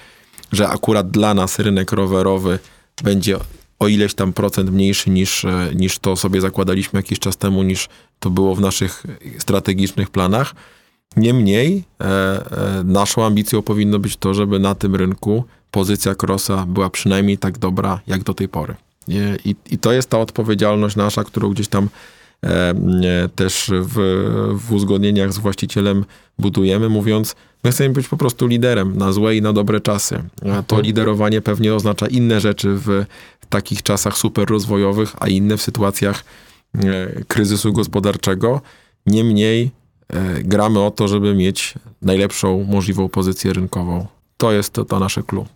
że 0.53 0.69
akurat 0.69 1.11
dla 1.11 1.35
nas 1.35 1.59
rynek 1.59 1.93
rowerowy 1.93 2.59
będzie 3.05 3.37
o 3.79 3.89
ileś 3.89 4.15
tam 4.15 4.33
procent 4.33 4.71
mniejszy 4.71 5.11
niż, 5.11 5.45
e, 5.45 5.71
niż 5.75 5.99
to 5.99 6.17
sobie 6.17 6.41
zakładaliśmy 6.41 6.99
jakiś 6.99 7.19
czas 7.19 7.37
temu, 7.37 7.63
niż 7.63 7.89
to 8.21 8.31
było 8.31 8.55
w 8.55 8.61
naszych 8.61 9.03
strategicznych 9.39 10.11
planach 10.11 10.55
Niemniej 11.17 11.85
e, 12.01 12.05
e, 12.05 12.85
naszą 12.85 13.25
ambicją 13.25 13.63
powinno 13.63 13.99
być 13.99 14.17
to, 14.17 14.35
żeby 14.35 14.59
na 14.59 14.75
tym 14.75 14.97
rynku 14.97 15.45
pozycja 15.71 16.15
Crossa 16.23 16.67
była 16.67 16.91
przynajmniej 16.91 17.39
tak 17.39 17.59
dobra 17.59 18.01
jak 18.07 18.23
do 18.23 18.35
tej 18.35 18.49
pory. 18.49 18.75
I, 19.45 19.57
I, 19.71 19.79
to 19.79 19.93
jest 19.93 20.11
ta 20.11 20.19
odpowiedzialność 20.19 20.97
nasza, 20.97 21.25
którą 21.25 21.51
gdzieś 21.51 21.69
tam 21.69 21.89
e, 22.45 22.75
też 23.35 23.71
w, 23.75 23.97
w 24.55 24.73
uzgodnieniach 24.73 25.33
z 25.33 25.39
właścicielem 25.39 26.05
budujemy, 26.39 26.89
mówiąc, 26.89 27.37
my 27.65 27.71
chcemy 27.71 27.91
być 27.91 28.09
po 28.09 28.17
prostu 28.17 28.47
liderem 28.47 28.99
na 28.99 29.13
złe 29.13 29.37
i 29.37 29.43
na 29.43 29.53
dobre 29.53 29.81
czasy. 29.81 30.23
A 30.59 30.63
to 30.63 30.81
liderowanie 30.81 31.41
pewnie 31.41 31.75
oznacza 31.75 32.07
inne 32.07 32.41
rzeczy 32.41 32.75
w 32.75 33.05
takich 33.49 33.83
czasach 33.83 34.19
super 34.19 34.49
rozwojowych, 34.49 35.17
a 35.21 35.29
inne 35.29 35.57
w 35.57 35.63
sytuacjach 35.63 36.25
kryzysu 37.29 37.73
gospodarczego. 37.73 38.61
Niemniej 39.07 39.71
gramy 40.45 40.81
o 40.81 40.91
to, 40.91 41.09
żeby 41.09 41.35
mieć 41.35 41.75
najlepszą 42.03 42.65
możliwą 42.69 43.09
pozycję 43.09 43.53
rynkową. 43.53 44.07
To 44.37 44.53
jest 44.53 44.73
to, 44.73 44.85
to 44.85 44.99
nasze 44.99 45.23
clue. 45.23 45.47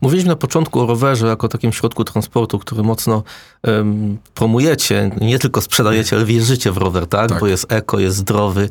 Mówiliśmy 0.00 0.28
na 0.28 0.36
początku 0.36 0.80
o 0.80 0.86
rowerze 0.86 1.26
jako 1.26 1.48
takim 1.48 1.72
środku 1.72 2.04
transportu, 2.04 2.58
który 2.58 2.82
mocno 2.82 3.22
um, 3.62 4.18
promujecie, 4.34 5.10
nie 5.20 5.38
tylko 5.38 5.60
sprzedajecie, 5.60 6.16
ale 6.16 6.24
wierzycie 6.24 6.72
w 6.72 6.76
rower, 6.76 7.06
tak? 7.06 7.28
tak? 7.28 7.40
Bo 7.40 7.46
jest 7.46 7.72
eko, 7.72 7.98
jest 7.98 8.16
zdrowy. 8.16 8.68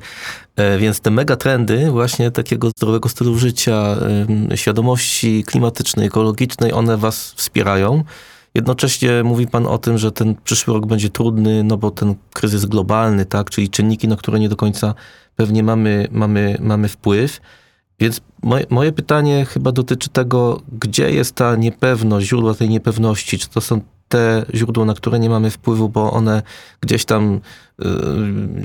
E, 0.56 0.78
więc 0.78 1.00
te 1.00 1.12
megatrendy 1.12 1.92
właśnie 1.92 2.32
takiego 2.32 2.70
zdrowego 2.70 3.10
stylu 3.10 3.38
życia, 3.38 3.96
świadomości 4.56 5.44
klimatycznej, 5.44 6.08
ekologicznej, 6.08 6.74
one 6.74 6.98
was 6.98 7.34
wspierają. 7.36 8.04
Jednocześnie 8.56 9.24
mówi 9.24 9.48
pan 9.48 9.68
o 9.68 9.78
tym, 9.78 9.98
że 9.98 10.12
ten 10.12 10.36
przyszły 10.44 10.74
rok 10.74 10.86
będzie 10.86 11.10
trudny, 11.10 11.64
no 11.64 11.78
bo 11.78 11.92
ten 11.92 12.16
kryzys 12.34 12.66
globalny, 12.66 13.26
tak? 13.26 13.50
Czyli 13.50 13.70
czynniki, 13.70 14.08
na 14.08 14.16
które 14.16 14.40
nie 14.40 14.50
do 14.50 14.56
końca 14.56 14.94
pewnie 15.36 15.64
mamy, 15.64 16.08
mamy, 16.12 16.58
mamy 16.60 16.88
wpływ. 16.88 17.42
Więc 18.00 18.22
moje, 18.44 18.66
moje, 18.70 18.92
pytanie 18.92 19.46
chyba 19.46 19.72
dotyczy 19.72 20.10
tego, 20.10 20.62
gdzie 20.80 21.12
jest 21.12 21.36
ta 21.36 21.56
niepewność, 21.56 22.28
źródła 22.28 22.54
tej 22.54 22.70
niepewności. 22.70 23.40
Czy 23.40 23.50
to 23.50 23.62
są 23.62 23.82
te 24.08 24.46
źródła, 24.54 24.86
na 24.86 24.94
które 24.94 25.20
nie 25.20 25.30
mamy 25.30 25.52
wpływu, 25.52 25.90
bo 25.90 26.12
one 26.12 26.42
gdzieś 26.82 27.06
tam 27.06 27.40
y, 27.80 27.86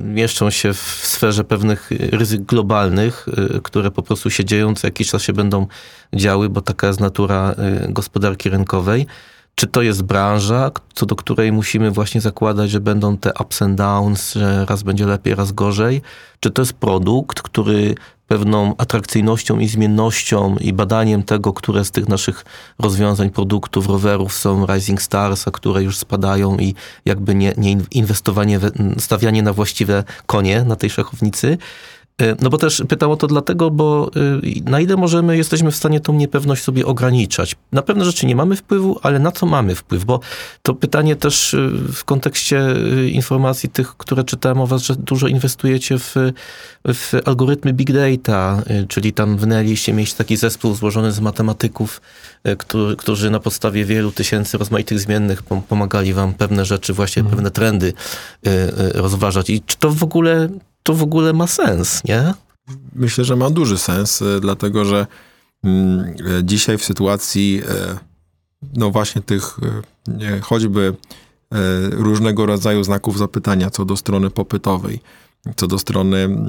mieszczą 0.03 0.51
się 0.51 0.72
w 0.72 1.01
sferze 1.03 1.45
pewnych 1.45 1.91
ryzyk 1.91 2.43
globalnych, 2.43 3.26
y, 3.57 3.61
które 3.62 3.91
po 3.91 4.03
prostu 4.03 4.30
się 4.30 4.45
dzieją, 4.45 4.74
co 4.74 4.86
jakiś 4.86 5.11
czas 5.11 5.22
się 5.22 5.32
będą 5.32 5.66
działy, 6.14 6.49
bo 6.49 6.61
taka 6.61 6.86
jest 6.86 7.01
natura 7.01 7.55
y, 7.88 7.93
gospodarki 7.93 8.51
rynkowej. 8.51 9.07
Czy 9.55 9.66
to 9.66 9.82
jest 9.82 10.03
branża, 10.03 10.70
co 10.94 11.07
do 11.07 11.16
której 11.16 11.53
musimy 11.53 11.90
właśnie 11.90 12.20
zakładać, 12.20 12.70
że 12.70 12.80
będą 12.80 13.16
te 13.16 13.32
ups 13.40 13.62
and 13.62 13.78
downs, 13.78 14.32
że 14.32 14.66
raz 14.68 14.82
będzie 14.82 15.07
lepiej, 15.07 15.34
raz 15.34 15.53
gorzej? 15.53 16.03
Czy 16.40 16.51
to 16.51 16.62
jest 16.62 16.72
produkt, 16.72 17.42
który 17.42 17.94
pewną 18.30 18.74
atrakcyjnością 18.78 19.59
i 19.59 19.68
zmiennością 19.68 20.57
i 20.57 20.72
badaniem 20.72 21.22
tego, 21.22 21.53
które 21.53 21.84
z 21.84 21.90
tych 21.90 22.09
naszych 22.09 22.44
rozwiązań, 22.78 23.30
produktów, 23.30 23.86
rowerów 23.86 24.32
są 24.32 24.66
Rising 24.66 25.03
Stars, 25.03 25.48
a 25.48 25.51
które 25.51 25.82
już 25.82 25.98
spadają 25.98 26.59
i 26.59 26.74
jakby 27.05 27.34
nie, 27.34 27.55
nie 27.57 27.76
inwestowanie, 27.90 28.61
stawianie 28.98 29.42
na 29.42 29.53
właściwe 29.53 30.05
konie 30.26 30.64
na 30.64 30.76
tej 30.76 30.90
szachownicy. 30.90 31.59
E, 32.21 32.37
no 32.43 32.51
bo 32.51 32.59
też 32.59 32.83
pytam 32.89 33.11
o 33.11 33.16
to 33.16 33.27
dlatego, 33.27 33.71
bo 33.71 34.11
e, 34.66 34.71
na 34.71 34.81
ile 34.81 34.97
możemy, 34.97 35.37
jesteśmy 35.37 35.71
w 35.71 35.77
stanie 35.77 36.01
tą 36.01 36.12
niepewność 36.12 36.62
sobie 36.62 36.87
ograniczać. 36.87 37.57
Na 37.73 37.83
pewne 37.83 38.05
rzeczy 38.05 38.27
nie 38.27 38.37
mamy 38.37 38.57
wpływu, 38.57 38.99
ale 39.03 39.18
na 39.18 39.33
co 39.33 39.47
mamy 39.47 39.75
wpływ? 39.75 40.05
Bo 40.05 40.21
to 40.62 40.75
pytanie 40.75 41.16
też 41.16 41.55
e, 41.55 41.71
w 41.93 42.05
kontekście 42.05 42.66
informacji 43.12 43.68
tych, 43.68 43.97
które 43.97 44.25
czytałem 44.25 44.61
o 44.61 44.66
was, 44.66 44.83
że 44.83 44.97
dużo 44.97 45.29
inwestujecie 45.29 45.99
w, 45.99 46.14
w 46.85 47.12
algorytmy 47.25 47.73
big 47.73 47.93
data, 47.93 48.62
czyli 48.89 49.12
tam 49.12 49.37
wynęliście 49.37 49.93
mieć 49.93 50.14
taki 50.14 50.37
zespół 50.37 50.75
złożony 50.75 51.12
z 51.12 51.21
matematyków, 51.21 52.01
który, 52.59 52.97
którzy 52.97 53.31
na 53.31 53.41
podstawie 53.41 53.85
wielu 53.85 54.12
tysięcy 54.12 54.59
rozmaitych 54.59 55.01
zmiennych 55.01 55.43
pomagali 55.68 56.12
wam 56.12 56.35
pewne 56.35 56.64
rzeczy, 56.64 56.93
właśnie 56.93 57.21
mhm. 57.21 57.37
pewne 57.37 57.51
trendy 57.51 57.93
rozważać. 58.95 59.51
I 59.51 59.62
czy 59.66 59.77
to 59.79 59.91
w 59.91 60.03
ogóle 60.03 60.49
to 60.83 60.95
w 60.95 61.03
ogóle 61.03 61.33
ma 61.33 61.47
sens, 61.47 62.05
nie? 62.05 62.35
Myślę, 62.95 63.24
że 63.24 63.37
ma 63.37 63.51
duży 63.51 63.78
sens, 63.78 64.22
e, 64.22 64.41
dlatego 64.41 64.85
że 64.85 65.07
mm, 65.64 66.01
e, 66.39 66.45
dzisiaj 66.45 66.78
w 66.78 66.85
sytuacji 66.85 67.62
e, 67.68 67.99
no 68.74 68.91
właśnie 68.91 69.22
tych 69.22 69.57
choćby 70.43 70.95
różnego 71.91 72.47
rodzaju 72.47 72.85
znaków 72.85 73.18
zapytania 73.18 73.70
co 73.70 73.85
do 73.85 73.97
strony 73.97 74.31
popytowej, 74.31 75.01
co 75.57 75.66
do 75.66 75.78
strony 75.78 76.45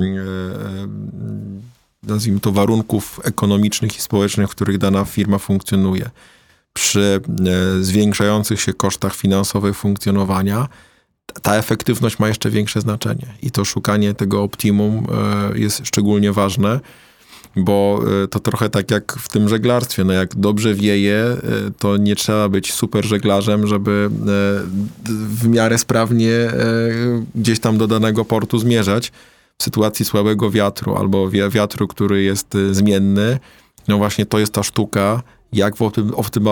nazwijmy 2.03 2.39
to 2.39 2.51
warunków 2.51 3.19
ekonomicznych 3.23 3.97
i 3.97 4.01
społecznych, 4.01 4.47
w 4.47 4.51
których 4.51 4.77
dana 4.77 5.05
firma 5.05 5.37
funkcjonuje. 5.37 6.09
Przy 6.73 7.21
zwiększających 7.81 8.61
się 8.61 8.73
kosztach 8.73 9.15
finansowych 9.15 9.77
funkcjonowania, 9.77 10.67
ta 11.41 11.55
efektywność 11.55 12.19
ma 12.19 12.27
jeszcze 12.27 12.49
większe 12.49 12.81
znaczenie 12.81 13.27
i 13.41 13.51
to 13.51 13.65
szukanie 13.65 14.13
tego 14.13 14.43
optimum 14.43 15.07
e, 15.53 15.59
jest 15.59 15.87
szczególnie 15.87 16.31
ważne, 16.31 16.79
bo 17.55 18.01
e, 18.23 18.27
to 18.27 18.39
trochę 18.39 18.69
tak 18.69 18.91
jak 18.91 19.13
w 19.13 19.29
tym 19.29 19.49
żeglarstwie. 19.49 20.03
No 20.03 20.13
jak 20.13 20.35
dobrze 20.35 20.73
wieje, 20.73 21.15
e, 21.15 21.37
to 21.79 21.97
nie 21.97 22.15
trzeba 22.15 22.49
być 22.49 22.73
super 22.73 23.05
żeglarzem, 23.05 23.67
żeby 23.67 24.09
w 25.29 25.47
miarę 25.47 25.77
sprawnie 25.77 26.51
gdzieś 27.35 27.59
tam 27.59 27.77
do 27.77 27.87
danego 27.87 28.25
portu 28.25 28.59
zmierzać. 28.59 29.11
W 29.57 29.63
sytuacji 29.63 30.05
słabego 30.05 30.51
wiatru 30.51 30.95
albo 30.95 31.29
wiatru, 31.29 31.87
który 31.87 32.23
jest 32.23 32.57
zmienny, 32.71 33.39
no 33.87 33.97
właśnie 33.97 34.25
to 34.25 34.39
jest 34.39 34.53
ta 34.53 34.63
sztuka, 34.63 35.23
jak 35.53 35.75
w 35.75 35.81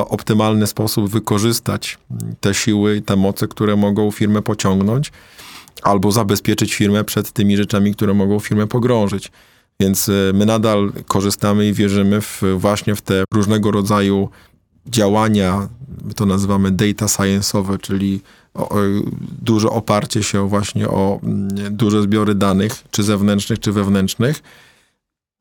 optymalny 0.09 0.67
sposób 0.67 1.09
wykorzystać 1.09 1.97
te 2.39 2.53
siły 2.53 2.95
i 2.95 3.01
te 3.01 3.15
moce, 3.15 3.47
które 3.47 3.75
mogą 3.75 4.11
firmę 4.11 4.41
pociągnąć, 4.41 5.11
albo 5.81 6.11
zabezpieczyć 6.11 6.73
firmę 6.73 7.03
przed 7.03 7.31
tymi 7.31 7.57
rzeczami, 7.57 7.95
które 7.95 8.13
mogą 8.13 8.39
firmę 8.39 8.67
pogrążyć. 8.67 9.31
Więc 9.79 10.09
e, 10.09 10.11
my 10.33 10.45
nadal 10.45 10.91
korzystamy 11.07 11.67
i 11.67 11.73
wierzymy 11.73 12.21
w, 12.21 12.41
właśnie 12.57 12.95
w 12.95 13.01
te 13.01 13.23
różnego 13.33 13.71
rodzaju 13.71 14.29
działania, 14.87 15.67
my 16.05 16.13
to 16.13 16.25
nazywamy 16.25 16.71
data 16.71 17.05
science'owe, 17.05 17.79
czyli 17.81 18.21
duże 19.41 19.69
oparcie 19.69 20.23
się 20.23 20.49
właśnie 20.49 20.89
o 20.89 21.19
mm, 21.23 21.47
duże 21.77 22.01
zbiory 22.01 22.35
danych, 22.35 22.83
czy 22.91 23.03
zewnętrznych, 23.03 23.59
czy 23.59 23.71
wewnętrznych, 23.71 24.43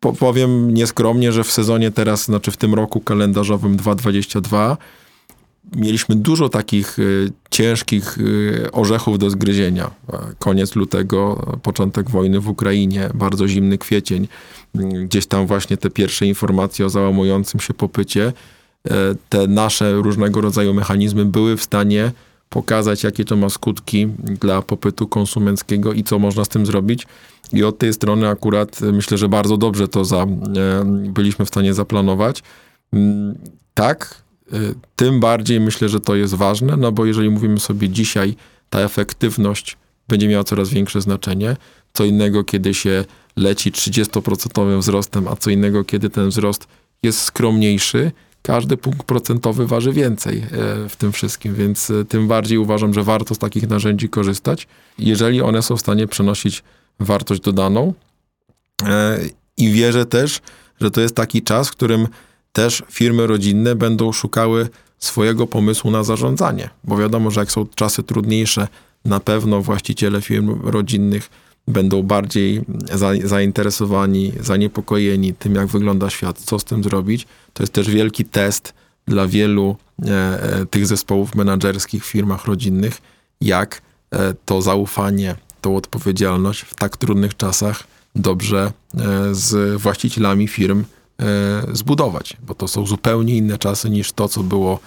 powiem 0.01 0.75
nieskromnie, 0.75 1.33
że 1.33 1.45
w 1.45 1.53
sezonie 1.53 1.91
teraz, 1.91 2.25
znaczy 2.25 2.51
w 2.51 2.57
tym 2.57 2.75
roku 2.75 3.01
kalendarzowym 3.01 3.77
2022 3.77 4.77
mieliśmy 5.77 6.15
dużo 6.15 6.49
takich 6.49 6.99
y, 6.99 7.33
ciężkich 7.51 8.19
y, 8.19 8.69
orzechów 8.73 9.19
do 9.19 9.31
zgryzienia. 9.31 9.91
Koniec 10.39 10.77
lutego, 10.77 11.47
początek 11.63 12.11
wojny 12.11 12.41
w 12.41 12.49
Ukrainie, 12.49 13.11
bardzo 13.15 13.49
zimny 13.49 13.79
kwiecień, 13.79 14.29
gdzieś 14.75 15.27
tam 15.27 15.47
właśnie 15.47 15.77
te 15.77 15.91
pierwsze 15.91 16.27
informacje 16.27 16.87
o 16.87 16.91
załamującym 16.91 17.61
się 17.61 17.75
popycie, 17.75 18.33
te 19.29 19.47
nasze 19.47 19.93
różnego 19.93 20.41
rodzaju 20.41 20.75
mechanizmy 20.75 21.25
były 21.25 21.57
w 21.57 21.63
stanie 21.63 22.13
pokazać, 22.49 23.05
jakie 23.05 23.25
to 23.25 23.37
ma 23.37 23.49
skutki 23.49 24.07
dla 24.41 24.63
popytu 24.63 25.07
konsumenckiego 25.07 25.93
i 25.93 26.05
co 26.05 26.19
można 26.19 26.45
z 26.45 26.49
tym 26.49 26.67
zrobić. 26.67 27.07
I 27.53 27.65
od 27.65 27.79
tej 27.79 27.93
strony 27.93 28.29
akurat 28.29 28.81
myślę, 28.81 29.19
że 29.19 29.29
bardzo 29.29 29.57
dobrze 29.57 29.89
to 29.89 30.05
za, 30.05 30.23
e, 30.23 30.27
byliśmy 31.09 31.45
w 31.45 31.49
stanie 31.49 31.75
zaplanować. 31.75 32.43
Mm, 32.93 33.35
tak, 33.75 34.23
e, 34.53 34.57
tym 34.97 35.21
bardziej 35.21 35.61
myślę, 35.61 35.89
że 35.89 36.01
to 36.01 36.17
jest 36.17 36.35
ważne, 36.35 36.77
no 36.77 36.93
bo 36.93 37.07
jeżeli 37.07 37.31
mówimy 37.31 37.61
sobie 37.61 37.89
dzisiaj, 37.89 38.37
ta 38.71 38.81
efektywność 38.81 39.77
będzie 40.09 40.29
miała 40.29 40.45
coraz 40.45 40.69
większe 40.69 41.01
znaczenie. 41.01 41.57
Co 41.93 42.05
innego, 42.05 42.45
kiedy 42.45 42.75
się 42.75 43.05
leci 43.37 43.73
30% 43.73 44.79
wzrostem, 44.79 45.29
a 45.29 45.37
co 45.37 45.51
innego, 45.51 45.85
kiedy 45.85 46.11
ten 46.11 46.29
wzrost 46.29 46.67
jest 47.03 47.21
skromniejszy 47.21 48.13
każdy 48.43 48.77
punkt 48.77 49.03
procentowy 49.03 49.67
waży 49.67 49.93
więcej 49.93 50.39
e, 50.39 50.89
w 50.89 50.97
tym 50.99 51.13
wszystkim, 51.13 51.55
więc 51.55 51.91
e, 51.91 52.05
tym 52.05 52.29
bardziej 52.29 52.59
uważam, 52.59 52.95
że 52.95 53.03
warto 53.03 53.35
z 53.35 53.39
takich 53.39 53.69
narzędzi 53.69 54.09
korzystać, 54.09 54.67
jeżeli 54.99 55.43
one 55.43 55.63
są 55.63 55.77
w 55.77 55.81
stanie 55.81 56.07
przenosić 56.07 56.63
wartość 57.01 57.41
dodaną. 57.41 57.95
E, 58.83 59.19
I 59.57 59.71
wierzę 59.71 60.07
też, 60.07 60.41
że 60.81 60.91
to 60.91 61.01
jest 61.01 61.15
taki 61.15 61.43
czas, 61.43 61.69
w 61.69 61.73
którym 61.73 62.09
też 62.53 62.83
firmy 62.91 63.27
rodzinne 63.27 63.75
będą 63.75 64.13
szukały 64.13 64.69
swojego 64.99 65.47
pomysłu 65.47 65.91
na 65.91 66.05
zarządzanie, 66.05 66.71
bo 66.85 66.97
wiadomo, 66.97 67.31
że 67.31 67.41
jak 67.41 67.53
są 67.53 67.67
czasy 67.75 68.03
trudniejsze, 68.03 68.69
na 69.05 69.21
pewno 69.21 69.63
właściciele 69.63 70.23
firm 70.23 70.61
rodzinnych 70.63 71.31
będą 71.69 72.03
bardziej 72.03 72.61
za, 72.93 73.11
zainteresowani, 73.25 74.33
zaniepokojeni 74.41 75.35
tym, 75.35 75.55
jak 75.55 75.67
wygląda 75.67 76.11
świat, 76.11 76.39
co 76.39 76.59
z 76.59 76.65
tym 76.65 76.85
zrobić. 76.85 77.27
To 77.53 77.63
jest 77.63 77.73
też 77.73 77.91
wielki 77.91 78.25
test 78.25 78.75
dla 79.07 79.27
wielu 79.27 79.77
e, 80.07 80.43
e, 80.43 80.67
tych 80.67 80.87
zespołów 80.87 81.35
menedżerskich 81.35 82.05
w 82.05 82.09
firmach 82.09 82.45
rodzinnych, 82.45 82.99
jak 83.41 83.83
e, 84.11 84.35
to 84.45 84.63
zaufanie, 84.63 85.37
tą 85.61 85.77
odpowiedzialność 85.77 86.61
w 86.61 86.75
tak 86.75 86.97
trudnych 86.97 87.37
czasach 87.37 87.85
dobrze 88.15 88.73
e, 88.95 89.35
z 89.35 89.81
właścicielami 89.81 90.49
firm 90.49 90.85
e, 91.21 91.25
zbudować, 91.73 92.37
bo 92.43 92.55
to 92.55 92.69
są 92.69 92.87
zupełnie 92.87 93.37
inne 93.37 93.59
czasy 93.59 93.91
niż 93.91 94.13
to, 94.13 94.29
co 94.29 94.43
było 94.43 94.81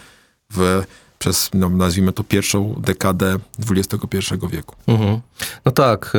w 0.53 0.83
przez, 1.19 1.49
no, 1.53 1.69
nazwijmy 1.69 2.13
to, 2.13 2.23
pierwszą 2.23 2.75
dekadę 2.77 3.37
XXI 3.69 4.17
wieku. 4.51 4.75
Mhm. 4.87 5.19
No 5.65 5.71
tak. 5.71 6.13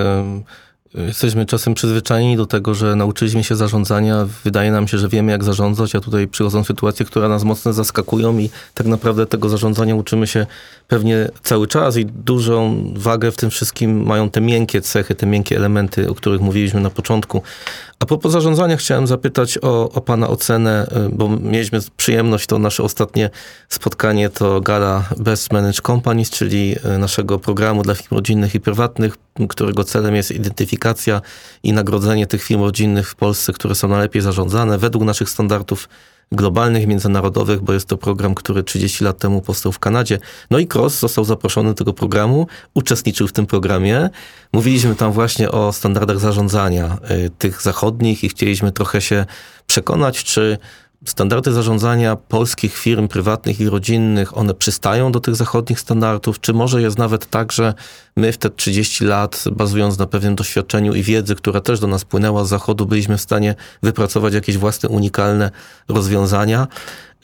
Jesteśmy 0.95 1.47
czasem 1.47 1.75
przyzwyczajeni 1.75 2.37
do 2.37 2.47
tego, 2.47 2.75
że 2.75 2.97
nauczyliśmy 2.97 3.45
się 3.45 3.57
zarządzania. 3.57 4.27
Wydaje 4.45 4.71
nam 4.71 4.89
się, 4.89 4.99
że 4.99 5.09
wiemy, 5.09 5.33
jak 5.33 5.45
zarządzać, 5.45 5.95
a 5.95 6.01
tutaj 6.01 6.29
przychodzą 6.29 6.65
sytuacje, 6.65 7.07
które 7.07 7.29
nas 7.29 7.45
mocno 7.45 7.73
zaskakują 7.73 8.39
i 8.39 8.51
tak 8.75 8.87
naprawdę 8.87 9.27
tego 9.27 9.49
zarządzania 9.49 9.95
uczymy 9.95 10.27
się 10.27 10.47
pewnie 10.89 11.29
cały 11.43 11.67
czas 11.67 11.97
i 11.97 12.07
dużą 12.07 12.85
wagę 12.97 13.31
w 13.31 13.37
tym 13.37 13.51
wszystkim 13.51 14.07
mają 14.07 14.31
te 14.31 14.41
miękkie 14.41 14.81
cechy, 14.81 15.15
te 15.15 15.27
miękkie 15.27 15.57
elementy, 15.57 16.11
o 16.11 16.15
których 16.15 16.41
mówiliśmy 16.41 16.81
na 16.81 16.91
początku. 16.91 17.43
A 18.03 18.07
propos 18.07 18.33
zarządzania 18.33 18.77
chciałem 18.77 19.07
zapytać 19.07 19.59
o, 19.63 19.91
o 19.91 20.01
Pana 20.01 20.29
ocenę, 20.29 20.87
y, 21.07 21.09
bo 21.17 21.29
mieliśmy 21.29 21.79
przyjemność, 21.97 22.47
to 22.47 22.59
nasze 22.59 22.83
ostatnie 22.83 23.31
spotkanie 23.69 24.31
to 24.31 24.61
gala 24.61 25.09
Best 25.19 25.53
Managed 25.53 25.81
Companies, 25.81 26.31
czyli 26.31 26.77
y, 26.95 26.99
naszego 26.99 27.39
programu 27.39 27.83
dla 27.83 27.95
firm 27.95 28.15
rodzinnych 28.15 28.55
i 28.55 28.61
prywatnych, 28.61 29.17
którego 29.49 29.85
celem 29.85 30.15
jest 30.15 30.31
identyfikacja 30.31 31.21
i 31.63 31.73
nagrodzenie 31.73 32.27
tych 32.27 32.43
firm 32.43 32.61
rodzinnych 32.61 33.11
w 33.11 33.15
Polsce, 33.15 33.53
które 33.53 33.75
są 33.75 33.89
najlepiej 33.89 34.23
zarządzane 34.23 34.79
według 34.79 35.05
naszych 35.05 35.31
standardów 35.31 35.89
globalnych, 36.33 36.87
międzynarodowych, 36.87 37.61
bo 37.61 37.73
jest 37.73 37.87
to 37.87 37.97
program, 37.97 38.35
który 38.35 38.63
30 38.63 39.05
lat 39.05 39.19
temu 39.19 39.41
powstał 39.41 39.73
w 39.73 39.79
Kanadzie. 39.79 40.19
No 40.51 40.59
i 40.59 40.69
Cross 40.75 40.99
został 40.99 41.25
zaproszony 41.25 41.69
do 41.69 41.75
tego 41.75 41.93
programu, 41.93 42.47
uczestniczył 42.75 43.29
w 43.29 43.33
tym 43.33 43.47
programie. 43.47 44.11
Mówiliśmy 44.53 44.95
tam 44.95 45.13
właśnie 45.13 45.51
o 45.51 45.73
standardach 45.73 46.19
zarządzania 46.19 46.99
y, 47.27 47.31
tych 47.31 47.63
zachodnich 47.63 48.25
i 48.25 48.29
chcieliśmy 48.29 48.73
trochę 48.73 49.01
się 49.01 49.27
przekonać, 49.67 50.25
czy 50.25 50.59
standardy 51.05 51.53
zarządzania 51.53 52.17
polskich 52.17 52.77
firm 52.77 53.09
prywatnych 53.09 53.61
i 53.61 53.69
rodzinnych, 53.69 54.37
one 54.37 54.55
przystają 54.55 55.13
do 55.13 55.21
tych 55.21 55.37
zachodnich 55.37 55.81
standardów, 55.81 56.41
czy 56.41 56.53
może 56.53 56.83
jest 56.83 56.99
nawet 56.99 57.31
tak, 57.31 57.53
że 57.53 57.75
my 58.17 58.33
w 58.33 58.39
te 58.39 58.51
30 58.51 59.05
lat, 59.05 59.45
bazując 59.53 59.99
na 59.99 60.07
pewnym 60.07 60.35
doświadczeniu 60.35 60.95
i 60.95 61.03
wiedzy, 61.03 61.35
która 61.35 61.61
też 61.61 61.81
do 61.81 61.87
nas 61.87 62.05
płynęła 62.05 62.45
z 62.45 62.49
zachodu, 62.49 62.87
byliśmy 62.87 63.19
w 63.19 63.21
stanie 63.21 63.55
wypracować 63.83 64.35
jakieś 64.35 64.57
własne, 64.59 64.89
unikalne 64.89 65.51
rozwiązania. 65.89 66.67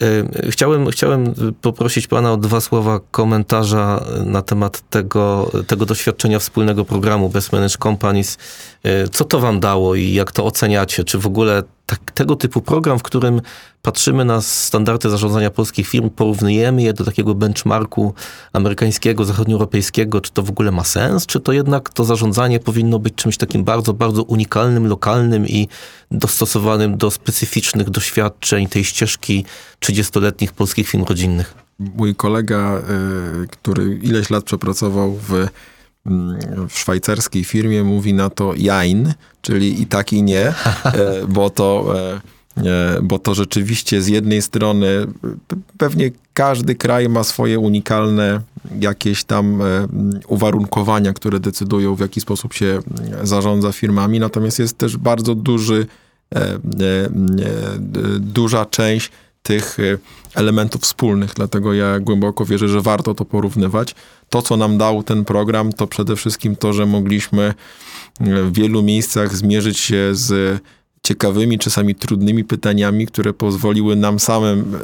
Y, 0.03 0.51
Chciałem, 0.51 0.91
chciałem 0.91 1.35
poprosić 1.63 2.07
Pana 2.07 2.33
o 2.33 2.37
dwa 2.37 2.61
słowa 2.61 3.01
komentarza 3.11 4.05
na 4.25 4.43
temat 4.43 4.91
tego, 4.91 5.51
tego 5.67 5.87
doświadczenia 5.87 6.39
wspólnego 6.39 6.85
programu 6.85 7.29
Best 7.29 7.53
Managed 7.53 7.77
Companies. 7.77 8.39
Y, 8.87 9.09
Co 9.09 9.25
to 9.25 9.41
Wam 9.41 9.61
dało 9.61 9.95
i 9.95 10.13
jak 10.13 10.33
to 10.33 10.45
oceniacie? 10.45 11.05
Czy 11.05 11.19
w 11.19 11.27
ogóle 11.27 11.63
tak, 11.87 12.13
tego 12.15 12.37
typu 12.37 12.61
program, 12.61 12.99
w 12.99 13.03
którym 13.03 13.41
patrzymy 13.89 14.25
na 14.25 14.41
standardy 14.41 15.11
zarządzania 15.11 15.51
polskich 15.51 15.89
firm, 15.89 16.11
porównujemy 16.11 16.83
je 16.83 16.93
do 16.93 17.05
takiego 17.05 17.35
benchmarku 17.35 18.15
amerykańskiego, 18.53 19.25
zachodnioeuropejskiego, 19.25 20.21
czy 20.21 20.33
to 20.33 20.43
w 20.43 20.51
ogóle 20.51 20.73
ma 20.73 20.85
sens? 20.85 21.27
Czy 21.27 21.41
to 21.41 21.53
jednak 21.53 21.89
to 21.89 22.05
zarządzanie 22.05 22.61
powinno 22.61 22.99
być 22.99 23.15
czymś 23.15 23.37
takim 23.37 23.65
bardzo, 23.65 23.95
bardzo 23.95 24.23
unikalnym, 24.23 24.87
lokalnym 24.87 25.47
i 25.47 25.69
dostosowanym 26.11 26.97
do 26.97 27.11
specyficznych 27.11 27.91
doświadczeń 27.91 28.67
tej 28.67 28.85
ścieżki 28.85 29.45
30-letnich 29.81 30.53
polskich 30.53 30.89
firm 30.89 31.05
rodzinnych? 31.05 31.55
Mój 31.79 32.15
kolega, 32.15 32.79
y, 33.45 33.49
który 33.49 33.99
ileś 34.03 34.31
lat 34.31 34.45
przepracował 34.45 35.13
w, 35.13 35.49
mm, 36.07 36.39
w 36.69 36.79
szwajcarskiej 36.79 37.45
firmie, 37.45 37.85
mówi 37.85 38.15
na 38.15 38.31
to 38.31 38.55
jain, 38.57 39.15
czyli 39.41 39.83
i 39.83 39.87
tak 39.87 40.13
i 40.13 40.23
nie, 40.23 40.47
e, 40.47 40.55
bo 41.29 41.51
to, 41.51 41.95
e, 41.99 42.15
e, 42.15 42.38
bo 43.03 43.19
to 43.19 43.35
rzeczywiście 43.35 44.03
z 44.03 44.09
jednej 44.09 44.43
strony 44.43 45.07
p- 45.49 45.57
pewnie 45.79 46.11
każdy 46.35 46.75
kraj 46.75 47.09
ma 47.09 47.25
swoje 47.25 47.59
unikalne 47.59 48.41
jakieś 48.81 49.25
tam 49.25 49.63
e, 49.63 49.89
uwarunkowania, 50.29 51.13
które 51.13 51.41
decydują 51.41 51.95
w 51.95 52.01
jaki 52.01 52.21
sposób 52.21 52.55
się 52.55 52.79
zarządza 53.23 53.73
firmami, 53.73 54.21
natomiast 54.21 54.59
jest 54.59 54.79
też 54.79 54.97
bardzo 54.97 55.35
duży, 55.35 55.87
e, 56.35 56.39
e, 56.41 56.47
e, 56.47 56.59
duża 58.19 58.65
część 58.67 59.11
tych 59.43 59.81
e, 59.81 59.99
elementów 60.35 60.83
wspólnych, 60.83 61.31
dlatego 61.35 61.75
ja 61.75 62.01
głęboko 62.01 62.45
wierzę, 62.45 62.69
że 62.69 62.81
warto 62.81 63.15
to 63.15 63.25
porównywać. 63.25 63.95
To, 64.31 64.43
co 64.43 64.57
nam 64.57 64.79
dał 64.79 65.03
ten 65.03 65.25
program, 65.25 65.73
to 65.73 65.87
przede 65.87 66.17
wszystkim 66.17 66.57
to, 66.57 66.73
że 66.73 66.87
mogliśmy 66.87 67.43
e, 67.45 67.55
w 68.43 68.53
wielu 68.53 68.83
miejscach 68.83 69.37
zmierzyć 69.37 69.79
się 69.79 70.11
z 70.13 70.61
ciekawymi, 71.09 71.59
czasami 71.59 71.95
trudnymi 71.95 72.45
pytaniami, 72.45 73.07
które 73.07 73.33
pozwoliły 73.33 73.97
nam 73.97 74.19
samym 74.19 74.75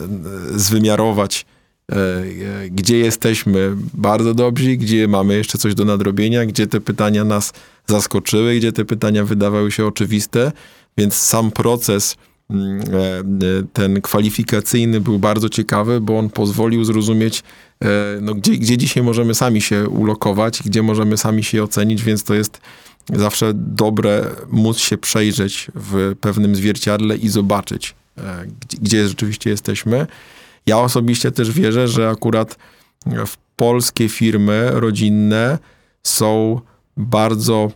e, 0.54 0.58
zwymiarować, 0.58 1.46
e, 1.92 1.94
e, 1.96 2.70
gdzie 2.70 2.98
jesteśmy 2.98 3.76
bardzo 3.94 4.34
dobrzy, 4.34 4.76
gdzie 4.76 5.08
mamy 5.08 5.36
jeszcze 5.36 5.58
coś 5.58 5.74
do 5.74 5.84
nadrobienia, 5.84 6.46
gdzie 6.46 6.66
te 6.66 6.80
pytania 6.80 7.24
nas 7.24 7.52
zaskoczyły, 7.86 8.56
gdzie 8.56 8.72
te 8.72 8.84
pytania 8.84 9.24
wydawały 9.24 9.70
się 9.72 9.86
oczywiste, 9.86 10.52
więc 10.98 11.14
sam 11.14 11.50
proces 11.50 12.16
mm, 12.50 12.80
ten 13.72 14.00
kwalifikacyjny 14.00 15.00
był 15.00 15.18
bardzo 15.18 15.48
ciekawy, 15.48 16.00
bo 16.00 16.18
on 16.18 16.30
pozwolił 16.30 16.84
zrozumieć, 16.84 17.42
no, 18.20 18.34
gdzie, 18.34 18.52
gdzie 18.52 18.76
dzisiaj 18.76 19.02
możemy 19.02 19.34
sami 19.34 19.60
się 19.60 19.88
ulokować, 19.88 20.62
gdzie 20.64 20.82
możemy 20.82 21.16
sami 21.16 21.44
się 21.44 21.62
ocenić, 21.62 22.02
więc 22.02 22.24
to 22.24 22.34
jest 22.34 22.60
zawsze 23.12 23.52
dobre 23.54 24.30
móc 24.48 24.78
się 24.78 24.98
przejrzeć 24.98 25.70
w 25.74 26.14
pewnym 26.20 26.56
zwierciadle 26.56 27.16
i 27.16 27.28
zobaczyć, 27.28 27.94
e, 28.18 28.46
gdzie, 28.80 29.08
rzeczywiście 29.08 29.50
jesteśmy. 29.50 30.06
Ja 30.66 30.78
osobiście 30.78 31.30
też 31.30 31.50
wierzę, 31.52 31.88
że 31.88 32.08
akurat 32.08 32.58
w 33.26 33.36
polskie 33.56 34.08
firmy 34.08 34.70
rodzinne 34.72 35.58
są 36.02 36.60
bardzo 36.96 37.70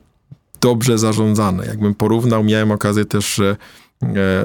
dobrze 0.60 0.98
zarządzane. 0.98 1.66
Jakbym 1.66 1.94
porównał, 1.94 2.44
miałem 2.44 2.70
okazję 2.70 3.04
też 3.04 3.38
e, 3.38 3.56
e, 4.02 4.44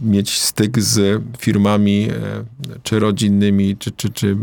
mieć 0.00 0.40
styk 0.40 0.80
z 0.80 1.22
firmami 1.38 2.08
e, 2.10 2.44
czy 2.82 2.98
rodzinnymi, 2.98 3.76
czy, 3.76 3.90
czy, 3.90 4.10
czy 4.10 4.36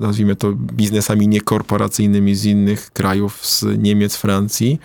nazwijmy 0.00 0.36
to 0.36 0.52
biznesami 0.52 1.28
niekorporacyjnymi 1.28 2.34
z 2.34 2.44
innych 2.44 2.90
krajów, 2.90 3.46
z 3.46 3.64
Niemiec, 3.78 4.16
Francji, 4.16 4.80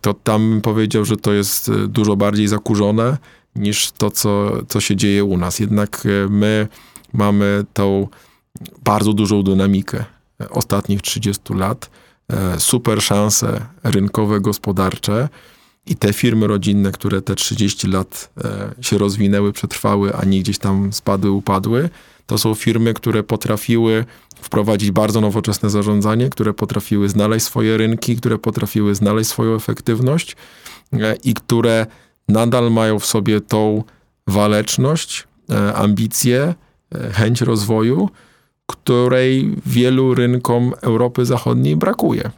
to 0.00 0.14
tam 0.14 0.60
powiedział, 0.62 1.04
że 1.04 1.16
to 1.16 1.32
jest 1.32 1.68
e, 1.68 1.88
dużo 1.88 2.16
bardziej 2.16 2.48
zakurzone 2.48 3.18
niż 3.56 3.92
to, 3.92 4.10
co, 4.10 4.52
co 4.68 4.80
się 4.80 4.96
dzieje 4.96 5.24
u 5.24 5.36
nas. 5.36 5.58
Jednak 5.58 6.06
e, 6.06 6.28
my 6.28 6.68
mamy 7.12 7.64
tą 7.72 8.08
bardzo 8.84 9.12
dużą 9.12 9.42
dynamikę 9.42 10.04
ostatnich 10.50 11.02
30 11.02 11.54
lat, 11.54 11.90
super 12.58 13.02
szanse 13.02 13.66
rynkowe, 13.84 14.40
gospodarcze 14.40 15.28
i 15.86 15.96
te 15.96 16.12
firmy 16.12 16.46
rodzinne, 16.46 16.92
które 16.92 17.22
te 17.22 17.34
30 17.34 17.88
lat 17.88 18.30
e, 18.44 18.74
się 18.80 18.98
rozwinęły, 18.98 19.52
przetrwały, 19.52 20.14
a 20.14 20.24
nie 20.24 20.40
gdzieś 20.40 20.58
tam 20.58 20.92
spadły, 20.92 21.30
upadły, 21.30 21.88
to 22.26 22.38
są 22.38 22.54
firmy, 22.54 22.94
które 22.94 23.22
potrafiły 23.22 24.04
wprowadzić 24.40 24.90
bardzo 24.90 25.20
nowoczesne 25.20 25.70
zarządzanie, 25.70 26.30
które 26.30 26.54
potrafiły 26.54 27.08
znaleźć 27.08 27.46
swoje 27.46 27.76
rynki, 27.76 28.16
które 28.16 28.38
potrafiły 28.38 28.94
znaleźć 28.94 29.30
swoją 29.30 29.54
efektywność 29.54 30.36
e, 30.92 31.16
i 31.24 31.34
które 31.34 31.86
nadal 32.28 32.72
mają 32.72 32.98
w 32.98 33.06
sobie 33.06 33.40
tą 33.40 33.84
waleczność, 34.26 35.28
e, 35.50 35.74
ambicje, 35.74 36.54
e, 36.94 37.10
chęć 37.12 37.40
rozwoju, 37.40 38.10
której 38.66 39.56
wielu 39.66 40.14
rynkom 40.14 40.72
Europy 40.80 41.24
Zachodniej 41.24 41.76
brakuje. 41.76 42.30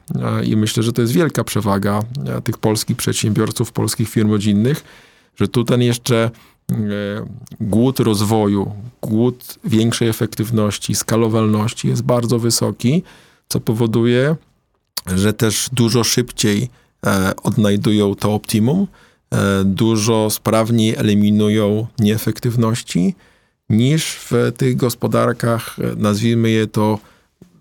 I 0.44 0.56
myślę, 0.56 0.82
że 0.82 0.92
to 0.92 1.02
jest 1.02 1.12
wielka 1.12 1.44
przewaga 1.44 2.02
tych 2.44 2.58
polskich 2.58 2.96
przedsiębiorców, 2.96 3.72
polskich 3.72 4.08
firm 4.08 4.30
rodzinnych, 4.30 4.84
że 5.36 5.48
tu 5.48 5.64
ten 5.64 5.82
jeszcze 5.82 6.30
e, 6.70 6.74
głód 7.60 8.00
rozwoju, 8.00 8.72
głód 9.02 9.58
większej 9.64 10.08
efektywności, 10.08 10.94
skalowalności 10.94 11.88
jest 11.88 12.02
bardzo 12.02 12.38
wysoki, 12.38 13.02
co 13.48 13.60
powoduje, 13.60 14.36
że 15.06 15.32
też 15.32 15.68
dużo 15.72 16.04
szybciej 16.04 16.70
e, 17.06 17.32
odnajdują 17.42 18.14
to 18.14 18.34
optimum, 18.34 18.86
e, 19.30 19.64
dużo 19.64 20.30
sprawniej 20.30 20.94
eliminują 20.96 21.86
nieefektywności 21.98 23.14
niż 23.70 24.16
w 24.30 24.52
tych 24.56 24.76
gospodarkach, 24.76 25.76
nazwijmy 25.96 26.50
je 26.50 26.66
to 26.66 26.98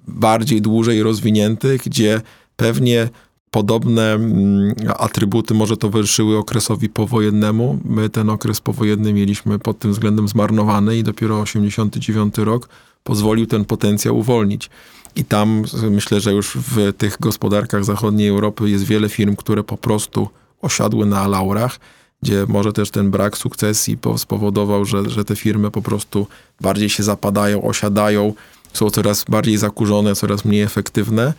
bardziej 0.08 0.62
dłużej 0.62 1.04
rozwiniętych, 1.04 1.82
gdzie 1.82 2.22
pewnie 2.56 3.10
podobne 3.52 4.14
mm, 4.14 4.76
atrybuty 4.98 5.54
może 5.54 5.78
towarzyszyły 5.78 6.38
okresowi 6.38 6.90
powojennemu. 6.90 7.80
My 7.86 8.10
ten 8.10 8.30
okres 8.30 8.62
powojenny 8.62 9.14
mieliśmy 9.14 9.60
pod 9.60 9.80
tym 9.80 9.92
względem 9.92 10.28
zmarnowany 10.28 10.98
i 10.98 11.04
dopiero 11.04 11.40
89 11.42 12.38
rok 12.38 12.70
pozwolił 13.04 13.46
ten 13.46 13.66
potencjał 13.66 14.18
uwolnić. 14.18 14.70
I 15.16 15.26
tam 15.26 15.64
myślę, 15.92 16.20
że 16.20 16.34
już 16.34 16.58
w 16.58 16.94
tych 16.98 17.18
gospodarkach 17.20 17.86
zachodniej 17.86 18.28
Europy 18.28 18.70
jest 18.70 18.84
wiele 18.84 19.10
firm, 19.10 19.36
które 19.36 19.64
po 19.64 19.78
prostu 19.78 20.30
osiadły 20.62 21.06
na 21.06 21.28
laurach, 21.28 21.80
gdzie 22.24 22.46
może 22.48 22.74
też 22.74 22.92
ten 22.92 23.12
brak 23.12 23.38
sukcesji 23.38 23.98
po- 23.98 24.18
spowodował, 24.18 24.86
że, 24.86 25.10
że 25.10 25.26
te 25.26 25.36
firmy 25.36 25.72
po 25.72 25.82
prostu 25.82 26.28
bardziej 26.62 26.90
się 26.90 27.04
zapadają, 27.04 27.62
osiadają 27.64 28.34
są 28.74 28.90
coraz 28.90 29.24
bardziej 29.24 29.58
zakurzone, 29.58 30.16
coraz 30.16 30.46
mniej 30.46 30.62
efektywne, 30.62 31.34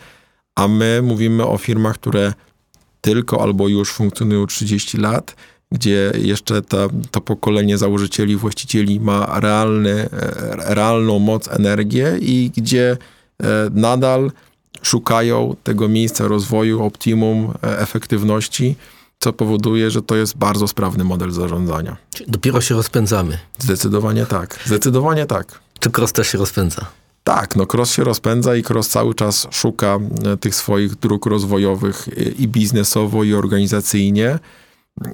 a 0.55 0.67
my 0.67 1.01
mówimy 1.03 1.45
o 1.45 1.57
firmach, 1.57 1.95
które 1.95 2.33
tylko 3.01 3.41
albo 3.41 3.67
już 3.67 3.91
funkcjonują 3.91 4.47
30 4.47 4.97
lat, 4.97 5.35
gdzie 5.71 6.11
jeszcze 6.17 6.61
ta, 6.61 6.77
to 7.11 7.21
pokolenie 7.21 7.77
założycieli, 7.77 8.35
właścicieli 8.35 8.99
ma 8.99 9.39
realny, 9.39 9.91
e, 9.91 10.09
realną 10.75 11.19
moc, 11.19 11.47
energię 11.47 12.17
i 12.21 12.51
gdzie 12.57 12.97
e, 13.43 13.45
nadal 13.73 14.31
szukają 14.81 15.55
tego 15.63 15.87
miejsca 15.87 16.27
rozwoju, 16.27 16.83
optimum, 16.83 17.53
e, 17.63 17.79
efektywności, 17.79 18.75
co 19.19 19.33
powoduje, 19.33 19.91
że 19.91 20.01
to 20.01 20.15
jest 20.15 20.37
bardzo 20.37 20.67
sprawny 20.67 21.03
model 21.03 21.31
zarządzania. 21.31 21.97
Dopiero 22.27 22.61
się 22.61 22.75
rozpędzamy. 22.75 23.37
Zdecydowanie 23.57 24.25
tak. 24.25 24.59
Zdecydowanie 24.65 25.25
tak. 25.25 25.59
Czy 25.79 25.91
Cross 25.97 26.13
też 26.13 26.27
się 26.27 26.37
rozpędza? 26.37 26.85
Tak, 27.23 27.55
no 27.55 27.65
Cross 27.73 27.91
się 27.91 28.03
rozpędza 28.03 28.55
i 28.55 28.63
Cross 28.63 28.89
cały 28.89 29.15
czas 29.15 29.47
szuka 29.51 29.99
tych 30.39 30.55
swoich 30.55 30.95
dróg 30.95 31.25
rozwojowych 31.25 32.09
i 32.39 32.47
biznesowo, 32.47 33.23
i 33.23 33.33
organizacyjnie. 33.33 34.39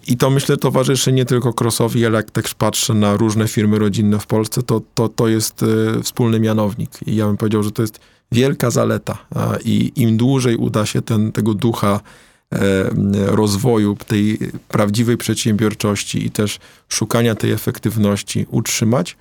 I 0.08 0.18
to 0.18 0.30
myślę 0.30 0.58
towarzyszy 0.58 1.12
nie 1.12 1.26
tylko 1.26 1.53
Crossowi, 1.62 2.06
ale 2.06 2.18
jak 2.18 2.32
też 2.32 2.53
patrzę 2.53 2.93
na 2.93 3.18
różne 3.18 3.47
firmy 3.47 3.80
rodzinne 3.80 4.20
w 4.20 4.28
Polsce, 4.28 4.64
to, 4.64 4.82
to, 4.95 5.10
to 5.10 5.28
jest 5.28 5.64
y, 5.64 6.03
wspólny 6.03 6.39
mianownik. 6.39 6.91
I 7.06 7.16
ja 7.16 7.28
bym 7.28 7.38
powiedział, 7.38 7.64
że 7.64 7.72
to 7.72 7.82
jest 7.82 7.99
wielka 8.32 8.72
zaleta. 8.72 9.18
I 9.66 9.91
im 9.95 10.18
dłużej 10.18 10.56
uda 10.56 10.86
się 10.86 11.01
ten, 11.01 11.32
tego 11.32 11.53
ducha 11.53 11.99
e, 11.99 11.99
rozwoju, 13.26 13.98
tej 14.08 14.39
prawdziwej 14.68 15.18
przedsiębiorczości 15.18 16.26
i 16.26 16.32
też 16.32 16.60
szukania 16.89 17.36
tej 17.36 17.52
efektywności 17.52 18.46
utrzymać, 18.50 19.18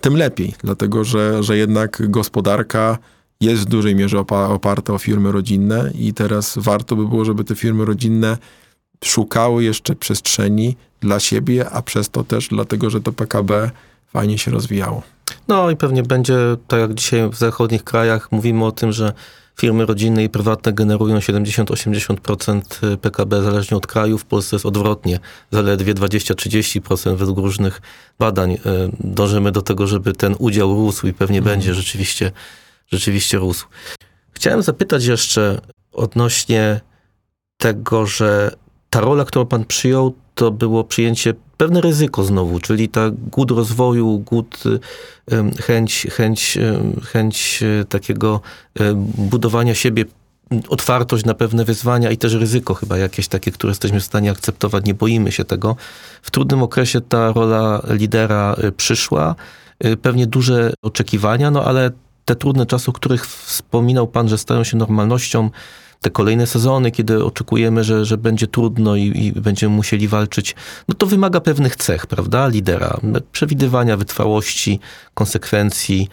tym 0.00 0.16
lepiej, 0.16 0.54
dlatego 0.64 1.04
że, 1.04 1.42
że 1.42 1.56
jednak 1.56 2.10
gospodarka 2.10 2.98
jest 3.40 3.62
w 3.62 3.64
dużej 3.64 3.94
mierze 3.94 4.24
oparta 4.30 4.92
o 4.92 4.98
firmy 4.98 5.32
rodzinne 5.32 5.90
i 5.98 6.14
teraz 6.14 6.54
warto 6.56 6.96
by 6.96 7.08
było, 7.08 7.24
żeby 7.24 7.44
te 7.44 7.54
firmy 7.54 7.84
rodzinne 7.84 8.38
szukały 9.04 9.64
jeszcze 9.64 9.96
przestrzeni 9.96 10.76
dla 11.00 11.20
siebie, 11.20 11.70
a 11.70 11.82
przez 11.82 12.10
to 12.10 12.24
też 12.24 12.48
dlatego, 12.48 12.90
że 12.90 13.00
to 13.00 13.12
PKB 13.12 13.70
fajnie 14.06 14.38
się 14.38 14.50
rozwijało. 14.50 15.02
No 15.48 15.70
i 15.70 15.76
pewnie 15.76 16.02
będzie, 16.02 16.36
tak 16.68 16.80
jak 16.80 16.94
dzisiaj 16.94 17.30
w 17.30 17.34
zachodnich 17.34 17.84
krajach 17.84 18.32
mówimy 18.32 18.64
o 18.64 18.72
tym, 18.72 18.92
że 18.92 19.12
firmy 19.60 19.86
rodzinne 19.86 20.24
i 20.24 20.28
prywatne 20.28 20.72
generują 20.72 21.18
70-80% 21.18 22.96
PKB 22.96 23.42
zależnie 23.42 23.76
od 23.76 23.86
kraju. 23.86 24.18
W 24.18 24.24
Polsce 24.24 24.56
jest 24.56 24.66
odwrotnie, 24.66 25.20
zaledwie 25.50 25.94
20-30% 25.94 27.16
według 27.16 27.38
różnych 27.38 27.80
badań. 28.18 28.52
E, 28.52 28.58
dążymy 29.00 29.52
do 29.52 29.62
tego, 29.62 29.86
żeby 29.86 30.12
ten 30.12 30.34
udział 30.38 30.74
rósł 30.74 31.06
i 31.06 31.12
pewnie 31.12 31.38
mhm. 31.38 31.56
będzie 31.56 31.74
rzeczywiście, 31.74 32.32
rzeczywiście 32.88 33.38
rósł. 33.38 33.66
Chciałem 34.32 34.62
zapytać 34.62 35.04
jeszcze 35.04 35.60
odnośnie 35.92 36.80
tego, 37.56 38.06
że 38.06 38.56
ta 38.90 39.00
rola, 39.00 39.24
którą 39.24 39.46
pan 39.46 39.64
przyjął, 39.64 40.14
to 40.34 40.50
było 40.50 40.84
przyjęcie 40.84 41.34
pewne 41.56 41.80
ryzyko 41.80 42.24
znowu, 42.24 42.60
czyli 42.60 42.88
ta 42.88 43.10
głód 43.32 43.50
rozwoju, 43.50 44.18
głód, 44.18 44.62
chęć, 45.60 46.06
chęć, 46.10 46.58
chęć 47.04 47.62
e, 47.62 47.84
takiego 47.84 48.40
budowania 49.18 49.74
siebie, 49.74 50.04
otwartość 50.68 51.24
na 51.24 51.34
pewne 51.34 51.64
wyzwania 51.64 52.10
i 52.10 52.16
też 52.16 52.34
ryzyko 52.34 52.74
chyba 52.74 52.98
jakieś 52.98 53.28
takie, 53.28 53.52
które 53.52 53.70
jesteśmy 53.70 54.00
w 54.00 54.04
stanie 54.04 54.30
akceptować, 54.30 54.84
nie 54.84 54.94
boimy 54.94 55.32
się 55.32 55.44
tego. 55.44 55.76
W 56.22 56.30
trudnym 56.30 56.62
okresie 56.62 57.00
ta 57.00 57.32
rola 57.32 57.82
lidera 57.88 58.56
przyszła, 58.76 59.34
pewnie 60.02 60.26
duże 60.26 60.72
oczekiwania, 60.82 61.50
no 61.50 61.64
ale 61.64 61.90
te 62.24 62.36
trudne 62.36 62.66
czasy, 62.66 62.90
o 62.90 62.92
których 62.92 63.26
wspominał 63.26 64.06
pan, 64.06 64.28
że 64.28 64.38
stają 64.38 64.64
się 64.64 64.76
normalnością, 64.76 65.50
te 66.00 66.10
kolejne 66.10 66.46
sezony, 66.46 66.90
kiedy 66.90 67.24
oczekujemy, 67.24 67.84
że, 67.84 68.04
że 68.04 68.18
będzie 68.18 68.46
trudno 68.46 68.96
i, 68.96 69.02
i, 69.02 69.32
będziemy 69.32 69.76
musieli 69.76 70.08
walczyć, 70.08 70.54
no 70.88 70.94
to 70.94 71.06
wymaga 71.06 71.40
pewnych 71.40 71.76
cech, 71.76 72.06
prawda, 72.06 72.48
lidera, 72.48 73.00
przewidywania 73.32 73.96
wytrwałości, 73.96 74.80
konsekwencji, 75.14 76.08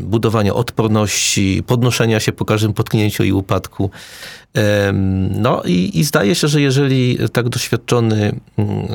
budowania 0.00 0.54
odporności, 0.54 1.62
podnoszenia 1.66 2.20
się 2.20 2.32
po 2.32 2.44
każdym 2.44 2.72
potknięciu 2.72 3.24
i 3.24 3.32
upadku. 3.32 3.90
No 5.30 5.62
i, 5.64 5.98
i 5.98 6.04
zdaje 6.04 6.34
się, 6.34 6.48
że 6.48 6.60
jeżeli 6.60 7.18
tak 7.32 7.48
doświadczony 7.48 8.40
mm, 8.56 8.86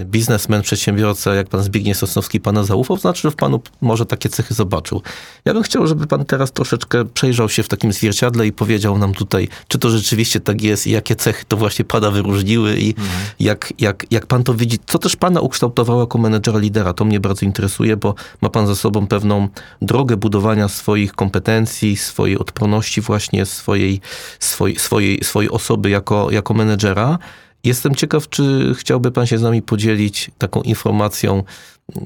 e, 0.00 0.04
biznesmen, 0.04 0.62
przedsiębiorca 0.62 1.34
jak 1.34 1.48
pan 1.48 1.62
Zbigniew 1.62 1.98
Sosnowski 1.98 2.40
pana 2.40 2.64
zaufał, 2.64 2.96
to 2.96 3.00
znaczy, 3.00 3.22
że 3.22 3.30
w 3.30 3.34
panu 3.36 3.60
może 3.80 4.06
takie 4.06 4.28
cechy 4.28 4.54
zobaczył. 4.54 5.02
Ja 5.44 5.54
bym 5.54 5.62
chciał, 5.62 5.86
żeby 5.86 6.06
pan 6.06 6.24
teraz 6.24 6.52
troszeczkę 6.52 7.04
przejrzał 7.04 7.48
się 7.48 7.62
w 7.62 7.68
takim 7.68 7.92
zwierciadle 7.92 8.46
i 8.46 8.52
powiedział 8.52 8.98
nam 8.98 9.14
tutaj, 9.14 9.48
czy 9.68 9.78
to 9.78 9.90
rzeczywiście 9.90 10.40
tak 10.40 10.62
jest 10.62 10.86
i 10.86 10.90
jakie 10.90 11.16
cechy 11.16 11.44
to 11.48 11.56
właśnie 11.56 11.84
pana 11.84 12.10
wyróżniły 12.10 12.76
i 12.76 12.88
mhm. 12.88 13.08
jak, 13.40 13.72
jak, 13.78 14.06
jak 14.10 14.26
pan 14.26 14.44
to 14.44 14.54
widzi. 14.54 14.78
Co 14.86 14.98
też 14.98 15.16
pana 15.16 15.40
ukształtowało 15.40 16.00
jako 16.00 16.18
menedżera 16.18 16.58
lidera? 16.58 16.92
To 16.92 17.04
mnie 17.04 17.20
bardzo 17.20 17.46
interesuje, 17.46 17.96
bo 17.96 18.14
ma 18.40 18.48
pan 18.48 18.66
za 18.66 18.74
sobą 18.74 19.06
pewną 19.06 19.48
drogę 19.82 20.16
budowania 20.16 20.68
swoich 20.68 21.12
kompetencji, 21.12 21.96
swojej 21.96 22.38
odporności 22.38 23.00
właśnie, 23.00 23.46
swojej, 23.46 24.00
swojej 24.40 24.78
swojej, 24.78 25.24
swojej 25.24 25.50
osoby 25.50 25.90
jako, 25.90 26.30
jako 26.30 26.54
menedżera. 26.54 27.18
Jestem 27.64 27.94
ciekaw, 27.94 28.28
czy 28.28 28.74
chciałby 28.78 29.10
Pan 29.10 29.26
się 29.26 29.38
z 29.38 29.42
nami 29.42 29.62
podzielić 29.62 30.30
taką 30.38 30.62
informacją, 30.62 31.42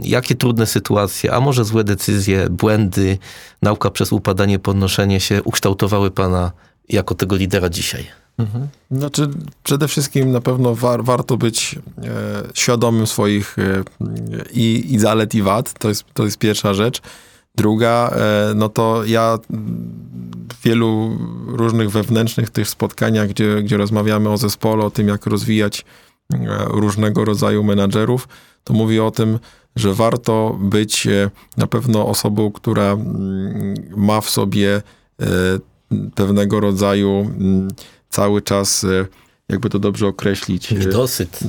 jakie 0.02 0.34
trudne 0.34 0.66
sytuacje, 0.66 1.32
a 1.32 1.40
może 1.40 1.64
złe 1.64 1.84
decyzje, 1.84 2.50
błędy, 2.50 3.18
nauka 3.62 3.90
przez 3.90 4.12
upadanie, 4.12 4.58
podnoszenie 4.58 5.20
się 5.20 5.42
ukształtowały 5.42 6.10
Pana 6.10 6.52
jako 6.88 7.14
tego 7.14 7.36
lidera 7.36 7.68
dzisiaj? 7.68 8.06
Mhm. 8.38 8.68
Znaczy, 8.90 9.28
przede 9.62 9.88
wszystkim 9.88 10.32
na 10.32 10.40
pewno 10.40 10.74
war, 10.74 11.04
warto 11.04 11.36
być 11.36 11.74
e, 11.74 12.08
świadomym 12.54 13.06
swoich 13.06 13.56
e, 13.58 13.82
i, 14.52 14.94
i 14.94 14.98
zalet, 14.98 15.34
i 15.34 15.42
wad. 15.42 15.78
To 15.78 15.88
jest, 15.88 16.04
to 16.14 16.24
jest 16.24 16.38
pierwsza 16.38 16.74
rzecz. 16.74 17.00
Druga, 17.60 18.10
e, 18.16 18.54
no 18.54 18.68
to 18.68 19.04
ja 19.04 19.38
w 20.52 20.62
wielu 20.64 21.18
różnych 21.46 21.90
wewnętrznych 21.90 22.50
tych 22.50 22.68
spotkaniach, 22.68 23.28
gdzie, 23.28 23.62
gdzie 23.62 23.76
rozmawiamy 23.76 24.28
o 24.28 24.36
zespole, 24.36 24.84
o 24.84 24.90
tym, 24.90 25.08
jak 25.08 25.26
rozwijać 25.26 25.84
e, 26.32 26.36
różnego 26.68 27.24
rodzaju 27.24 27.64
menadżerów, 27.64 28.28
to 28.64 28.74
mówię 28.74 29.04
o 29.04 29.10
tym, 29.10 29.38
że 29.76 29.94
warto 29.94 30.58
być 30.60 31.06
e, 31.06 31.30
na 31.56 31.66
pewno 31.66 32.06
osobą, 32.06 32.52
która 32.52 32.92
mm, 32.92 33.74
ma 33.96 34.20
w 34.20 34.30
sobie 34.30 34.82
pewnego 36.14 36.60
rodzaju 36.60 37.10
mm, 37.10 37.68
cały 38.08 38.42
czas 38.42 38.86
jakby 39.50 39.70
to 39.70 39.78
dobrze 39.78 40.06
określić. 40.06 40.70
Niedosyt. 40.70 41.40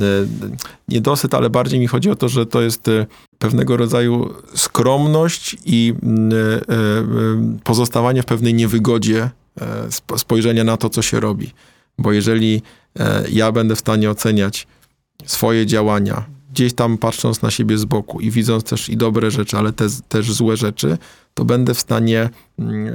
Niedosyt, 0.88 1.34
ale 1.34 1.50
bardziej 1.50 1.80
mi 1.80 1.88
chodzi 1.88 2.10
o 2.10 2.16
to, 2.16 2.30
że 2.30 2.46
to 2.46 2.62
jest 2.62 2.90
pewnego 3.40 3.78
rodzaju 3.78 4.34
skromność 4.56 5.58
i 5.66 5.94
mm, 6.04 6.32
e, 6.34 6.36
e, 6.36 6.62
pozostawanie 7.64 8.22
w 8.22 8.26
pewnej 8.26 8.54
niewygodzie 8.54 9.30
e, 9.62 10.18
spojrzenia 10.18 10.64
na 10.64 10.78
to, 10.78 10.90
co 10.90 11.02
się 11.02 11.20
robi. 11.20 11.52
Bo 11.98 12.12
jeżeli 12.12 12.62
ja 13.32 13.52
będę 13.52 13.76
w 13.76 13.80
stanie 13.80 14.10
oceniać 14.10 14.68
swoje 15.26 15.66
działania, 15.66 16.24
gdzieś 16.54 16.74
tam 16.74 16.98
patrząc 16.98 17.42
na 17.42 17.52
siebie 17.52 17.78
z 17.78 17.86
boku 17.86 18.20
i 18.20 18.32
widząc 18.32 18.64
też 18.64 18.90
i 18.90 18.98
dobre 18.98 19.32
rzeczy, 19.32 19.58
ale 19.58 19.74
te, 19.74 19.88
też 20.10 20.32
złe 20.32 20.58
rzeczy, 20.58 20.98
to 21.34 21.46
będę 21.46 21.74
w 21.74 21.80
stanie 21.80 22.30
mm, 22.60 22.94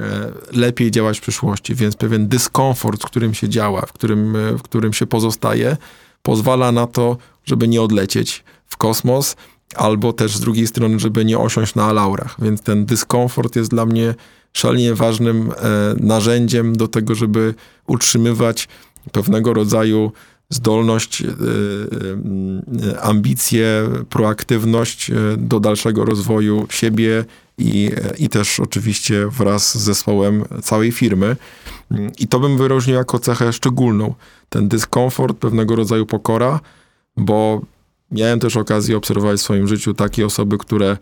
lepiej 0.53 0.91
działać 0.91 1.19
w 1.19 1.23
przyszłości. 1.23 1.75
Więc 1.75 1.97
pewien 1.97 2.29
dyskomfort, 2.29 3.03
w 3.03 3.07
którym 3.07 3.35
się 3.35 3.49
działa, 3.49 3.87
w 3.87 3.93
którym, 3.93 4.37
w 4.59 4.63
którym 4.63 4.93
się 4.93 5.07
pozostaje, 5.07 5.77
pozwala 6.23 6.73
na 6.73 6.87
to, 6.87 7.17
żeby 7.45 7.69
nie 7.69 7.83
odlecieć 7.83 8.45
w 8.67 8.77
kosmos, 8.77 9.37
albo 9.75 10.13
też 10.13 10.37
z 10.37 10.41
drugiej 10.41 10.67
strony, 10.67 10.99
żeby 10.99 11.25
nie 11.25 11.39
osiąść 11.39 11.75
na 11.75 11.93
laurach. 11.93 12.37
Więc 12.39 12.63
ten 12.63 12.87
dyskomfort 12.87 13.57
jest 13.57 13.71
dla 13.71 13.87
mnie 13.87 14.15
szalenie 14.53 14.95
ważnym 14.95 15.51
e, 15.51 15.55
narzędziem 16.01 16.77
do 16.77 16.89
tego, 16.89 17.15
żeby 17.15 17.55
utrzymywać 17.87 18.69
pewnego 19.13 19.55
rodzaju 19.55 20.13
zdolność, 20.51 21.23
e, 21.23 21.27
e, 21.27 23.01
ambicje, 23.01 23.89
proaktywność 24.11 25.11
do 25.37 25.61
dalszego 25.61 26.05
rozwoju 26.05 26.67
siebie 26.71 27.25
i, 27.59 27.91
i 28.19 28.29
też 28.29 28.61
oczywiście 28.61 29.27
wraz 29.27 29.79
z 29.79 29.83
zespołem 29.83 30.45
całej 30.63 30.93
firmy. 30.93 31.37
I 32.19 32.29
to 32.29 32.41
bym 32.41 32.59
wyróżnił 32.59 32.97
jako 32.97 33.19
cechę 33.19 33.53
szczególną. 33.53 34.15
Ten 34.49 34.69
dyskomfort, 34.69 35.39
pewnego 35.39 35.77
rodzaju 35.77 36.07
pokora, 36.07 36.61
bo 37.17 37.63
Miałem 38.11 38.41
też 38.41 38.57
okazję 38.57 38.97
obserwować 38.97 39.41
w 39.41 39.43
swoim 39.43 39.69
życiu 39.69 39.95
takie 39.95 40.27
osoby, 40.27 40.59
które 40.59 40.97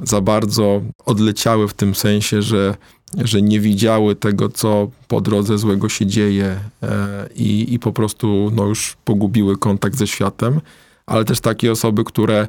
za 0.00 0.20
bardzo 0.20 0.82
odleciały 1.04 1.68
w 1.68 1.74
tym 1.74 1.94
sensie, 1.94 2.42
że, 2.42 2.76
że 3.24 3.42
nie 3.42 3.60
widziały 3.60 4.16
tego, 4.16 4.48
co 4.48 4.90
po 5.08 5.20
drodze 5.20 5.58
złego 5.58 5.88
się 5.88 6.06
dzieje 6.06 6.60
e, 6.82 7.28
i, 7.36 7.74
i 7.74 7.78
po 7.78 7.92
prostu 7.92 8.50
no, 8.54 8.66
już 8.66 8.96
pogubiły 9.04 9.58
kontakt 9.58 9.96
ze 9.96 10.06
światem, 10.06 10.60
ale 11.06 11.24
też 11.24 11.40
takie 11.40 11.72
osoby, 11.72 12.04
które 12.04 12.48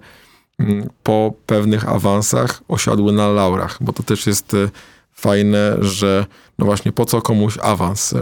po 1.04 1.34
pewnych 1.46 1.90
awansach 1.90 2.62
osiadły 2.68 3.12
na 3.12 3.28
laurach, 3.28 3.78
bo 3.82 3.94
to 3.94 4.04
też 4.04 4.28
jest 4.28 4.54
e, 4.54 4.70
fajne, 5.14 5.78
że 5.82 6.26
no 6.60 6.66
właśnie 6.66 6.92
po 6.92 7.06
co 7.06 7.22
komuś 7.22 7.58
awans? 7.62 8.14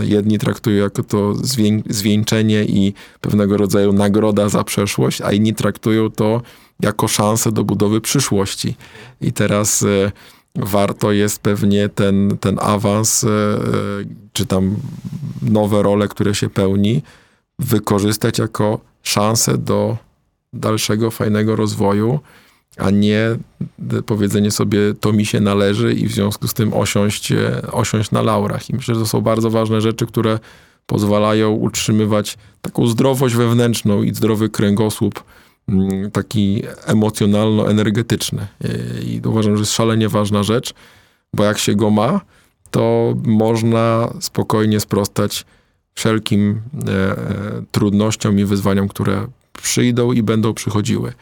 Jedni 0.00 0.38
traktują 0.38 0.84
jako 0.84 1.02
to 1.02 1.34
zwieńczenie 1.88 2.64
i 2.64 2.94
pewnego 3.20 3.56
rodzaju 3.56 3.92
nagroda 3.92 4.48
za 4.48 4.64
przeszłość, 4.64 5.20
a 5.20 5.32
inni 5.32 5.54
traktują 5.54 6.10
to 6.10 6.42
jako 6.80 7.08
szansę 7.08 7.52
do 7.52 7.64
budowy 7.64 8.00
przyszłości. 8.00 8.76
I 9.20 9.32
teraz 9.32 9.82
e, 9.82 10.12
warto 10.56 11.12
jest 11.12 11.38
pewnie 11.42 11.88
ten, 11.88 12.38
ten 12.40 12.58
awans, 12.62 13.26
czy 14.32 14.46
tam 14.46 14.76
nowe 15.42 15.82
role, 15.82 16.08
które 16.08 16.34
się 16.34 16.50
pełni, 16.50 17.02
wykorzystać 17.58 18.38
jako 18.38 18.80
szansę 19.02 19.58
do 19.58 19.96
dalszego 20.52 21.10
fajnego 21.10 21.56
rozwoju, 21.56 22.20
a 22.76 22.90
nie 22.90 23.36
powiedzenie 24.06 24.50
sobie 24.50 24.78
to 25.00 25.12
mi 25.12 25.26
się 25.26 25.40
należy 25.40 25.94
i 25.94 26.08
w 26.08 26.12
związku 26.12 26.48
z 26.48 26.54
tym 26.54 26.74
osiąść, 26.74 27.32
osiąść 27.72 28.10
na 28.10 28.22
laurach. 28.22 28.70
I 28.70 28.76
myślę, 28.76 28.94
że 28.94 29.00
to 29.00 29.06
są 29.06 29.20
bardzo 29.20 29.50
ważne 29.50 29.80
rzeczy, 29.80 30.06
które 30.06 30.38
pozwalają 30.86 31.50
utrzymywać 31.50 32.38
taką 32.62 32.86
zdrowość 32.86 33.34
wewnętrzną 33.34 34.02
i 34.02 34.14
zdrowy 34.14 34.48
kręgosłup 34.48 35.24
mm, 35.68 36.10
taki 36.10 36.62
emocjonalno-energetyczny. 36.86 38.46
I 39.02 39.20
uważam, 39.24 39.56
że 39.56 39.60
jest 39.60 39.72
szalenie 39.72 40.08
ważna 40.08 40.42
rzecz, 40.42 40.74
bo 41.34 41.44
jak 41.44 41.58
się 41.58 41.74
go 41.74 41.90
ma, 41.90 42.20
to 42.70 43.14
można 43.24 44.14
spokojnie 44.20 44.80
sprostać 44.80 45.46
wszelkim 45.94 46.60
e, 46.88 46.92
e, 46.92 47.16
trudnościom 47.72 48.38
i 48.38 48.44
wyzwaniom, 48.44 48.88
które 48.88 49.26
przyjdą 49.52 50.12
i 50.12 50.22
będą 50.22 50.54
przychodziły. 50.54 51.12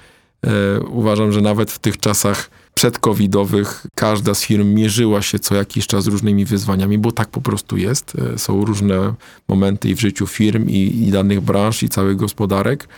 E, 0.46 0.80
uważam, 0.80 1.32
że 1.32 1.40
nawet 1.40 1.70
w 1.70 1.78
tych 1.78 1.98
czasach 1.98 2.50
przedcovidowych 2.74 3.86
każda 3.94 4.34
z 4.34 4.42
firm 4.42 4.74
mierzyła 4.74 5.22
się 5.22 5.38
co 5.38 5.54
jakiś 5.54 5.86
czas 5.86 6.04
z 6.04 6.06
różnymi 6.06 6.44
wyzwaniami, 6.44 6.98
bo 6.98 7.12
tak 7.12 7.28
po 7.28 7.40
prostu 7.40 7.76
jest. 7.76 8.12
E, 8.34 8.38
są 8.38 8.64
różne 8.64 9.14
momenty 9.48 9.88
i 9.88 9.94
w 9.94 10.00
życiu 10.00 10.26
firm, 10.26 10.68
i, 10.68 11.06
i 11.06 11.10
danych 11.10 11.40
branż, 11.40 11.82
i 11.82 11.88
całych 11.88 12.16
gospodarek. 12.16 12.88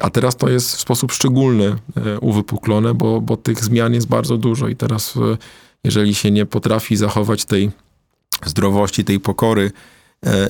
A 0.00 0.10
teraz 0.10 0.36
to 0.36 0.48
jest 0.48 0.76
w 0.76 0.80
sposób 0.80 1.12
szczególny 1.12 1.76
e, 1.96 2.18
uwypuklone, 2.20 2.94
bo, 2.94 3.20
bo 3.20 3.36
tych 3.36 3.64
zmian 3.64 3.94
jest 3.94 4.08
bardzo 4.08 4.38
dużo 4.38 4.68
i 4.68 4.76
teraz 4.76 5.14
jeżeli 5.84 6.14
się 6.14 6.30
nie 6.30 6.46
potrafi 6.46 6.96
zachować 6.96 7.44
tej 7.44 7.70
zdrowości, 8.46 9.04
tej 9.04 9.20
pokory 9.20 9.70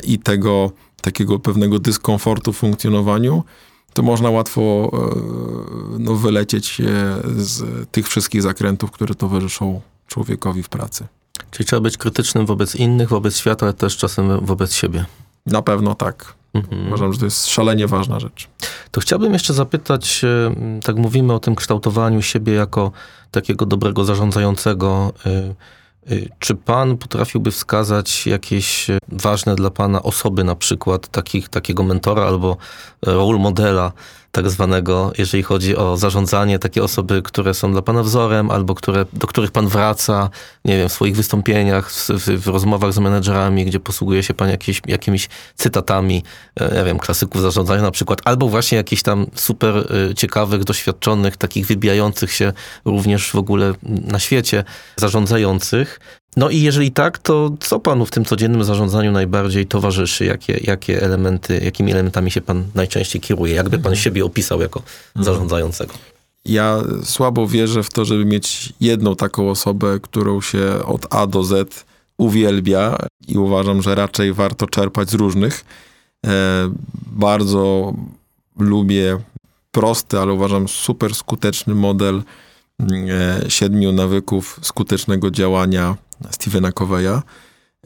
i 0.04 0.18
tego 0.18 0.72
takiego 1.02 1.38
pewnego 1.38 1.78
dyskomfortu 1.78 2.52
w 2.52 2.56
funkcjonowaniu, 2.56 3.44
to 3.94 4.02
można 4.02 4.30
łatwo 4.30 4.90
e, 4.92 5.98
no, 5.98 6.14
wylecieć 6.14 6.82
z 7.36 7.90
tych 7.90 8.08
wszystkich 8.08 8.42
zakrętów, 8.42 8.90
które 8.90 9.14
towarzyszą 9.14 9.80
człowiekowi 10.06 10.62
w 10.62 10.68
pracy. 10.68 11.06
Czyli 11.50 11.66
trzeba 11.66 11.80
być 11.80 11.96
krytycznym 11.96 12.46
wobec 12.46 12.74
innych, 12.74 13.08
wobec 13.08 13.36
świata, 13.38 13.66
ale 13.66 13.74
też 13.74 13.96
czasem 13.96 14.46
wobec 14.46 14.74
siebie. 14.74 15.04
Na 15.46 15.62
pewno 15.62 15.94
tak. 15.94 16.34
Mhm. 16.54 16.86
Uważam, 16.86 17.12
że 17.12 17.18
to 17.18 17.24
jest 17.24 17.46
szalenie 17.46 17.86
ważna 17.86 18.20
rzecz. 18.20 18.48
To 18.90 19.00
chciałbym 19.00 19.32
jeszcze 19.32 19.54
zapytać, 19.54 20.24
e, 20.24 20.54
tak 20.82 20.96
mówimy 20.96 21.32
o 21.32 21.38
tym 21.38 21.54
kształtowaniu 21.54 22.22
siebie 22.22 22.52
jako 22.52 22.92
takiego 23.30 23.66
dobrego 23.66 24.04
zarządzającego. 24.04 25.12
E, 25.26 25.30
Y, 25.30 25.54
czy 26.38 26.54
pan 26.54 26.98
potrafiłby 26.98 27.50
wskazać 27.50 28.26
jakieś 28.26 28.90
y, 28.90 28.98
ważne 29.08 29.54
dla 29.54 29.70
pana 29.70 30.02
osoby, 30.02 30.44
na 30.44 30.54
przykład 30.54 31.08
takich, 31.08 31.48
takiego 31.48 31.82
mentora 31.82 32.22
albo 32.22 32.56
role 33.02 33.38
modela, 33.38 33.92
tak 34.32 34.50
zwanego, 34.50 35.12
jeżeli 35.18 35.42
chodzi 35.42 35.76
o 35.76 35.96
zarządzanie, 35.96 36.58
takie 36.58 36.82
osoby, 36.82 37.22
które 37.22 37.54
są 37.54 37.72
dla 37.72 37.82
pana 37.82 38.02
wzorem, 38.02 38.50
albo 38.50 38.74
które, 38.74 39.06
do 39.12 39.26
których 39.26 39.50
pan 39.50 39.68
wraca, 39.68 40.30
nie 40.64 40.78
wiem, 40.78 40.88
w 40.88 40.92
swoich 40.92 41.16
wystąpieniach, 41.16 41.90
w, 41.90 42.08
w, 42.08 42.42
w 42.42 42.46
rozmowach 42.46 42.92
z 42.92 42.98
menedżerami, 42.98 43.64
gdzie 43.64 43.80
posługuje 43.80 44.22
się 44.22 44.34
pan 44.34 44.48
jakieś, 44.48 44.80
jakimiś 44.86 45.28
cytatami, 45.54 46.22
nie 46.76 46.84
wiem, 46.84 46.98
klasyków 46.98 47.42
zarządzania 47.42 47.82
na 47.82 47.90
przykład, 47.90 48.20
albo 48.24 48.48
właśnie 48.48 48.76
jakichś 48.78 49.02
tam 49.02 49.26
super 49.34 49.76
e, 50.10 50.14
ciekawych, 50.14 50.64
doświadczonych, 50.64 51.36
takich 51.36 51.66
wybijających 51.66 52.32
się 52.32 52.52
również 52.84 53.30
w 53.30 53.36
ogóle 53.36 53.74
na 53.82 54.18
świecie 54.18 54.64
zarządzających. 54.96 56.00
No 56.36 56.50
i 56.50 56.60
jeżeli 56.60 56.92
tak, 56.92 57.18
to 57.18 57.50
co 57.60 57.80
panu 57.80 58.06
w 58.06 58.10
tym 58.10 58.24
codziennym 58.24 58.64
zarządzaniu 58.64 59.12
najbardziej 59.12 59.66
towarzyszy? 59.66 60.24
Jakie, 60.24 60.60
jakie 60.62 61.02
elementy, 61.02 61.60
jakimi 61.64 61.92
elementami 61.92 62.30
się 62.30 62.40
pan 62.40 62.64
najczęściej 62.74 63.20
kieruje? 63.20 63.54
Jakby 63.54 63.70
pan 63.70 63.92
mhm. 63.92 63.96
siebie 63.96 64.24
opisał 64.24 64.60
jako 64.60 64.80
mhm. 64.80 65.24
zarządzającego? 65.24 65.94
Ja 66.44 66.78
słabo 67.04 67.46
wierzę 67.46 67.82
w 67.82 67.90
to, 67.90 68.04
żeby 68.04 68.24
mieć 68.24 68.72
jedną 68.80 69.16
taką 69.16 69.50
osobę, 69.50 70.00
którą 70.02 70.40
się 70.40 70.84
od 70.84 71.14
A 71.14 71.26
do 71.26 71.44
Z 71.44 71.84
uwielbia 72.16 72.96
i 73.28 73.38
uważam, 73.38 73.82
że 73.82 73.94
raczej 73.94 74.32
warto 74.32 74.66
czerpać 74.66 75.10
z 75.10 75.14
różnych. 75.14 75.64
E, 76.26 76.72
bardzo 77.06 77.92
lubię 78.58 79.18
prosty, 79.70 80.18
ale 80.18 80.32
uważam 80.32 80.68
super 80.68 81.14
skuteczny 81.14 81.74
model 81.74 82.22
e, 82.80 83.50
siedmiu 83.50 83.92
nawyków 83.92 84.58
skutecznego 84.62 85.30
działania 85.30 85.96
Stephena 86.30 86.72
Coveya. 86.72 87.22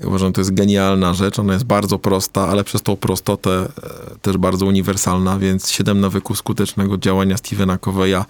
Uważam, 0.04 0.28
że 0.28 0.32
to 0.32 0.40
jest 0.40 0.54
genialna 0.54 1.14
rzecz. 1.14 1.38
Ona 1.38 1.52
jest 1.52 1.64
bardzo 1.64 1.98
prosta, 1.98 2.48
ale 2.48 2.64
przez 2.64 2.82
tą 2.82 2.96
prostotę 2.96 3.50
e, 3.50 4.18
też 4.22 4.36
bardzo 4.36 4.66
uniwersalna, 4.66 5.38
więc 5.38 5.70
7 5.70 6.00
nawyków 6.00 6.38
skutecznego 6.38 6.98
działania 6.98 7.36
Stephena 7.36 7.78
Coveya 7.78 8.24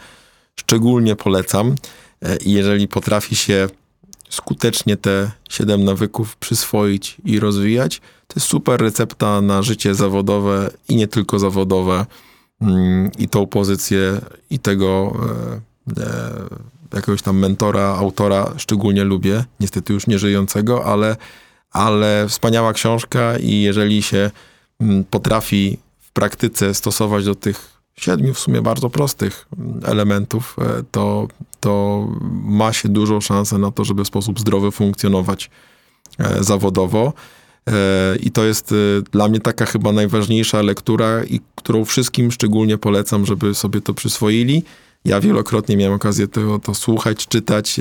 szczególnie 0.56 1.16
polecam. 1.16 1.74
E, 2.22 2.36
I 2.36 2.52
jeżeli 2.52 2.88
potrafi 2.88 3.36
się 3.36 3.68
skutecznie 4.28 4.96
te 4.96 5.30
7 5.48 5.84
nawyków 5.84 6.36
przyswoić 6.36 7.16
i 7.24 7.40
rozwijać, 7.40 8.00
to 8.26 8.34
jest 8.36 8.46
super 8.46 8.80
recepta 8.80 9.40
na 9.40 9.62
życie 9.62 9.94
zawodowe 9.94 10.70
i 10.88 10.96
nie 10.96 11.08
tylko 11.08 11.38
zawodowe. 11.38 12.06
Mm, 12.60 13.10
I 13.18 13.28
tą 13.28 13.46
pozycję 13.46 14.20
i 14.50 14.58
tego 14.58 15.16
e, 15.96 16.66
jakiegoś 16.94 17.22
tam 17.22 17.38
mentora, 17.38 17.82
autora 17.82 18.52
szczególnie 18.56 19.04
lubię, 19.04 19.44
niestety 19.60 19.92
już 19.92 20.06
nie 20.06 20.18
żyjącego, 20.18 20.84
ale, 20.84 21.16
ale 21.70 22.26
wspaniała 22.28 22.72
książka 22.72 23.38
i 23.38 23.60
jeżeli 23.60 24.02
się 24.02 24.30
mm, 24.80 25.04
potrafi 25.04 25.78
w 26.00 26.12
praktyce 26.12 26.74
stosować 26.74 27.24
do 27.24 27.34
tych 27.34 27.76
siedmiu 28.00 28.34
w 28.34 28.38
sumie 28.38 28.62
bardzo 28.62 28.90
prostych 28.90 29.46
mm, 29.58 29.80
elementów, 29.84 30.56
e, 30.60 30.82
to, 30.90 31.28
to 31.60 32.06
ma 32.44 32.72
się 32.72 32.88
dużą 32.88 33.20
szansę 33.20 33.58
na 33.58 33.70
to, 33.70 33.84
żeby 33.84 34.04
w 34.04 34.06
sposób 34.06 34.40
zdrowy 34.40 34.70
funkcjonować 34.70 35.50
e, 36.18 36.44
zawodowo. 36.44 37.12
E, 37.68 38.16
I 38.16 38.30
to 38.30 38.44
jest 38.44 38.74
dla 39.12 39.28
mnie 39.28 39.40
taka 39.40 39.66
chyba 39.66 39.92
najważniejsza 39.92 40.62
lektura, 40.62 41.24
i 41.24 41.40
którą 41.54 41.84
wszystkim 41.84 42.32
szczególnie 42.32 42.78
polecam, 42.78 43.26
żeby 43.26 43.54
sobie 43.54 43.80
to 43.80 43.94
przyswoili. 43.94 44.62
Ja 45.06 45.20
wielokrotnie 45.20 45.76
miałem 45.76 45.94
okazję 45.94 46.28
to, 46.28 46.58
to 46.58 46.74
słuchać, 46.74 47.26
czytać 47.26 47.80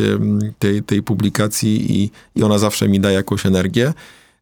tej, 0.60 0.84
tej 0.84 1.04
publikacji 1.04 2.02
i, 2.02 2.12
i 2.36 2.44
ona 2.44 2.58
zawsze 2.58 2.88
mi 2.88 3.00
daje 3.00 3.16
jakąś 3.16 3.46
energię. 3.46 3.94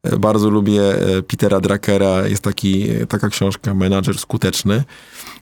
E, 0.04 0.18
bardzo 0.18 0.50
lubię 0.50 0.82
e, 0.82 1.22
Petera 1.22 1.60
Drakera, 1.60 2.28
jest 2.28 2.44
taki, 2.44 2.90
e, 2.90 3.06
taka 3.06 3.30
książka 3.30 3.74
Menadżer 3.74 4.18
Skuteczny. 4.18 4.84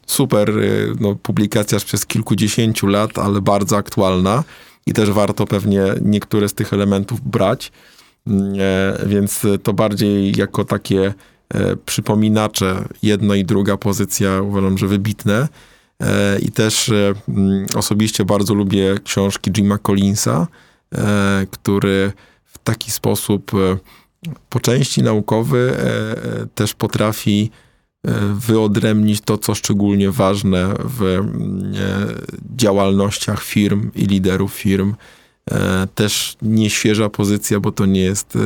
Super 0.06 0.54
no, 1.00 1.16
publikacja 1.16 1.80
przez 1.80 2.06
kilkudziesięciu 2.06 2.88
lat, 2.88 3.18
ale 3.18 3.42
bardzo 3.42 3.78
aktualna 3.78 4.44
i 4.86 4.94
też 4.94 5.12
warto 5.12 5.46
pewnie 5.46 5.84
niektóre 6.02 6.50
z 6.50 6.54
tych 6.54 6.74
elementów 6.74 7.22
brać. 7.22 7.72
Mm, 8.28 8.54
więc 9.06 9.42
to 9.64 9.74
bardziej 9.74 10.38
jako 10.38 10.66
takie 10.66 11.14
przypominacze, 11.86 12.88
jedna 13.04 13.36
i 13.36 13.46
druga 13.46 13.78
pozycja 13.78 14.42
uważam, 14.42 14.78
że 14.78 14.88
wybitne. 14.88 15.48
E, 16.02 16.40
I 16.40 16.52
też 16.52 16.90
e, 16.90 17.14
mm, 17.30 17.66
osobiście 17.76 18.26
bardzo 18.26 18.54
lubię 18.54 18.96
książki 19.04 19.52
Jima 19.52 19.78
Collinsa, 19.78 20.48
e, 20.96 21.46
który 21.52 22.12
w 22.46 22.58
taki 22.58 22.92
sposób 22.92 23.52
po 24.50 24.60
części 24.60 25.04
naukowy 25.04 25.78
też 26.56 26.74
potrafi 26.74 27.52
wyodrębnić 28.34 29.22
to, 29.22 29.38
co 29.38 29.56
szczególnie 29.56 30.12
ważne 30.12 30.74
w 30.84 31.04
mm, 31.04 31.74
działalnościach 32.56 33.44
firm 33.44 33.92
i 33.96 34.06
liderów 34.06 34.54
firm. 34.54 34.96
Też 35.96 36.38
nieświeża 36.42 37.10
pozycja, 37.10 37.60
bo 37.60 37.72
to 37.72 37.86
nie 37.86 38.02
jest 38.02 38.38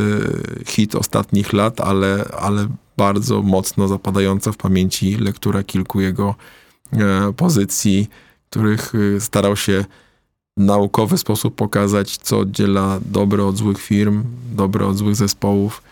hit 0.67 0.95
ostatnich 0.95 1.53
lat, 1.53 1.81
ale, 1.81 2.25
ale 2.39 2.67
bardzo 2.97 3.41
mocno 3.41 3.87
zapadająca 3.87 4.51
w 4.51 4.57
pamięci 4.57 5.15
lektura 5.15 5.63
kilku 5.63 6.01
jego 6.01 6.35
pozycji, 7.37 8.09
których 8.49 8.93
e, 8.95 9.21
starał 9.21 9.55
się 9.55 9.85
w 10.57 10.61
naukowy 10.61 11.17
sposób 11.17 11.55
pokazać, 11.55 12.17
co 12.17 12.39
oddziela 12.39 12.99
dobre 13.05 13.45
od 13.45 13.57
złych 13.57 13.81
firm, 13.81 14.23
dobre 14.51 14.85
od 14.85 14.97
złych 14.97 15.15
zespołów. 15.15 15.83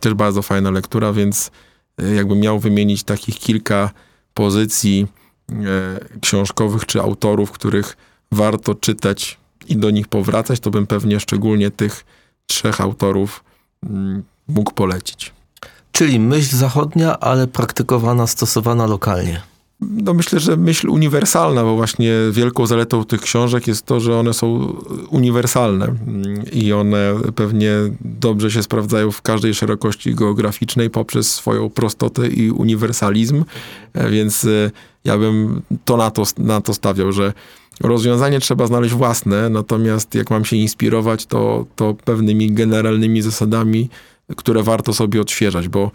Też 0.00 0.14
bardzo 0.14 0.42
fajna 0.42 0.70
lektura, 0.70 1.12
więc 1.12 1.50
e, 1.98 2.14
jakbym 2.14 2.40
miał 2.40 2.58
wymienić 2.58 3.02
takich 3.02 3.38
kilka 3.38 3.90
pozycji 4.34 5.06
książkowych 6.20 6.86
czy 6.86 7.00
autorów, 7.00 7.50
których 7.50 7.96
warto 8.32 8.74
czytać 8.74 9.38
i 9.68 9.76
do 9.76 9.90
nich 9.90 10.08
powracać, 10.08 10.60
to 10.60 10.70
bym 10.70 10.86
pewnie 10.86 11.20
szczególnie 11.20 11.70
tych 11.70 12.04
trzech 12.46 12.80
autorów 12.80 13.44
mm, 13.82 14.22
mógł 14.48 14.72
polecić. 14.72 15.32
Czyli 15.92 16.20
myśl 16.20 16.56
zachodnia, 16.56 17.20
ale 17.20 17.46
praktykowana, 17.46 18.26
stosowana 18.26 18.86
lokalnie. 18.86 19.42
No 19.80 20.14
myślę, 20.14 20.40
że 20.40 20.56
myśl 20.56 20.90
uniwersalna, 20.90 21.62
bo 21.62 21.76
właśnie 21.76 22.12
wielką 22.30 22.66
zaletą 22.66 23.04
tych 23.04 23.20
książek 23.20 23.66
jest 23.66 23.86
to, 23.86 24.00
że 24.00 24.18
one 24.18 24.34
są 24.34 24.76
uniwersalne 25.10 25.94
i 26.52 26.72
one 26.72 27.14
pewnie 27.36 27.72
dobrze 28.00 28.50
się 28.50 28.62
sprawdzają 28.62 29.10
w 29.10 29.22
każdej 29.22 29.54
szerokości 29.54 30.14
geograficznej 30.14 30.90
poprzez 30.90 31.34
swoją 31.34 31.70
prostotę 31.70 32.28
i 32.28 32.50
uniwersalizm, 32.50 33.44
E, 33.98 34.10
więc 34.10 34.44
e, 34.44 34.70
ja 35.04 35.18
bym 35.18 35.62
to 35.84 35.96
na 35.96 36.10
to, 36.10 36.22
na 36.38 36.60
to 36.60 36.74
stawiał, 36.74 37.12
że 37.12 37.32
rozwiązanie 37.80 38.40
trzeba 38.40 38.66
znaleźć 38.66 38.94
własne, 38.94 39.48
natomiast 39.48 40.14
jak 40.14 40.30
mam 40.30 40.44
się 40.44 40.56
inspirować, 40.56 41.26
to, 41.26 41.66
to 41.76 41.94
pewnymi 42.04 42.52
generalnymi 42.52 43.22
zasadami, 43.22 43.88
które 44.36 44.62
warto 44.62 44.94
sobie 44.94 45.20
odświeżać, 45.20 45.68
bo 45.68 45.90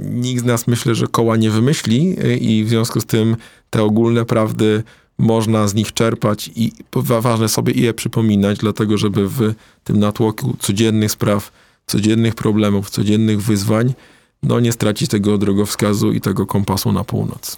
nikt 0.00 0.42
z 0.42 0.46
nas 0.46 0.66
myślę, 0.66 0.94
że 0.94 1.06
koła 1.06 1.36
nie 1.36 1.50
wymyśli 1.50 2.16
y, 2.24 2.36
i 2.36 2.64
w 2.64 2.68
związku 2.68 3.00
z 3.00 3.06
tym 3.06 3.36
te 3.70 3.82
ogólne 3.82 4.24
prawdy 4.24 4.82
można 5.18 5.68
z 5.68 5.74
nich 5.74 5.92
czerpać 5.92 6.50
i 6.56 6.72
ważne 6.94 7.48
sobie 7.48 7.72
je 7.72 7.94
przypominać, 7.94 8.58
dlatego 8.58 8.98
żeby 8.98 9.28
w 9.28 9.54
tym 9.84 9.98
natłoku 9.98 10.56
codziennych 10.58 11.12
spraw, 11.12 11.52
codziennych 11.86 12.34
problemów, 12.34 12.90
codziennych 12.90 13.42
wyzwań, 13.42 13.94
no 14.42 14.60
nie 14.60 14.72
stracić 14.72 15.10
tego 15.10 15.38
drogowskazu 15.38 16.12
i 16.12 16.20
tego 16.20 16.46
kompasu 16.46 16.92
na 16.92 17.04
północ. 17.04 17.56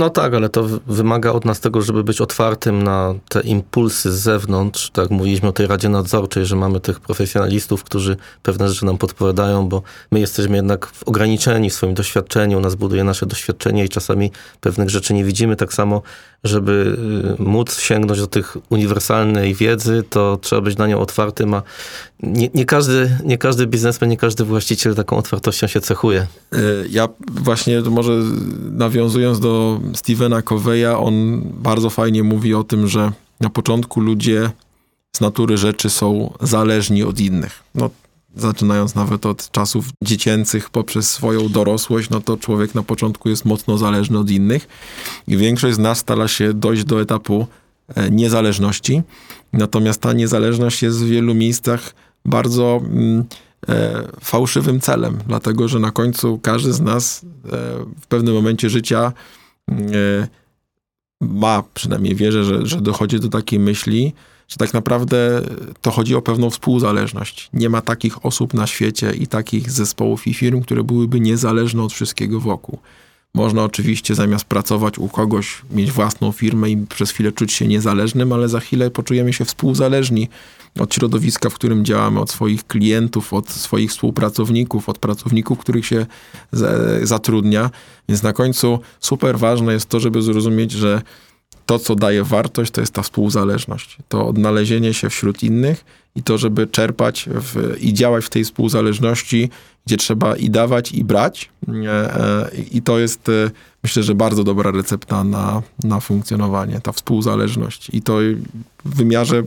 No 0.00 0.10
tak, 0.10 0.34
ale 0.34 0.48
to 0.48 0.66
wymaga 0.86 1.32
od 1.32 1.44
nas 1.44 1.60
tego, 1.60 1.82
żeby 1.82 2.04
być 2.04 2.20
otwartym 2.20 2.82
na 2.82 3.14
te 3.28 3.40
impulsy 3.40 4.12
z 4.12 4.14
zewnątrz. 4.14 4.90
Tak 4.90 5.10
mówiliśmy 5.10 5.48
o 5.48 5.52
tej 5.52 5.66
Radzie 5.66 5.88
Nadzorczej, 5.88 6.46
że 6.46 6.56
mamy 6.56 6.80
tych 6.80 7.00
profesjonalistów, 7.00 7.84
którzy 7.84 8.16
pewne 8.42 8.68
rzeczy 8.68 8.86
nam 8.86 8.98
podpowiadają, 8.98 9.68
bo 9.68 9.82
my 10.10 10.20
jesteśmy 10.20 10.56
jednak 10.56 10.92
ograniczeni 11.06 11.70
w 11.70 11.74
swoim 11.74 11.94
doświadczeniu, 11.94 12.60
nas 12.60 12.74
buduje 12.74 13.04
nasze 13.04 13.26
doświadczenie 13.26 13.84
i 13.84 13.88
czasami 13.88 14.30
pewnych 14.60 14.90
rzeczy 14.90 15.14
nie 15.14 15.24
widzimy. 15.24 15.56
Tak 15.56 15.72
samo, 15.74 16.02
żeby 16.44 16.96
y, 17.38 17.42
móc 17.42 17.80
sięgnąć 17.80 18.20
do 18.20 18.26
tych 18.26 18.56
uniwersalnej 18.70 19.54
wiedzy, 19.54 20.04
to 20.10 20.38
trzeba 20.42 20.62
być 20.62 20.76
na 20.78 20.86
nią 20.86 21.00
otwartym, 21.00 21.54
a 21.54 21.62
nie, 22.22 22.50
nie, 22.54 22.64
każdy, 22.64 23.18
nie 23.24 23.38
każdy 23.38 23.66
biznesmen, 23.66 24.10
nie 24.10 24.16
każdy 24.16 24.44
właściciel 24.44 24.94
taką 24.94 25.16
otwartością 25.16 25.66
się 25.66 25.80
cechuje. 25.80 26.26
E, 26.52 26.58
ja 26.90 27.08
właśnie 27.30 27.80
może 27.80 28.12
nawiązując 28.72 29.40
do 29.40 29.80
Stevena 29.94 30.42
Coveya, 30.42 30.86
on 30.98 31.42
bardzo 31.44 31.90
fajnie 31.90 32.22
mówi 32.22 32.54
o 32.54 32.64
tym, 32.64 32.88
że 32.88 33.12
na 33.40 33.50
początku 33.50 34.00
ludzie 34.00 34.50
z 35.16 35.20
natury 35.20 35.56
rzeczy 35.56 35.90
są 35.90 36.32
zależni 36.40 37.02
od 37.02 37.20
innych. 37.20 37.62
No, 37.74 37.90
zaczynając 38.36 38.94
nawet 38.94 39.26
od 39.26 39.50
czasów 39.50 39.84
dziecięcych 40.04 40.70
poprzez 40.70 41.10
swoją 41.10 41.48
dorosłość, 41.48 42.10
no 42.10 42.20
to 42.20 42.36
człowiek 42.36 42.74
na 42.74 42.82
początku 42.82 43.28
jest 43.28 43.44
mocno 43.44 43.78
zależny 43.78 44.18
od 44.18 44.30
innych 44.30 44.68
i 45.26 45.36
większość 45.36 45.76
z 45.76 45.78
nas 45.78 45.98
stara 45.98 46.28
się 46.28 46.54
dojść 46.54 46.84
do 46.84 47.00
etapu 47.00 47.46
e, 47.94 48.10
niezależności. 48.10 49.02
Natomiast 49.52 50.00
ta 50.00 50.12
niezależność 50.12 50.82
jest 50.82 50.98
w 50.98 51.06
wielu 51.06 51.34
miejscach 51.34 51.94
bardzo 52.24 52.80
mm, 52.84 53.24
e, 53.68 54.02
fałszywym 54.20 54.80
celem, 54.80 55.18
dlatego 55.26 55.68
że 55.68 55.78
na 55.78 55.90
końcu 55.90 56.38
każdy 56.38 56.72
z 56.72 56.80
nas 56.80 57.24
e, 57.24 57.28
w 58.00 58.06
pewnym 58.06 58.34
momencie 58.34 58.70
życia 58.70 59.12
e, 59.68 59.74
ma, 61.20 61.62
przynajmniej 61.74 62.14
wierzę, 62.14 62.44
że, 62.44 62.66
że 62.66 62.80
dochodzi 62.80 63.20
do 63.20 63.28
takiej 63.28 63.58
myśli, 63.58 64.12
że 64.48 64.56
tak 64.56 64.74
naprawdę 64.74 65.42
to 65.80 65.90
chodzi 65.90 66.14
o 66.14 66.22
pewną 66.22 66.50
współzależność. 66.50 67.50
Nie 67.52 67.68
ma 67.68 67.80
takich 67.80 68.26
osób 68.26 68.54
na 68.54 68.66
świecie 68.66 69.12
i 69.12 69.26
takich 69.26 69.70
zespołów 69.70 70.26
i 70.26 70.34
firm, 70.34 70.60
które 70.60 70.84
byłyby 70.84 71.20
niezależne 71.20 71.82
od 71.82 71.92
wszystkiego 71.92 72.40
wokół. 72.40 72.78
Można 73.34 73.64
oczywiście 73.64 74.14
zamiast 74.14 74.44
pracować 74.44 74.98
u 74.98 75.08
kogoś, 75.08 75.62
mieć 75.70 75.92
własną 75.92 76.32
firmę 76.32 76.70
i 76.70 76.76
przez 76.76 77.10
chwilę 77.10 77.32
czuć 77.32 77.52
się 77.52 77.66
niezależnym, 77.66 78.32
ale 78.32 78.48
za 78.48 78.60
chwilę 78.60 78.90
poczujemy 78.90 79.32
się 79.32 79.44
współzależni 79.44 80.28
od 80.78 80.94
środowiska, 80.94 81.50
w 81.50 81.54
którym 81.54 81.84
działamy, 81.84 82.20
od 82.20 82.30
swoich 82.30 82.66
klientów, 82.66 83.32
od 83.32 83.50
swoich 83.50 83.90
współpracowników, 83.90 84.88
od 84.88 84.98
pracowników, 84.98 85.58
których 85.58 85.86
się 85.86 86.06
zatrudnia. 87.02 87.70
Więc 88.08 88.22
na 88.22 88.32
końcu 88.32 88.78
super 89.00 89.38
ważne 89.38 89.72
jest 89.72 89.88
to, 89.88 90.00
żeby 90.00 90.22
zrozumieć, 90.22 90.72
że 90.72 91.02
to, 91.70 91.78
co 91.78 91.94
daje 91.94 92.24
wartość, 92.24 92.70
to 92.70 92.80
jest 92.80 92.92
ta 92.92 93.02
współzależność. 93.02 93.96
To 94.08 94.26
odnalezienie 94.26 94.94
się 94.94 95.10
wśród 95.10 95.42
innych 95.42 95.84
i 96.14 96.22
to, 96.22 96.38
żeby 96.38 96.66
czerpać 96.66 97.28
w, 97.32 97.76
i 97.80 97.94
działać 97.94 98.24
w 98.24 98.28
tej 98.28 98.44
współzależności, 98.44 99.50
gdzie 99.86 99.96
trzeba 99.96 100.36
i 100.36 100.50
dawać, 100.50 100.92
i 100.92 101.04
brać. 101.04 101.50
E, 101.84 102.50
I 102.70 102.82
to 102.82 102.98
jest, 102.98 103.28
e, 103.28 103.50
myślę, 103.82 104.02
że 104.02 104.14
bardzo 104.14 104.44
dobra 104.44 104.70
recepta 104.70 105.24
na, 105.24 105.62
na 105.84 106.00
funkcjonowanie, 106.00 106.80
ta 106.80 106.92
współzależność. 106.92 107.90
I 107.92 108.02
to 108.02 108.18
w 108.84 108.96
wymiarze 108.96 109.42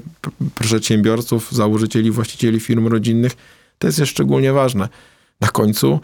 przedsiębiorców, 0.60 1.52
założycieli, 1.52 2.12
właścicieli 2.12 2.60
firm 2.60 2.88
rodzinnych, 2.88 3.32
to 3.80 3.88
jest 3.88 4.06
szczególnie 4.06 4.54
ważne. 4.54 4.90
Na 5.42 5.48
końcu 5.48 6.00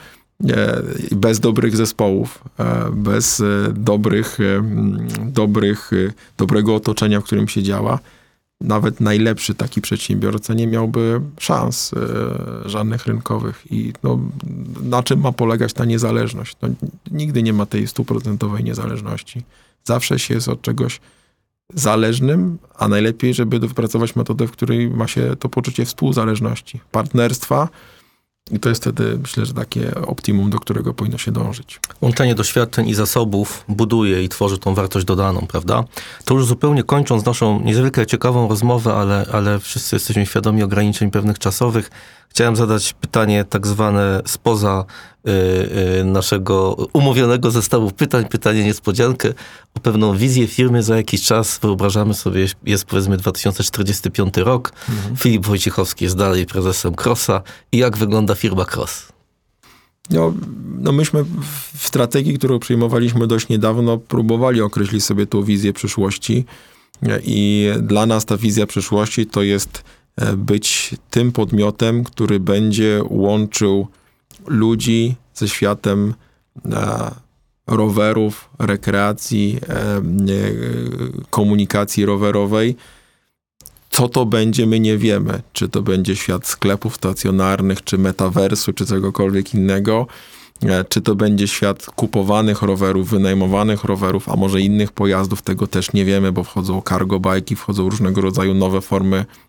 bez 1.12 1.40
dobrych 1.40 1.78
zespołów, 1.78 2.44
bez 2.92 3.44
dobrych, 3.74 4.38
dobrych, 5.26 5.92
dobrego 6.38 6.76
otoczenia, 6.76 7.22
w 7.22 7.24
którym 7.24 7.48
się 7.48 7.64
działa, 7.64 8.00
nawet 8.62 9.00
najlepszy 9.00 9.56
taki 9.56 9.82
przedsiębiorca 9.82 10.54
nie 10.54 10.68
miałby 10.68 11.22
szans 11.40 11.94
e, 11.94 12.70
żadnych 12.70 13.06
rynkowych. 13.06 13.64
I 13.72 13.94
no, 14.04 14.20
na 14.84 15.04
czym 15.04 15.20
ma 15.20 15.32
polegać 15.32 15.74
ta 15.74 15.86
niezależność? 15.86 16.58
No, 16.62 16.70
nigdy 17.12 17.44
nie 17.44 17.54
ma 17.54 17.66
tej 17.66 17.88
stuprocentowej 17.88 18.64
niezależności. 18.64 19.44
Zawsze 19.84 20.20
się 20.20 20.34
jest 20.34 20.48
od 20.48 20.62
czegoś 20.62 21.00
zależnym, 21.74 22.58
a 22.76 22.88
najlepiej, 22.88 23.34
żeby 23.34 23.60
wypracować 23.60 24.16
metodę, 24.16 24.48
w 24.48 24.52
której 24.52 24.90
ma 24.90 25.08
się 25.08 25.36
to 25.40 25.50
poczucie 25.50 25.86
współzależności, 25.86 26.80
partnerstwa, 26.92 27.70
i 28.52 28.60
to 28.60 28.70
jest 28.70 28.82
wtedy, 28.82 29.18
myślę, 29.22 29.46
że 29.46 29.54
takie 29.54 29.96
optimum, 29.96 30.50
do 30.50 30.60
którego 30.60 30.94
powinno 30.94 31.18
się 31.18 31.32
dążyć. 31.32 31.80
Łączenie 32.02 32.36
doświadczeń 32.36 32.88
i 32.88 32.94
zasobów 32.94 33.64
buduje 33.68 34.24
i 34.24 34.30
tworzy 34.30 34.58
tą 34.58 34.76
wartość 34.76 35.06
dodaną, 35.06 35.48
prawda? 35.48 35.84
To 36.26 36.34
już 36.34 36.46
zupełnie 36.46 36.84
kończąc 36.84 37.26
naszą 37.26 37.60
niezwykle 37.62 38.06
ciekawą 38.06 38.48
rozmowę, 38.48 38.94
ale, 38.94 39.26
ale 39.32 39.60
wszyscy 39.60 39.96
jesteśmy 39.96 40.26
świadomi 40.26 40.64
ograniczeń 40.64 41.12
pewnych 41.12 41.40
czasowych. 41.40 41.92
Chciałem 42.30 42.56
zadać 42.56 42.94
pytanie 42.94 43.46
tak 43.50 43.68
zwane 43.68 44.22
spoza 44.26 44.86
y, 45.28 45.32
y, 46.00 46.04
naszego 46.04 46.74
umówionego 46.94 47.52
zestawu 47.52 47.92
pytań, 47.92 48.26
pytanie 48.26 48.64
niespodziankę 48.64 49.34
o 49.76 49.80
pewną 49.80 50.18
wizję 50.18 50.48
firmy 50.48 50.84
za 50.84 50.98
jakiś 50.98 51.24
czas. 51.24 51.60
Wyobrażamy 51.62 52.14
sobie, 52.14 52.48
jest 52.66 52.86
powiedzmy 52.86 53.18
2045 53.18 54.38
rok. 54.38 54.72
Mhm. 54.90 55.16
Filip 55.16 55.46
Wojciechowski 55.46 56.06
jest 56.06 56.18
dalej 56.18 56.46
prezesem 56.46 56.94
Crossa. 57.06 57.42
I 57.72 57.78
jak 57.78 57.98
wygląda 57.98 58.36
firma 58.36 58.66
Cross? 58.76 59.08
No, 60.10 60.34
no 60.80 60.92
myśmy 60.92 61.26
w 61.78 61.88
strategii, 61.88 62.38
którą 62.38 62.60
przyjmowaliśmy 62.60 63.28
dość 63.28 63.50
niedawno, 63.50 63.98
próbowali 63.98 64.62
określić 64.62 65.06
sobie 65.06 65.26
tą 65.26 65.44
wizję 65.44 65.74
przyszłości. 65.74 66.46
I 67.24 67.70
dla 67.82 68.06
nas 68.06 68.26
ta 68.26 68.38
wizja 68.38 68.68
przyszłości 68.68 69.26
to 69.26 69.42
jest 69.42 69.84
być 70.38 70.96
tym 71.10 71.32
podmiotem, 71.32 72.04
który 72.04 72.40
będzie 72.40 73.02
łączył 73.10 73.88
ludzi 74.48 75.16
ze 75.34 75.48
światem 75.48 76.14
e, 76.72 77.12
rowerów, 77.68 78.50
rekreacji, 78.60 79.60
e, 79.70 80.02
komunikacji 81.30 82.06
rowerowej. 82.06 82.76
Co 83.90 84.10
to 84.10 84.26
będzie, 84.26 84.66
my 84.66 84.80
nie 84.80 84.98
wiemy. 84.98 85.42
Czy 85.54 85.70
to 85.70 85.82
będzie 85.82 86.16
świat 86.16 86.48
sklepów 86.48 86.96
stacjonarnych, 86.96 87.84
czy 87.84 87.98
metaversu, 87.98 88.74
czy 88.74 88.86
czegokolwiek 88.86 89.54
innego. 89.54 90.08
Czy 90.90 91.02
to 91.02 91.16
będzie 91.16 91.48
świat 91.48 91.86
kupowanych 91.86 92.62
rowerów, 92.62 93.10
wynajmowanych 93.10 93.84
rowerów, 93.84 94.30
a 94.30 94.36
może 94.36 94.62
innych 94.62 94.92
pojazdów, 94.92 95.42
tego 95.42 95.68
też 95.68 95.94
nie 95.94 96.06
wiemy, 96.06 96.32
bo 96.32 96.44
wchodzą 96.44 96.82
cargo 96.90 97.20
bajki, 97.20 97.56
wchodzą 97.56 97.90
różnego 97.90 98.22
rodzaju 98.22 98.54
nowe 98.54 98.82
formy 98.82 99.26
E, 99.26 99.49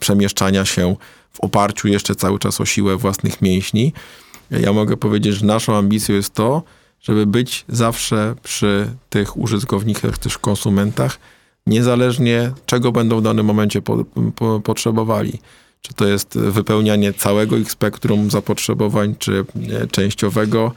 przemieszczania 0.00 0.64
się 0.64 0.96
w 1.32 1.40
oparciu 1.40 1.88
jeszcze 1.88 2.14
cały 2.14 2.38
czas 2.38 2.60
o 2.60 2.64
siłę 2.64 2.96
własnych 2.96 3.42
mięśni. 3.42 3.92
Ja 4.50 4.72
mogę 4.72 4.96
powiedzieć, 4.96 5.34
że 5.34 5.46
naszą 5.46 5.76
ambicją 5.76 6.14
jest 6.14 6.34
to, 6.34 6.62
żeby 7.00 7.26
być 7.26 7.64
zawsze 7.68 8.34
przy 8.42 8.90
tych 9.10 9.36
użytkownikach, 9.36 10.18
też 10.18 10.38
konsumentach, 10.38 11.18
niezależnie 11.66 12.52
czego 12.66 12.92
będą 12.92 13.20
w 13.20 13.22
danym 13.22 13.46
momencie 13.46 13.82
po, 13.82 14.04
po, 14.36 14.60
potrzebowali. 14.60 15.38
Czy 15.82 15.94
to 15.94 16.06
jest 16.06 16.38
wypełnianie 16.38 17.12
całego 17.12 17.56
ich 17.56 17.70
spektrum 17.70 18.30
zapotrzebowań, 18.30 19.14
czy 19.18 19.44
częściowego. 19.90 20.72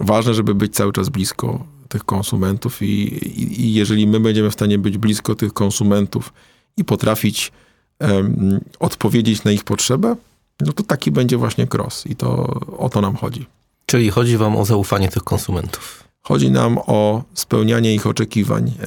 Ważne, 0.00 0.34
żeby 0.34 0.54
być 0.54 0.74
cały 0.74 0.92
czas 0.92 1.08
blisko 1.08 1.64
tych 1.88 2.04
konsumentów 2.04 2.82
i, 2.82 2.86
i, 2.86 3.60
i 3.60 3.74
jeżeli 3.74 4.06
my 4.06 4.20
będziemy 4.20 4.50
w 4.50 4.52
stanie 4.52 4.78
być 4.78 4.98
blisko 4.98 5.34
tych 5.34 5.52
konsumentów, 5.52 6.32
i 6.78 6.84
potrafić 6.84 7.52
em, 7.98 8.60
odpowiedzieć 8.80 9.44
na 9.44 9.50
ich 9.50 9.64
potrzebę, 9.64 10.16
no 10.60 10.72
to 10.72 10.82
taki 10.82 11.10
będzie 11.10 11.36
właśnie 11.36 11.66
cross 11.74 12.06
i 12.06 12.16
to 12.16 12.44
o 12.78 12.88
to 12.88 13.00
nam 13.00 13.16
chodzi. 13.16 13.46
Czyli 13.86 14.10
chodzi 14.10 14.36
wam 14.36 14.56
o 14.56 14.64
zaufanie 14.64 15.08
tych 15.08 15.24
konsumentów. 15.24 16.04
Chodzi 16.22 16.50
nam 16.50 16.78
o 16.78 17.22
spełnianie 17.34 17.94
ich 17.94 18.06
oczekiwań 18.06 18.72
e, 18.80 18.86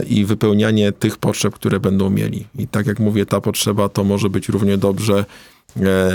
e, 0.00 0.04
i 0.04 0.24
wypełnianie 0.24 0.92
tych 0.92 1.18
potrzeb, 1.18 1.54
które 1.54 1.80
będą 1.80 2.10
mieli. 2.10 2.46
I 2.58 2.68
tak 2.68 2.86
jak 2.86 3.00
mówię, 3.00 3.26
ta 3.26 3.40
potrzeba 3.40 3.88
to 3.88 4.04
może 4.04 4.30
być 4.30 4.48
równie 4.48 4.78
dobrze, 4.78 5.24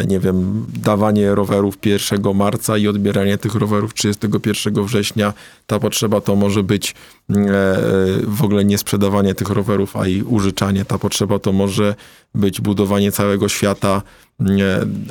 nie 0.07 0.19
wiem, 0.19 0.65
dawanie 0.83 1.35
rowerów 1.35 1.75
1 1.85 2.35
marca 2.35 2.77
i 2.77 2.87
odbieranie 2.87 3.37
tych 3.37 3.55
rowerów 3.55 3.93
31 3.93 4.85
września. 4.85 5.33
Ta 5.67 5.79
potrzeba 5.79 6.21
to 6.21 6.35
może 6.35 6.63
być 6.63 6.91
e, 6.91 6.93
w 8.23 8.43
ogóle 8.43 8.65
nie 8.65 8.77
sprzedawanie 8.77 9.35
tych 9.35 9.49
rowerów, 9.49 9.95
a 9.95 10.07
i 10.07 10.21
użyczanie. 10.21 10.85
Ta 10.85 10.97
potrzeba 10.97 11.39
to 11.39 11.51
może 11.51 11.95
być 12.35 12.61
budowanie 12.61 13.11
całego 13.11 13.49
świata 13.49 14.01
e, 14.39 14.45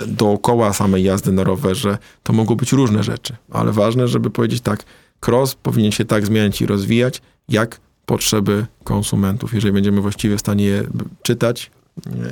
dookoła 0.06 0.72
samej 0.72 1.04
jazdy 1.04 1.32
na 1.32 1.44
rowerze. 1.44 1.98
To 2.22 2.32
mogą 2.32 2.54
być 2.54 2.72
różne 2.72 3.02
rzeczy, 3.02 3.36
ale 3.50 3.72
ważne, 3.72 4.08
żeby 4.08 4.30
powiedzieć 4.30 4.60
tak, 4.60 4.84
cross 5.26 5.54
powinien 5.54 5.92
się 5.92 6.04
tak 6.04 6.26
zmieniać 6.26 6.60
i 6.60 6.66
rozwijać, 6.66 7.22
jak 7.48 7.80
potrzeby 8.06 8.66
konsumentów. 8.84 9.54
Jeżeli 9.54 9.72
będziemy 9.72 10.00
właściwie 10.00 10.36
w 10.36 10.40
stanie 10.40 10.64
je 10.64 10.84
czytać 11.22 11.70
e, 11.70 11.75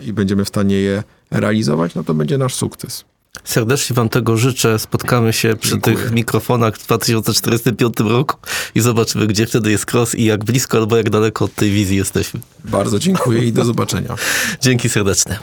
i 0.07 0.13
będziemy 0.13 0.45
w 0.45 0.49
stanie 0.49 0.77
je 0.77 1.03
realizować, 1.31 1.95
no 1.95 2.05
to 2.05 2.15
będzie 2.15 2.39
nasz 2.39 2.55
sukces. 2.55 3.05
Serdecznie 3.45 3.95
wam 3.97 4.09
tego 4.09 4.37
życzę. 4.37 4.79
Spotkamy 4.79 5.33
się 5.33 5.57
przy 5.57 5.71
Dziękuję. 5.71 5.97
tych 5.97 6.11
mikrofonach 6.13 6.77
w 6.77 6.87
2045 6.87 8.01
roku 8.01 8.37
i 8.75 8.81
zobaczymy, 8.81 9.27
gdzie 9.27 9.47
wtedy 9.47 9.71
jest 9.71 9.95
cross 9.95 10.15
i 10.15 10.25
jak 10.25 10.45
blisko 10.45 10.79
albo 10.79 10.97
jak 10.97 11.11
daleko 11.11 11.45
od 11.45 11.55
tej 11.55 11.71
wizji 11.71 11.97
jesteśmy. 11.97 12.41
Bardzo 12.65 12.99
dziękuję 12.99 13.45
i 13.45 13.53
do 13.53 13.65
zobaczenia. 13.75 14.15
Dzięki 14.61 14.89
serdeczne. 14.89 15.39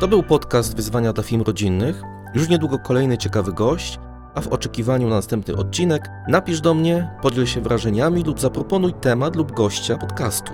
To 0.00 0.08
był 0.08 0.22
podcast 0.22 0.76
Wyzwania 0.76 1.12
dla 1.12 1.22
Film 1.22 1.42
Rodzinnych. 1.42 2.02
Już 2.34 2.48
niedługo 2.48 2.78
kolejny 2.78 3.18
ciekawy 3.18 3.52
gość, 3.52 3.98
a 4.34 4.40
w 4.40 4.48
oczekiwaniu 4.48 5.08
na 5.08 5.14
następny 5.14 5.56
odcinek 5.56 6.10
napisz 6.28 6.60
do 6.60 6.74
mnie, 6.74 7.10
podziel 7.22 7.46
się 7.46 7.60
wrażeniami 7.60 8.22
lub 8.22 8.40
zaproponuj 8.40 8.92
temat 8.92 9.36
lub 9.36 9.52
gościa 9.52 9.98
podcastu. 9.98 10.52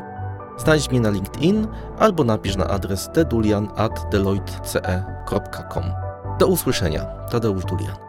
Znajdź 0.59 0.91
mnie 0.91 1.01
na 1.01 1.11
LinkedIn 1.11 1.67
albo 1.99 2.25
napisz 2.25 2.57
na 2.57 2.67
adres 2.67 3.11
tedulian.deloitte.com. 3.13 5.85
Do 6.39 6.47
usłyszenia. 6.47 7.05
Tadeusz 7.31 7.65
Dulian. 7.65 8.08